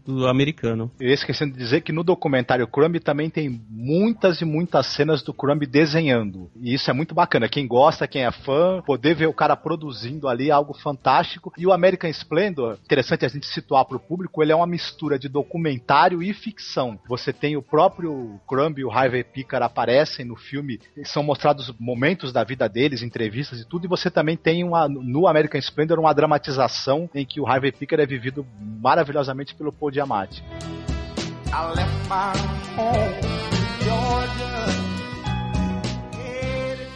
[0.05, 0.91] do americano.
[1.01, 5.33] Eu esquecendo de dizer que no documentário Crumb também tem muitas e muitas cenas do
[5.33, 6.51] Crumb desenhando.
[6.61, 7.49] E isso é muito bacana.
[7.49, 11.55] Quem gosta, quem é fã, poder ver o cara produzindo ali algo fantástico.
[11.57, 15.19] E o American Splendor, interessante a gente situar para o público, ele é uma mistura
[15.19, 16.99] de documentário e ficção.
[17.09, 22.33] Você tem o próprio Crumb e o Harvey Pickard aparecem no filme, são mostrados momentos
[22.33, 26.13] da vida deles, entrevistas e tudo, e você também tem uma, no American Splendor uma
[26.13, 30.43] dramatização em que o Harvey Pickard é vivido maravilhosamente pelo Paul Giamatti.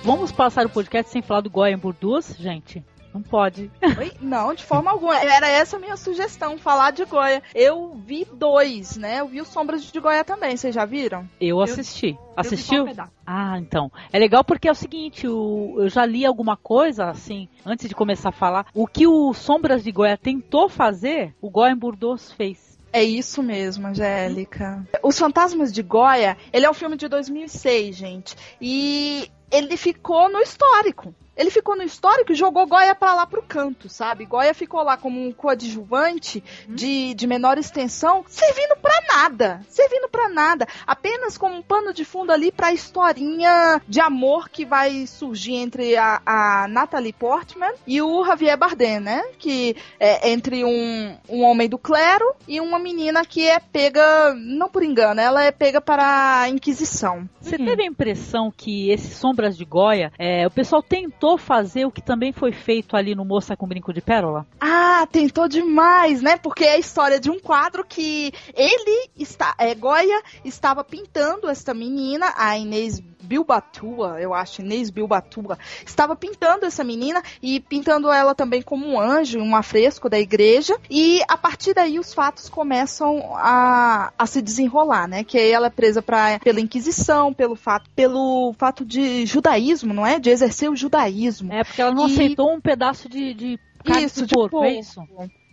[0.03, 2.85] Vamos passar o podcast sem falar do Goiânia por duas, gente?
[3.15, 3.71] Não pode.
[3.97, 4.13] Oi?
[4.21, 5.17] Não, de forma alguma.
[5.17, 7.41] Era essa a minha sugestão, falar de Goya.
[7.55, 9.21] Eu vi dois, né?
[9.21, 11.31] Eu vi o Sombras de Goya também, vocês já viram?
[11.41, 12.09] Eu assisti.
[12.09, 12.89] Eu, Assistiu?
[12.89, 13.93] Eu ah, então.
[14.13, 17.95] É legal porque é o seguinte, o, eu já li alguma coisa, assim, antes de
[17.95, 18.67] começar a falar.
[18.75, 22.77] O que o Sombras de Goya tentou fazer, o Goya Burdos fez.
[22.93, 24.85] É isso mesmo, Angélica.
[25.03, 28.37] Os Fantasmas de Goya, ele é um filme de 2006, gente.
[28.61, 33.43] E ele ficou no histórico ele ficou no histórico e jogou Goya para lá pro
[33.43, 34.25] canto, sabe?
[34.25, 36.75] Goya ficou lá como um coadjuvante uhum.
[36.75, 42.05] de, de menor extensão, servindo para nada, servindo para nada, apenas como um pano de
[42.05, 47.73] fundo ali para a historinha de amor que vai surgir entre a, a Natalie Portman
[47.87, 49.23] e o Javier Bardem, né?
[49.39, 54.69] Que é entre um, um homem do clero e uma menina que é pega, não
[54.69, 57.29] por engano, ela é pega para a Inquisição.
[57.41, 57.65] Você uhum.
[57.65, 61.91] teve a impressão que esses Sombras de Goya, é, o pessoal tentou tentou fazer o
[61.91, 64.47] que também foi feito ali no Moça com Brinco de Pérola?
[64.61, 66.37] Ah, tentou demais, né?
[66.37, 71.73] Porque é a história de um quadro que ele está, é, Goya estava pintando esta
[71.73, 78.35] menina, a Inês Bilbatua, eu acho, Inês Bilbatua, estava pintando essa menina e pintando ela
[78.35, 80.77] também como um anjo, um afresco da igreja.
[80.89, 85.25] E a partir daí os fatos começam a, a se desenrolar, né?
[85.25, 90.07] Que aí ela é presa pra, pela Inquisição, pelo fato, pelo fato de judaísmo, não
[90.07, 90.19] é?
[90.19, 91.53] De exercer o judaísmo.
[91.53, 92.13] É, porque ela não e...
[92.13, 95.03] aceitou um pedaço de, de carne isso, de porco, é isso?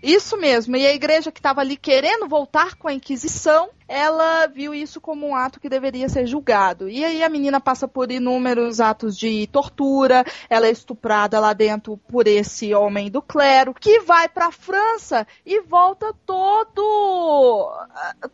[0.02, 0.76] Isso mesmo.
[0.76, 5.28] E a igreja que estava ali querendo voltar com a Inquisição ela viu isso como
[5.28, 6.88] um ato que deveria ser julgado.
[6.88, 11.98] E aí a menina passa por inúmeros atos de tortura, ela é estuprada lá dentro
[11.98, 17.70] por esse homem do clero, que vai para a França e volta todo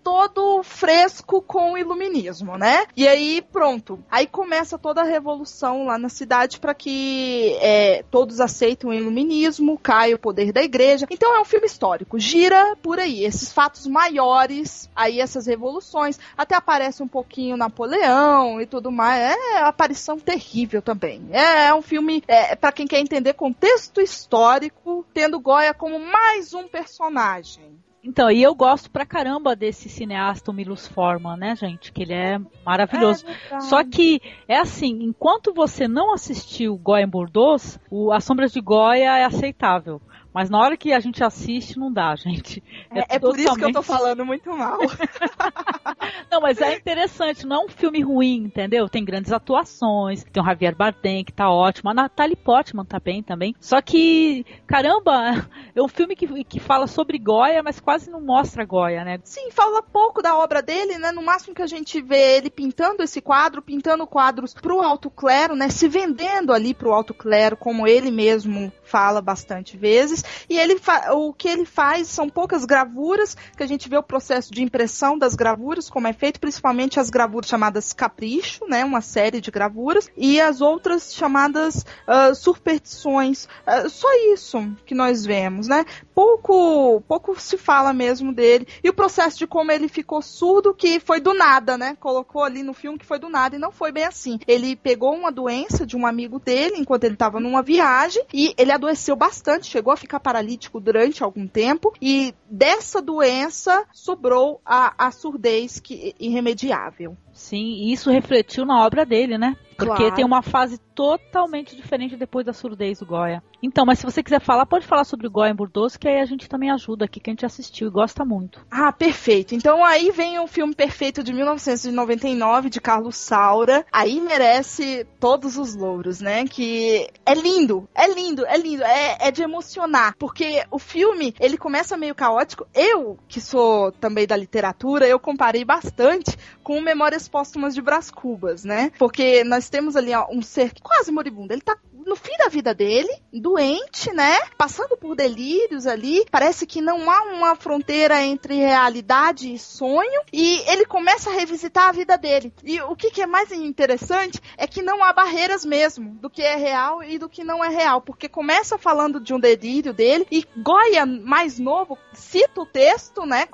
[0.04, 2.86] todo fresco com o iluminismo, né?
[2.96, 4.00] E aí pronto.
[4.12, 9.80] Aí começa toda a revolução lá na cidade para que é, todos aceitem o iluminismo,
[9.80, 11.08] caia o poder da igreja.
[11.10, 16.20] Então é um filme histórico, gira por aí esses fatos maiores, aí essas revoluções.
[16.38, 19.36] Até aparece um pouquinho Napoleão e tudo mais.
[19.36, 21.28] É aparição terrível também.
[21.32, 26.54] É, é um filme é, para quem quer entender contexto histórico, tendo Goya como mais
[26.54, 27.78] um personagem.
[28.08, 31.92] Então, e eu gosto pra caramba desse cineasta, o Milos Forman, né, gente?
[31.92, 33.26] Que ele é maravilhoso.
[33.52, 38.54] É Só que, é assim, enquanto você não assistiu Goya em Bordeaux, o As Sombras
[38.54, 40.02] de Goya é aceitável.
[40.38, 42.64] Mas na hora que a gente assiste, não dá, gente.
[42.92, 44.78] É, é, é por isso que eu tô falando muito mal.
[46.32, 48.88] não, mas é interessante, não é um filme ruim, entendeu?
[48.88, 53.24] Tem grandes atuações, tem o Javier Bardem, que tá ótimo, a Natalie Portman tá bem
[53.24, 53.56] também.
[53.60, 58.64] Só que, caramba, é um filme que, que fala sobre Goya, mas quase não mostra
[58.64, 59.20] Goya, né?
[59.24, 61.12] Sim, fala pouco da obra dele, né?
[61.12, 65.56] No máximo que a gente vê ele pintando esse quadro, pintando quadros pro alto clero,
[65.56, 65.70] né?
[65.70, 70.24] Se vendendo ali pro alto clero, como ele mesmo fala bastante vezes.
[70.50, 70.78] E ele
[71.12, 75.18] o que ele faz são poucas gravuras, que a gente vê o processo de impressão
[75.18, 80.10] das gravuras, como é feito, principalmente as gravuras chamadas capricho, né, uma série de gravuras,
[80.16, 83.46] e as outras chamadas uh, superstições.
[83.68, 85.86] Uh, só isso que nós vemos, né?
[86.14, 88.68] Pouco, pouco se fala mesmo dele.
[88.84, 91.96] E o processo de como ele ficou surdo, que foi do nada, né?
[92.00, 94.40] Colocou ali no filme que foi do nada e não foi bem assim.
[94.48, 98.72] Ele pegou uma doença de um amigo dele enquanto ele estava numa viagem e ele
[98.78, 105.12] adoeceu bastante, chegou a ficar paralítico durante algum tempo e dessa doença sobrou a, a
[105.12, 107.18] surdez que, irremediável.
[107.38, 109.56] Sim, e isso refletiu na obra dele, né?
[109.78, 110.16] Porque Claro.
[110.16, 113.44] tem uma fase totalmente diferente depois da surdez do Goya.
[113.62, 116.20] Então, mas se você quiser falar, pode falar sobre o Goya em Bordeaux, que aí
[116.20, 118.66] a gente também ajuda aqui, que a gente assistiu e gosta muito.
[118.72, 119.54] Ah, perfeito.
[119.54, 123.86] Então aí vem o filme perfeito de 1999 de Carlos Saura.
[123.92, 126.46] Aí merece todos os louros, né?
[126.46, 131.58] Que é lindo, é lindo, é lindo, é, é de emocionar, porque o filme ele
[131.58, 132.68] começa meio caótico.
[132.74, 138.64] Eu que sou também da literatura, eu comparei bastante com Memórias Póstumas de Brás Cubas,
[138.64, 138.92] né?
[138.98, 141.54] Porque nós temos ali ó, um ser quase moribundo.
[141.54, 144.38] Ele tá no fim da vida dele, doente, né?
[144.58, 146.26] Passando por delírios ali.
[146.32, 150.22] Parece que não há uma fronteira entre realidade e sonho.
[150.32, 152.54] E ele começa a revisitar a vida dele.
[152.64, 156.42] E o que, que é mais interessante é que não há barreiras mesmo do que
[156.42, 158.02] é real e do que não é real.
[158.02, 160.26] Porque começa falando de um delírio dele.
[160.32, 163.48] E Goya, mais novo, cita o texto, né?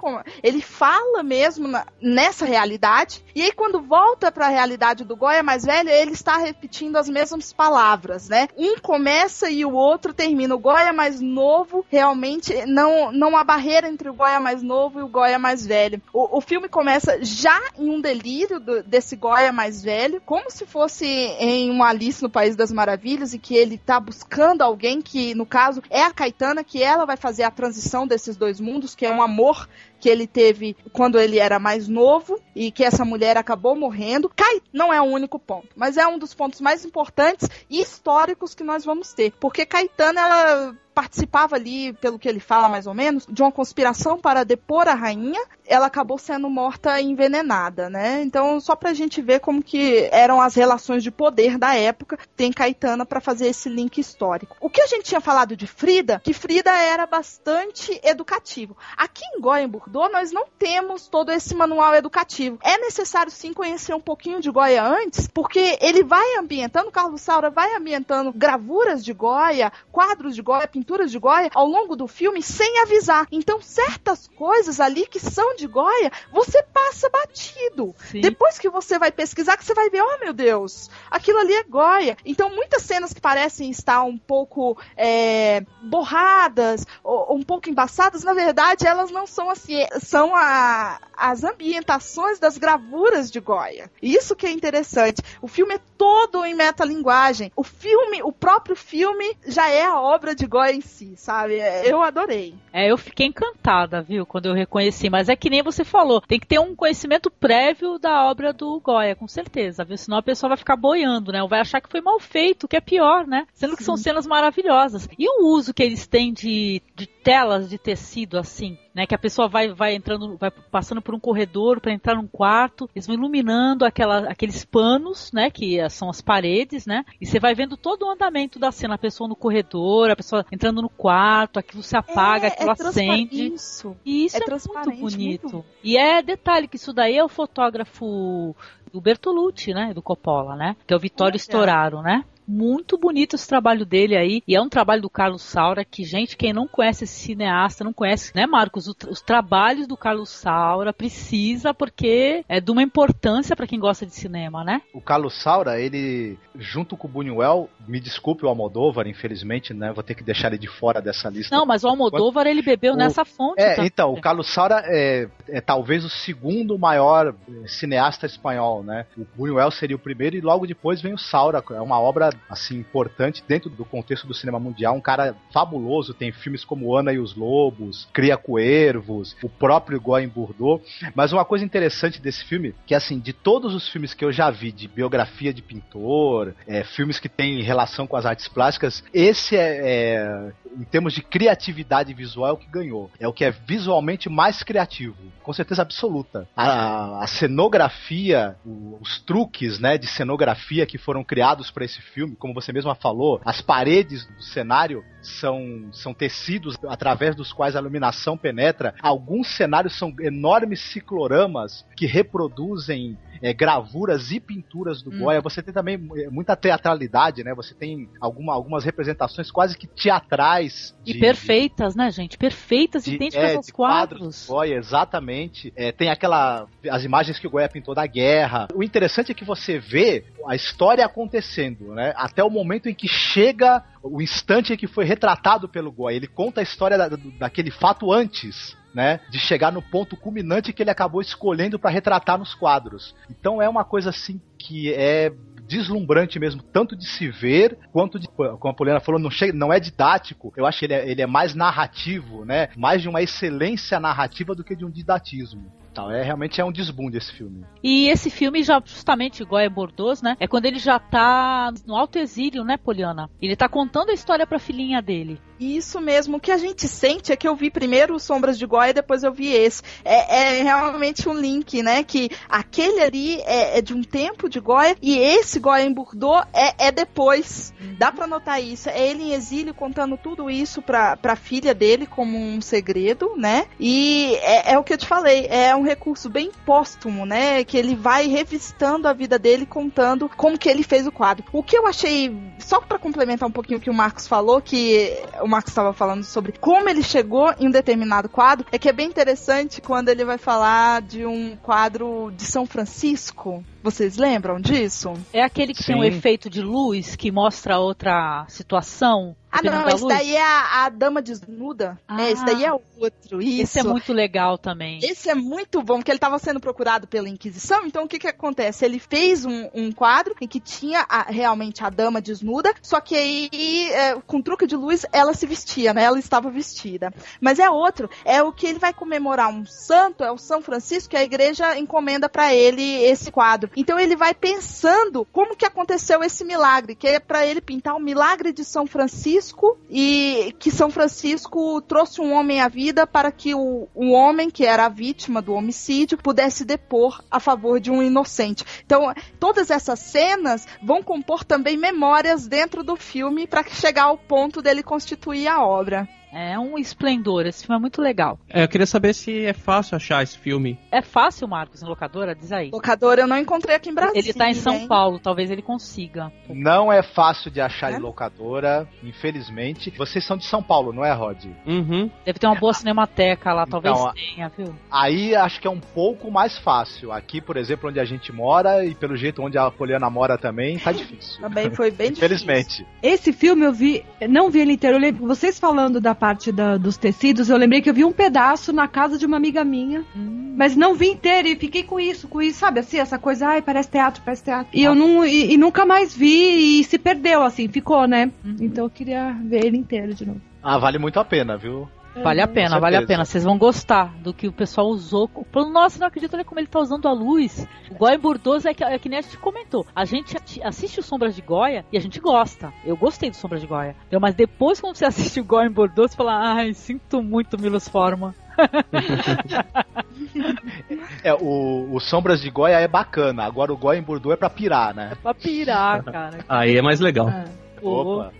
[0.43, 3.23] Ele fala mesmo na- nessa realidade.
[3.33, 7.09] E aí, quando volta para a realidade do Goya mais velho, ele está repetindo as
[7.09, 8.42] mesmas palavras, né?
[8.57, 10.55] Um começa e o outro termina.
[10.55, 15.03] O Goya mais novo, realmente, não, não há barreira entre o Goya mais novo e
[15.03, 16.01] o Goya mais velho.
[16.11, 20.65] O, o filme começa já em um delírio do- desse Goya mais velho, como se
[20.65, 25.33] fosse em uma Alice no País das Maravilhas, e que ele tá buscando alguém que,
[25.35, 29.05] no caso, é a Caetana, que ela vai fazer a transição desses dois mundos, que
[29.05, 29.67] é um amor
[30.03, 34.27] que ele teve quando ele era mais novo e que essa mulher acabou morrendo.
[34.27, 38.53] Cai não é o único ponto, mas é um dos pontos mais importantes e históricos
[38.53, 42.93] que nós vamos ter, porque Caetana ela participava ali, pelo que ele fala mais ou
[42.93, 45.41] menos, de uma conspiração para depor a rainha.
[45.65, 48.21] Ela acabou sendo morta envenenada, né?
[48.21, 52.51] Então, só pra gente ver como que eram as relações de poder da época, tem
[52.51, 54.55] Caetana para fazer esse link histórico.
[54.59, 58.75] O que a gente tinha falado de Frida, que Frida era bastante educativo.
[58.97, 62.59] Aqui em Goya, em Bordeaux, nós não temos todo esse manual educativo.
[62.61, 67.49] É necessário sim conhecer um pouquinho de Goya antes, porque ele vai ambientando, Carlos Saura
[67.49, 72.41] vai ambientando gravuras de Goya, quadros de Goya, pinturas de Goya ao longo do filme
[72.43, 73.27] sem avisar.
[73.31, 77.95] Então, certas coisas ali que são de Goya, você passa batido.
[78.11, 78.21] Sim.
[78.21, 81.63] Depois que você vai pesquisar, que você vai ver, oh meu Deus, aquilo ali é
[81.63, 82.17] Goya.
[82.25, 88.33] Então, muitas cenas que parecem estar um pouco é, borradas, ou, um pouco embaçadas, na
[88.33, 93.89] verdade, elas não são assim, são a- as ambientações das gravuras de Goya.
[94.01, 95.21] Isso que é interessante.
[95.41, 97.51] O filme é todo em metalinguagem.
[97.55, 101.55] O filme, o próprio filme, já é a obra de Goya em si, sabe?
[101.55, 102.55] É, Eu adorei.
[102.71, 105.09] É, eu fiquei encantada, viu, quando eu reconheci.
[105.09, 108.79] Mas é que nem você falou, tem que ter um conhecimento prévio da obra do
[108.79, 109.97] Goya, com certeza, viu?
[109.97, 111.41] Senão a pessoa vai ficar boiando, né?
[111.41, 113.45] Ou vai achar que foi mal feito, que é pior, né?
[113.53, 115.07] Sendo que são cenas maravilhosas.
[115.17, 119.05] E o uso que eles têm de, de telas de tecido assim, né?
[119.05, 122.89] Que a pessoa vai, vai entrando, vai passando por um corredor para entrar num quarto,
[122.95, 125.49] eles vão iluminando aquela, aqueles panos, né?
[125.49, 127.03] Que são as paredes, né?
[127.19, 130.45] E você vai vendo todo o andamento da cena, a pessoa no corredor, a pessoa
[130.51, 133.35] entrando no quarto, aquilo se apaga, aquilo transparente.
[133.35, 133.53] acende.
[133.53, 133.95] Isso.
[134.05, 135.43] E isso É é, muito bonito.
[135.53, 135.65] muito.
[135.83, 138.55] E é detalhe que isso daí é o fotógrafo
[138.91, 139.93] do Bertolucci, né?
[139.93, 140.75] Do Coppola, né?
[140.85, 141.37] Que é o Vittorio Olha.
[141.37, 142.23] Storaro, né?
[142.47, 144.41] Muito bonito esse trabalho dele aí.
[144.47, 147.93] E é um trabalho do Carlos Saura que, gente, quem não conhece esse cineasta, não
[147.93, 148.87] conhece, né, Marcos?
[148.87, 153.79] O tra- os trabalhos do Carlos Saura precisa, porque é de uma importância para quem
[153.79, 154.81] gosta de cinema, né?
[154.93, 159.91] O Carlos Saura, ele, junto com o Buñuel, me desculpe o Almodóvar, infelizmente, né?
[159.93, 161.55] Vou ter que deixar ele de fora dessa lista.
[161.55, 163.61] Não, mas o Almodóvar ele bebeu O- nessa fonte.
[163.61, 163.87] É, também.
[163.87, 169.05] então, o Carlos Saura é, é talvez o segundo maior eh, cineasta espanhol, né?
[169.17, 171.63] O Buñuel seria o primeiro e logo depois vem o Saura.
[171.71, 174.95] É uma obra, assim, importante dentro do contexto do cinema mundial.
[174.95, 180.25] Um cara fabuloso, tem filmes como Ana e os Lobos, Cria Cuervos, o próprio Goya
[180.25, 180.83] em Bordeaux.
[181.15, 184.49] Mas uma coisa interessante desse filme, que assim, de todos os filmes que eu já
[184.49, 189.55] vi de biografia de pintor, é, filmes que têm relação com as artes plásticas, esse
[189.55, 193.11] é, é, em termos de criatividade visual, é o que ganhou.
[193.19, 196.47] É o que é visualmente mais criativo, com certeza absoluta.
[196.55, 198.55] A, a cenografia,
[199.01, 202.95] os truques, né, de cenografia que foram criados para esse filme filme, como você mesma
[202.95, 208.93] falou, as paredes do cenário são, são tecidos através dos quais a iluminação penetra.
[209.01, 215.19] Alguns cenários são enormes cicloramas que reproduzem é, gravuras e pinturas do hum.
[215.19, 215.41] Goya.
[215.41, 217.53] Você tem também é, muita teatralidade, né?
[217.53, 220.95] Você tem alguma, algumas representações quase que teatrais.
[221.03, 222.37] De, e perfeitas, de, né, gente?
[222.37, 224.19] Perfeitas, de, idênticas é, aos quadros.
[224.19, 225.73] quadros Goya, exatamente.
[225.75, 226.67] É, tem aquela.
[226.89, 228.67] as imagens que o Goya pintou da guerra.
[228.73, 232.13] O interessante é que você vê a história acontecendo, né?
[232.15, 236.17] Até o momento em que chega o instante em que foi retratado pelo Goya.
[236.17, 237.09] Ele conta a história da,
[237.39, 238.75] daquele fato antes.
[238.93, 243.15] Né, de chegar no ponto culminante que ele acabou escolhendo para retratar nos quadros.
[243.27, 245.33] Então é uma coisa assim que é
[245.67, 249.73] deslumbrante mesmo, tanto de se ver, quanto de, como a Poliana falou, não, chega, não
[249.73, 252.69] é didático, eu acho que ele é, ele é mais narrativo, né?
[252.77, 255.71] Mais de uma excelência narrativa do que de um didatismo.
[255.93, 257.63] Então, é realmente é um desbunde esse filme.
[257.83, 260.35] E esse filme já justamente igual é Bordeaux, né?
[260.39, 263.29] É quando ele já tá no alto exílio, né, Poliana?
[263.39, 265.39] Ele tá contando a história pra filhinha dele.
[265.59, 268.93] Isso mesmo, o que a gente sente é que eu vi primeiro Sombras de Goya,
[268.93, 269.83] depois eu vi esse.
[270.03, 272.03] É, é realmente um link, né?
[272.03, 276.45] Que aquele ali é, é, de um tempo de Goya e esse Goya em Bordeaux
[276.51, 277.71] é, é depois.
[277.99, 278.89] Dá para notar isso.
[278.89, 283.67] É ele em exílio contando tudo isso pra, pra filha dele como um segredo, né?
[283.79, 287.63] E é, é o que eu te falei, é um recurso bem póstumo, né?
[287.63, 291.45] Que ele vai revistando a vida dele, contando como que ele fez o quadro.
[291.51, 295.15] O que eu achei, só para complementar um pouquinho o que o Marcos falou, que
[295.41, 298.93] o Marcos estava falando sobre como ele chegou em um determinado quadro, é que é
[298.93, 303.63] bem interessante quando ele vai falar de um quadro de São Francisco.
[303.83, 305.13] Vocês lembram disso?
[305.33, 305.93] É aquele que Sim.
[305.93, 310.85] tem um efeito de luz que mostra outra situação ah, não, esse daí é a,
[310.85, 311.99] a Dama Desnuda.
[312.07, 313.39] Ah, é, esse daí é outro.
[313.39, 313.61] Isso.
[313.61, 314.97] Esse é muito legal também.
[315.03, 317.85] Esse é muito bom, porque ele estava sendo procurado pela Inquisição.
[317.85, 318.83] Então, o que que acontece?
[318.83, 323.15] Ele fez um, um quadro em que tinha a, realmente a Dama Desnuda, só que
[323.15, 326.03] aí, é, com truque de luz, ela se vestia, né?
[326.03, 327.13] Ela estava vestida.
[327.39, 328.09] Mas é outro.
[328.25, 331.77] É o que ele vai comemorar um santo, é o São Francisco, que a igreja
[331.77, 333.69] encomenda para ele esse quadro.
[333.75, 337.99] Então, ele vai pensando como que aconteceu esse milagre, que é para ele pintar o
[337.99, 343.53] milagre de São Francisco e que São Francisco trouxe um homem à vida para que
[343.53, 348.01] o, o homem que era a vítima do homicídio pudesse depor a favor de um
[348.01, 348.63] inocente.
[348.85, 354.61] Então, todas essas cenas vão compor também memórias dentro do filme para chegar ao ponto
[354.61, 356.07] dele constituir a obra.
[356.33, 358.39] É um esplendor, esse filme é muito legal.
[358.49, 360.79] É, eu queria saber se é fácil achar esse filme.
[360.91, 362.33] É fácil, Marcos, em locadora?
[362.33, 362.71] Diz aí.
[362.71, 364.19] Locadora eu não encontrei aqui em Brasília.
[364.19, 364.87] Ele tá em São hein?
[364.87, 366.31] Paulo, talvez ele consiga.
[366.49, 367.97] Não é fácil de achar é?
[367.97, 369.93] em locadora, infelizmente.
[369.95, 371.45] Vocês são de São Paulo, não é, Rod?
[371.67, 372.09] Uhum.
[372.25, 374.75] Deve ter uma boa cinemateca lá, talvez então, tenha, viu?
[374.91, 377.11] Aí acho que é um pouco mais fácil.
[377.11, 380.79] Aqui, por exemplo, onde a gente mora e pelo jeito onde a Poliana mora também,
[380.79, 381.39] tá difícil.
[381.41, 382.25] Também foi bem difícil.
[382.25, 382.87] Infelizmente.
[383.03, 384.97] Esse filme eu vi, não vi ele inteiro.
[384.97, 388.13] Eu lembro, vocês falando da parte da, dos tecidos, eu lembrei que eu vi um
[388.13, 390.55] pedaço na casa de uma amiga minha, hum.
[390.57, 392.79] mas não vi inteiro e fiquei com isso, com isso, sabe?
[392.79, 394.69] Assim, essa coisa, ai, parece teatro, parece teatro.
[394.73, 394.89] E ah.
[394.89, 398.31] eu não, e, e, nunca mais vi e se perdeu, assim, ficou, né?
[398.41, 398.55] Uhum.
[398.61, 400.39] Então eu queria ver ele inteiro de novo.
[400.63, 401.89] Ah, vale muito a pena, viu?
[402.21, 403.25] Vale a pena, vale a pena.
[403.25, 405.29] Vocês vão gostar do que o pessoal usou.
[405.71, 407.67] Nossa, não acredito, olha como ele tá usando a luz.
[407.89, 409.85] O Goya Bordoso é que, é que nem a gente comentou.
[409.95, 412.71] A gente assiste o Sombras de Goya e a gente gosta.
[412.85, 413.95] Eu gostei do Sombras de Goya.
[414.21, 418.35] Mas depois, quando você assiste o Goya Bordoso, você fala, ai, sinto muito Milos Forma.
[421.23, 423.43] é, o, o, Sombras de Goya é bacana.
[423.43, 425.13] Agora o Goya em Bordeaux é pra pirar, né?
[425.13, 426.39] É pra pirar, cara.
[426.47, 427.29] Aí é mais legal.
[427.29, 427.45] É.
[427.81, 428.31] Opa.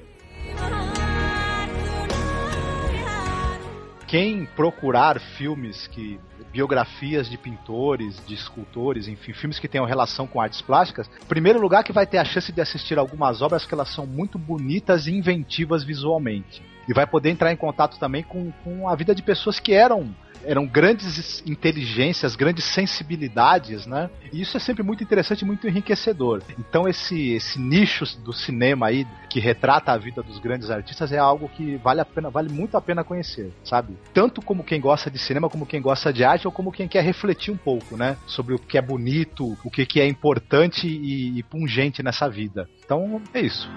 [4.13, 6.19] Quem procurar filmes que
[6.51, 11.83] biografias de pintores, de escultores, enfim, filmes que tenham relação com artes plásticas, primeiro lugar
[11.83, 15.11] que vai ter a chance de assistir algumas obras que elas são muito bonitas e
[15.15, 16.61] inventivas visualmente.
[16.87, 20.15] E vai poder entrar em contato também com, com a vida de pessoas que eram
[20.45, 24.09] eram grandes inteligências, grandes sensibilidades, né?
[24.31, 26.41] E isso é sempre muito interessante, muito enriquecedor.
[26.57, 31.17] Então esse esse nicho do cinema aí que retrata a vida dos grandes artistas é
[31.17, 33.97] algo que vale a pena, vale muito a pena conhecer, sabe?
[34.13, 37.03] Tanto como quem gosta de cinema, como quem gosta de arte, ou como quem quer
[37.03, 38.17] refletir um pouco, né?
[38.27, 42.67] Sobre o que é bonito, o que, que é importante e, e pungente nessa vida.
[42.83, 43.69] Então é isso.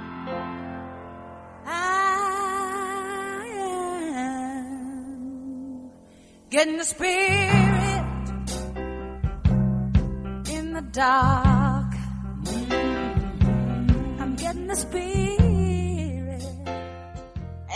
[6.48, 8.06] Getting the spirit
[10.48, 11.92] in the dark.
[14.20, 15.15] I'm getting the spirit.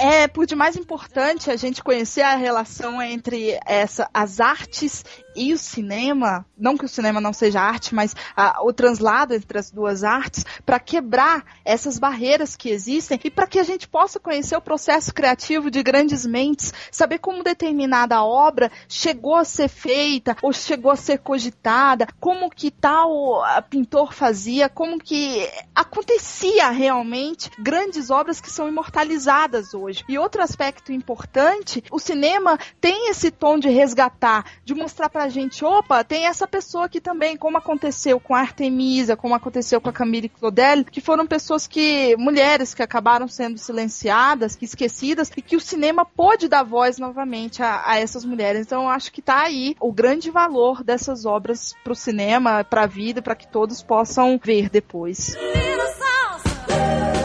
[0.02, 5.04] É por demais importante a gente conhecer a relação entre essa, as artes
[5.36, 9.58] e o cinema, não que o cinema não seja arte, mas ah, o translado entre
[9.58, 14.18] as duas artes, para quebrar essas barreiras que existem e para que a gente possa
[14.18, 20.34] conhecer o processo criativo de grandes mentes, saber como determinada obra chegou a ser feita
[20.40, 27.50] ou chegou a ser cogitada, como que tal ah, pintor fazia, como que acontecia realmente
[27.58, 29.89] grandes obras que são imortalizadas hoje.
[30.08, 35.64] E outro aspecto importante, o cinema tem esse tom de resgatar, de mostrar pra gente,
[35.64, 39.92] opa, tem essa pessoa aqui também, como aconteceu com a Artemisa, como aconteceu com a
[39.92, 45.60] Camille Claudel, que foram pessoas que, mulheres que acabaram sendo silenciadas, esquecidas, e que o
[45.60, 48.66] cinema pôde dar voz novamente a, a essas mulheres.
[48.66, 53.20] Então eu acho que tá aí o grande valor dessas obras pro cinema, pra vida,
[53.22, 55.36] para que todos possam ver depois.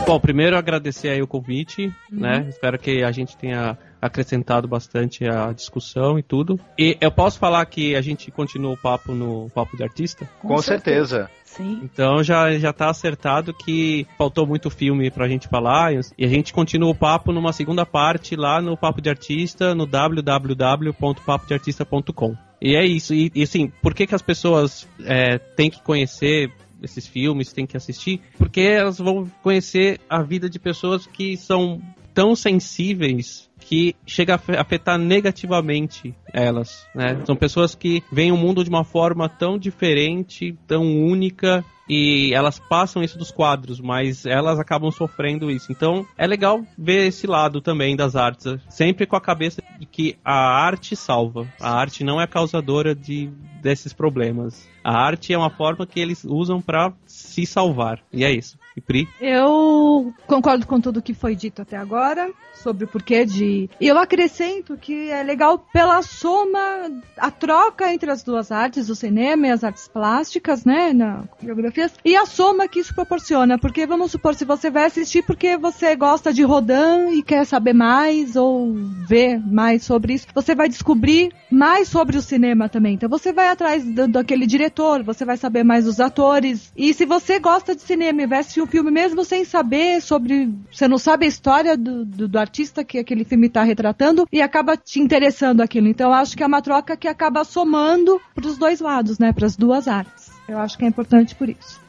[0.06, 2.19] Bom, primeiro agradecer aí o convite, uhum.
[2.19, 2.45] né?
[2.48, 6.60] Espero que a gente tenha acrescentado bastante a discussão e tudo.
[6.77, 10.30] E eu posso falar que a gente continua o papo no Papo de Artista?
[10.40, 11.27] Com, Com certeza.
[11.27, 11.32] certeza.
[11.44, 11.82] Sim.
[11.84, 16.53] Então já, já tá acertado que faltou muito filme pra gente falar e a gente
[16.53, 22.36] continua o papo numa segunda parte lá no Papo de Artista, no www.papodeartista.com.
[22.61, 23.14] E é isso.
[23.14, 27.65] E, e assim, por que, que as pessoas é, têm que conhecer esses filmes, têm
[27.65, 28.22] que assistir?
[28.38, 31.81] Porque elas vão conhecer a vida de pessoas que são
[32.14, 37.22] tão sensíveis que chega a afetar negativamente elas, né?
[37.26, 42.60] São pessoas que veem o mundo de uma forma tão diferente, tão única e elas
[42.60, 45.72] passam isso dos quadros, mas elas acabam sofrendo isso.
[45.72, 49.61] Então é legal ver esse lado também das artes, sempre com a cabeça
[49.95, 51.47] que a arte salva.
[51.57, 53.31] A arte não é causadora de
[53.61, 54.67] desses problemas.
[54.84, 58.01] A arte é uma forma que eles usam para se salvar.
[58.11, 58.59] E é isso.
[58.76, 59.07] E Pri?
[59.22, 63.69] Eu concordo com tudo que foi dito até agora sobre o porquê de.
[63.80, 68.95] E eu acrescento que é legal pela soma, a troca entre as duas artes, o
[68.95, 73.57] cinema e as artes plásticas, né, na coreografias, e a soma que isso proporciona.
[73.57, 77.73] Porque vamos supor, se você vai assistir porque você gosta de Rodin e quer saber
[77.73, 78.73] mais ou
[79.07, 82.95] ver mais sobre isso, você vai descobrir mais sobre o cinema também.
[82.95, 86.71] Então você vai atrás do, daquele diretor, você vai saber mais dos atores.
[86.75, 90.49] E se você gosta de cinema e vai assistir um filme mesmo sem saber sobre.
[90.71, 94.41] Você não sabe a história do, do, do artista que aquele filme está retratando e
[94.41, 95.87] acaba te interessando aquilo.
[95.87, 99.31] Então acho que é uma troca que acaba somando para os dois lados, né?
[99.31, 100.31] Para as duas artes.
[100.47, 101.85] Eu acho que é importante por isso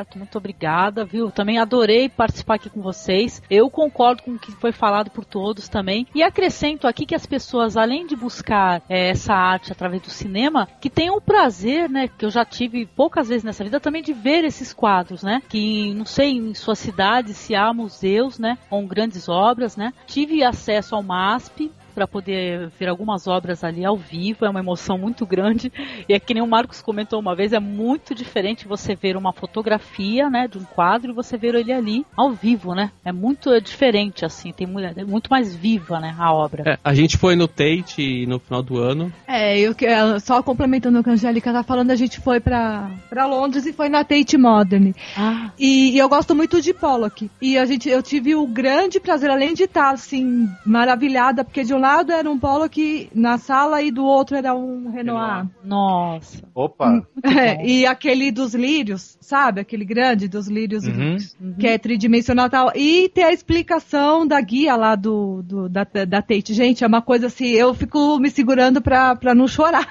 [0.00, 1.30] certo, muito obrigada, viu?
[1.30, 3.42] Também adorei participar aqui com vocês.
[3.50, 6.06] Eu concordo com o que foi falado por todos também.
[6.14, 10.66] E acrescento aqui que as pessoas, além de buscar é, essa arte através do cinema,
[10.80, 14.12] que tenham o prazer, né, que eu já tive poucas vezes nessa vida, também de
[14.12, 15.42] ver esses quadros, né?
[15.48, 19.92] Que não sei em sua cidade se há museus, né, com grandes obras, né?
[20.06, 24.96] Tive acesso ao MASP, para poder ver algumas obras ali ao vivo, é uma emoção
[24.96, 25.72] muito grande.
[26.08, 29.32] E é que nem o Marcos comentou uma vez, é muito diferente você ver uma
[29.32, 32.90] fotografia, né, de um quadro e você ver ele ali ao vivo, né?
[33.04, 36.62] É muito diferente assim, tem muito, é muito mais viva, né, a obra.
[36.66, 39.12] É, a gente foi no Tate no final do ano.
[39.26, 39.74] É, eu
[40.20, 43.72] só complementando o que a Angélica tá falando, a gente foi para para Londres e
[43.72, 44.92] foi na Tate Modern.
[45.16, 45.50] Ah.
[45.58, 47.30] E, e, eu gosto muito de Pollock.
[47.40, 51.74] E a gente eu tive o grande prazer além de estar assim maravilhada porque de
[51.74, 55.46] um lado lado era um Pollock na sala e do outro era um Renoir.
[55.62, 56.42] Nossa.
[56.54, 57.02] Opa!
[57.22, 59.60] É, e aquele dos lírios, sabe?
[59.60, 61.16] Aquele grande dos lírios, uhum.
[61.58, 62.72] que é tridimensional tal.
[62.74, 66.54] E ter a explicação da guia lá do, do da, da Tate.
[66.54, 69.86] Gente, é uma coisa assim, eu fico me segurando pra, pra não chorar.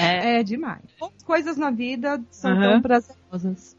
[0.00, 0.82] É, é demais.
[1.24, 2.60] Coisas na vida são uhum.
[2.60, 2.82] tão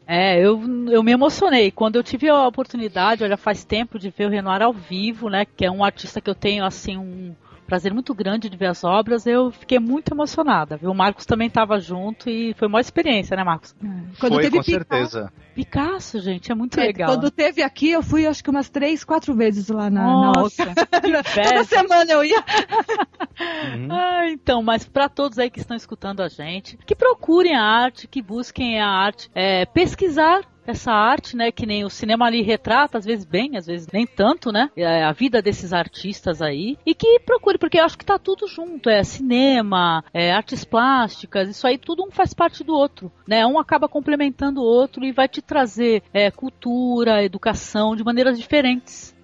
[0.06, 0.60] É, eu,
[0.90, 1.70] eu me emocionei.
[1.70, 5.44] Quando eu tive a oportunidade, olha, faz tempo de ver o Renoir ao vivo, né?
[5.44, 7.34] Que é um artista que eu tenho, assim, um
[7.68, 10.78] prazer muito grande de ver as obras, eu fiquei muito emocionada.
[10.78, 10.90] Viu?
[10.90, 13.76] O Marcos também estava junto e foi uma experiência, né, Marcos?
[13.84, 13.86] É.
[14.18, 15.32] Quando foi, teve com Picasso, certeza.
[15.54, 17.10] Picasso, gente, é muito é, legal.
[17.10, 20.74] Quando teve aqui, eu fui acho que umas três, quatro vezes lá na, Nossa, na
[21.44, 22.38] Toda semana eu ia.
[22.38, 23.88] uhum.
[23.90, 28.08] ah, então, mas para todos aí que estão escutando a gente, que procurem a arte,
[28.08, 30.40] que busquem a arte, é, pesquisar
[30.70, 34.06] essa arte, né, que nem o cinema ali retrata, às vezes bem, às vezes nem
[34.06, 38.04] tanto, né, é, a vida desses artistas aí, e que procure, porque eu acho que
[38.04, 42.74] tá tudo junto, é cinema, é artes plásticas, isso aí tudo um faz parte do
[42.74, 48.04] outro, né, um acaba complementando o outro e vai te trazer é, cultura, educação de
[48.04, 49.16] maneiras diferentes.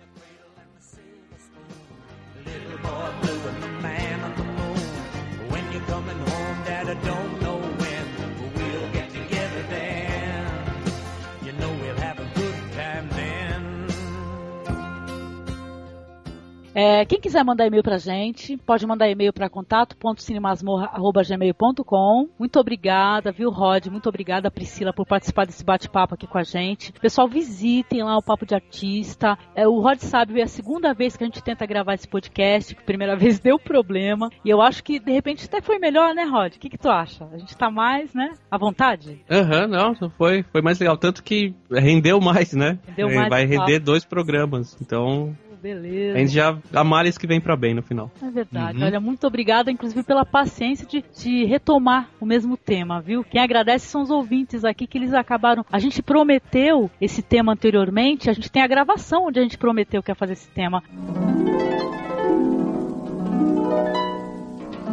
[16.75, 22.29] É, quem quiser mandar e-mail pra gente, pode mandar e-mail para contato.cinemasmorra.gmail.com.
[22.37, 23.87] Muito obrigada, viu, Rod?
[23.87, 26.93] Muito obrigada, Priscila, por participar desse bate-papo aqui com a gente.
[26.95, 29.39] Pessoal, visitem lá o Papo de Artista.
[29.55, 32.75] É, o Rod sabe, é a segunda vez que a gente tenta gravar esse podcast,
[32.75, 34.29] que a primeira vez deu problema.
[34.45, 36.57] E eu acho que, de repente, até foi melhor, né, Rod?
[36.57, 37.25] O que, que tu acha?
[37.33, 39.21] A gente tá mais, né, à vontade?
[39.31, 40.97] Aham, uhum, não, foi, foi mais legal.
[40.97, 42.81] Tanto que rendeu mais, né?
[42.89, 44.77] Rendeu mais Vai render dois programas.
[44.81, 46.15] Então, Beleza.
[46.15, 46.59] A gente já.
[46.75, 48.11] A males que vem para bem no final.
[48.23, 48.77] É verdade.
[48.77, 48.85] Uhum.
[48.85, 53.25] Olha, muito obrigada, inclusive, pela paciência de, de retomar o mesmo tema, viu?
[53.25, 55.65] Quem agradece são os ouvintes aqui que eles acabaram.
[55.73, 60.03] A gente prometeu esse tema anteriormente, a gente tem a gravação onde a gente prometeu
[60.03, 60.83] que ia fazer esse tema.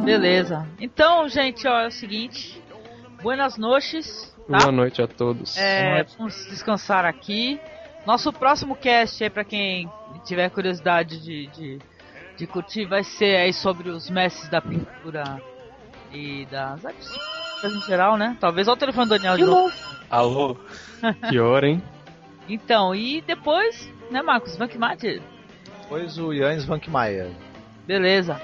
[0.06, 0.66] Beleza.
[0.80, 2.64] Então, gente, ó, é o seguinte.
[3.22, 4.34] Buenas noites.
[4.50, 4.60] Tá?
[4.60, 5.58] Boa noite a todos.
[5.58, 7.60] É, vamos descansar aqui.
[8.08, 9.92] Nosso próximo cast aí, pra quem
[10.24, 11.80] tiver curiosidade de, de,
[12.38, 15.42] de curtir, vai ser aí sobre os mestres da pintura
[16.12, 17.12] e das artes
[17.68, 18.36] em geral, né?
[18.40, 19.74] Talvez ao telefone do Daniel de novo.
[20.10, 20.58] Alô?
[21.30, 21.84] que hora, hein?
[22.50, 24.58] Então, e depois, né, Marcos?
[24.58, 25.22] Vankmatter?
[25.82, 27.30] Depois o Jans Vankmaier.
[27.86, 28.42] Beleza.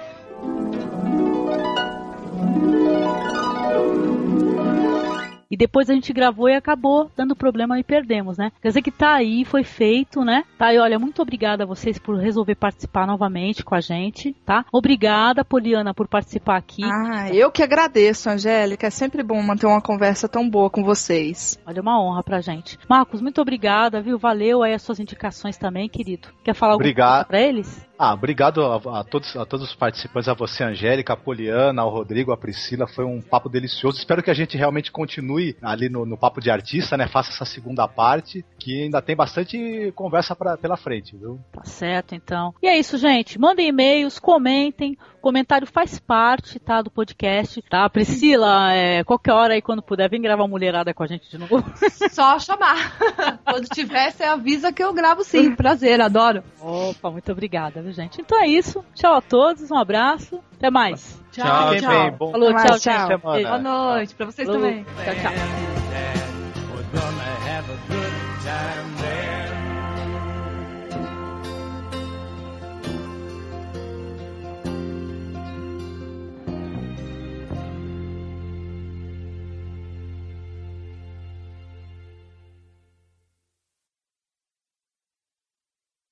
[5.50, 8.52] E depois a gente gravou e acabou dando problema e perdemos, né?
[8.62, 10.44] Quer dizer que tá aí, foi feito, né?
[10.58, 14.66] Tá aí, olha, muito obrigada a vocês por resolver participar novamente com a gente, tá?
[14.72, 16.84] Obrigada, Poliana, por participar aqui.
[16.84, 18.88] Ah, eu que agradeço, Angélica.
[18.88, 21.60] É sempre bom manter uma conversa tão boa com vocês.
[21.66, 22.78] Olha, uma honra pra gente.
[22.90, 24.18] Marcos, muito obrigada, viu?
[24.18, 26.28] Valeu aí as suas indicações também, querido.
[26.44, 27.88] Quer falar alguma coisa pra eles?
[28.00, 31.90] Ah, obrigado a, a, todos, a todos os participantes, a você, Angélica, a Poliana, ao
[31.90, 32.86] Rodrigo, a Priscila.
[32.86, 33.98] Foi um papo delicioso.
[33.98, 37.08] Espero que a gente realmente continue ali no, no papo de artista, né?
[37.08, 41.40] Faça essa segunda parte, que ainda tem bastante conversa pra, pela frente, viu?
[41.52, 42.54] Tá certo, então.
[42.62, 43.40] E é isso, gente.
[43.40, 44.96] Mandem e-mails, comentem.
[45.28, 47.90] O comentário faz parte, tá, do podcast, tá?
[47.90, 51.62] Priscila, é, qualquer hora aí, quando puder, vem gravar mulherada com a gente de novo.
[52.10, 52.98] Só chamar.
[53.44, 55.54] quando tiver, você avisa que eu gravo sim.
[55.54, 56.46] Prazer, adoro.
[56.62, 58.22] Opa, muito obrigada viu, gente?
[58.22, 58.86] Então é isso.
[58.96, 60.40] Tchau a todos, um abraço.
[60.56, 61.22] Até mais.
[61.34, 61.76] Tchau, tchau.
[61.76, 61.90] tchau.
[61.92, 63.08] Bem, bom Falou, tchau, tchau.
[63.10, 63.20] tchau.
[63.20, 64.62] Boa noite pra vocês Falou.
[64.62, 64.86] também.
[64.86, 65.34] Tchau, tchau.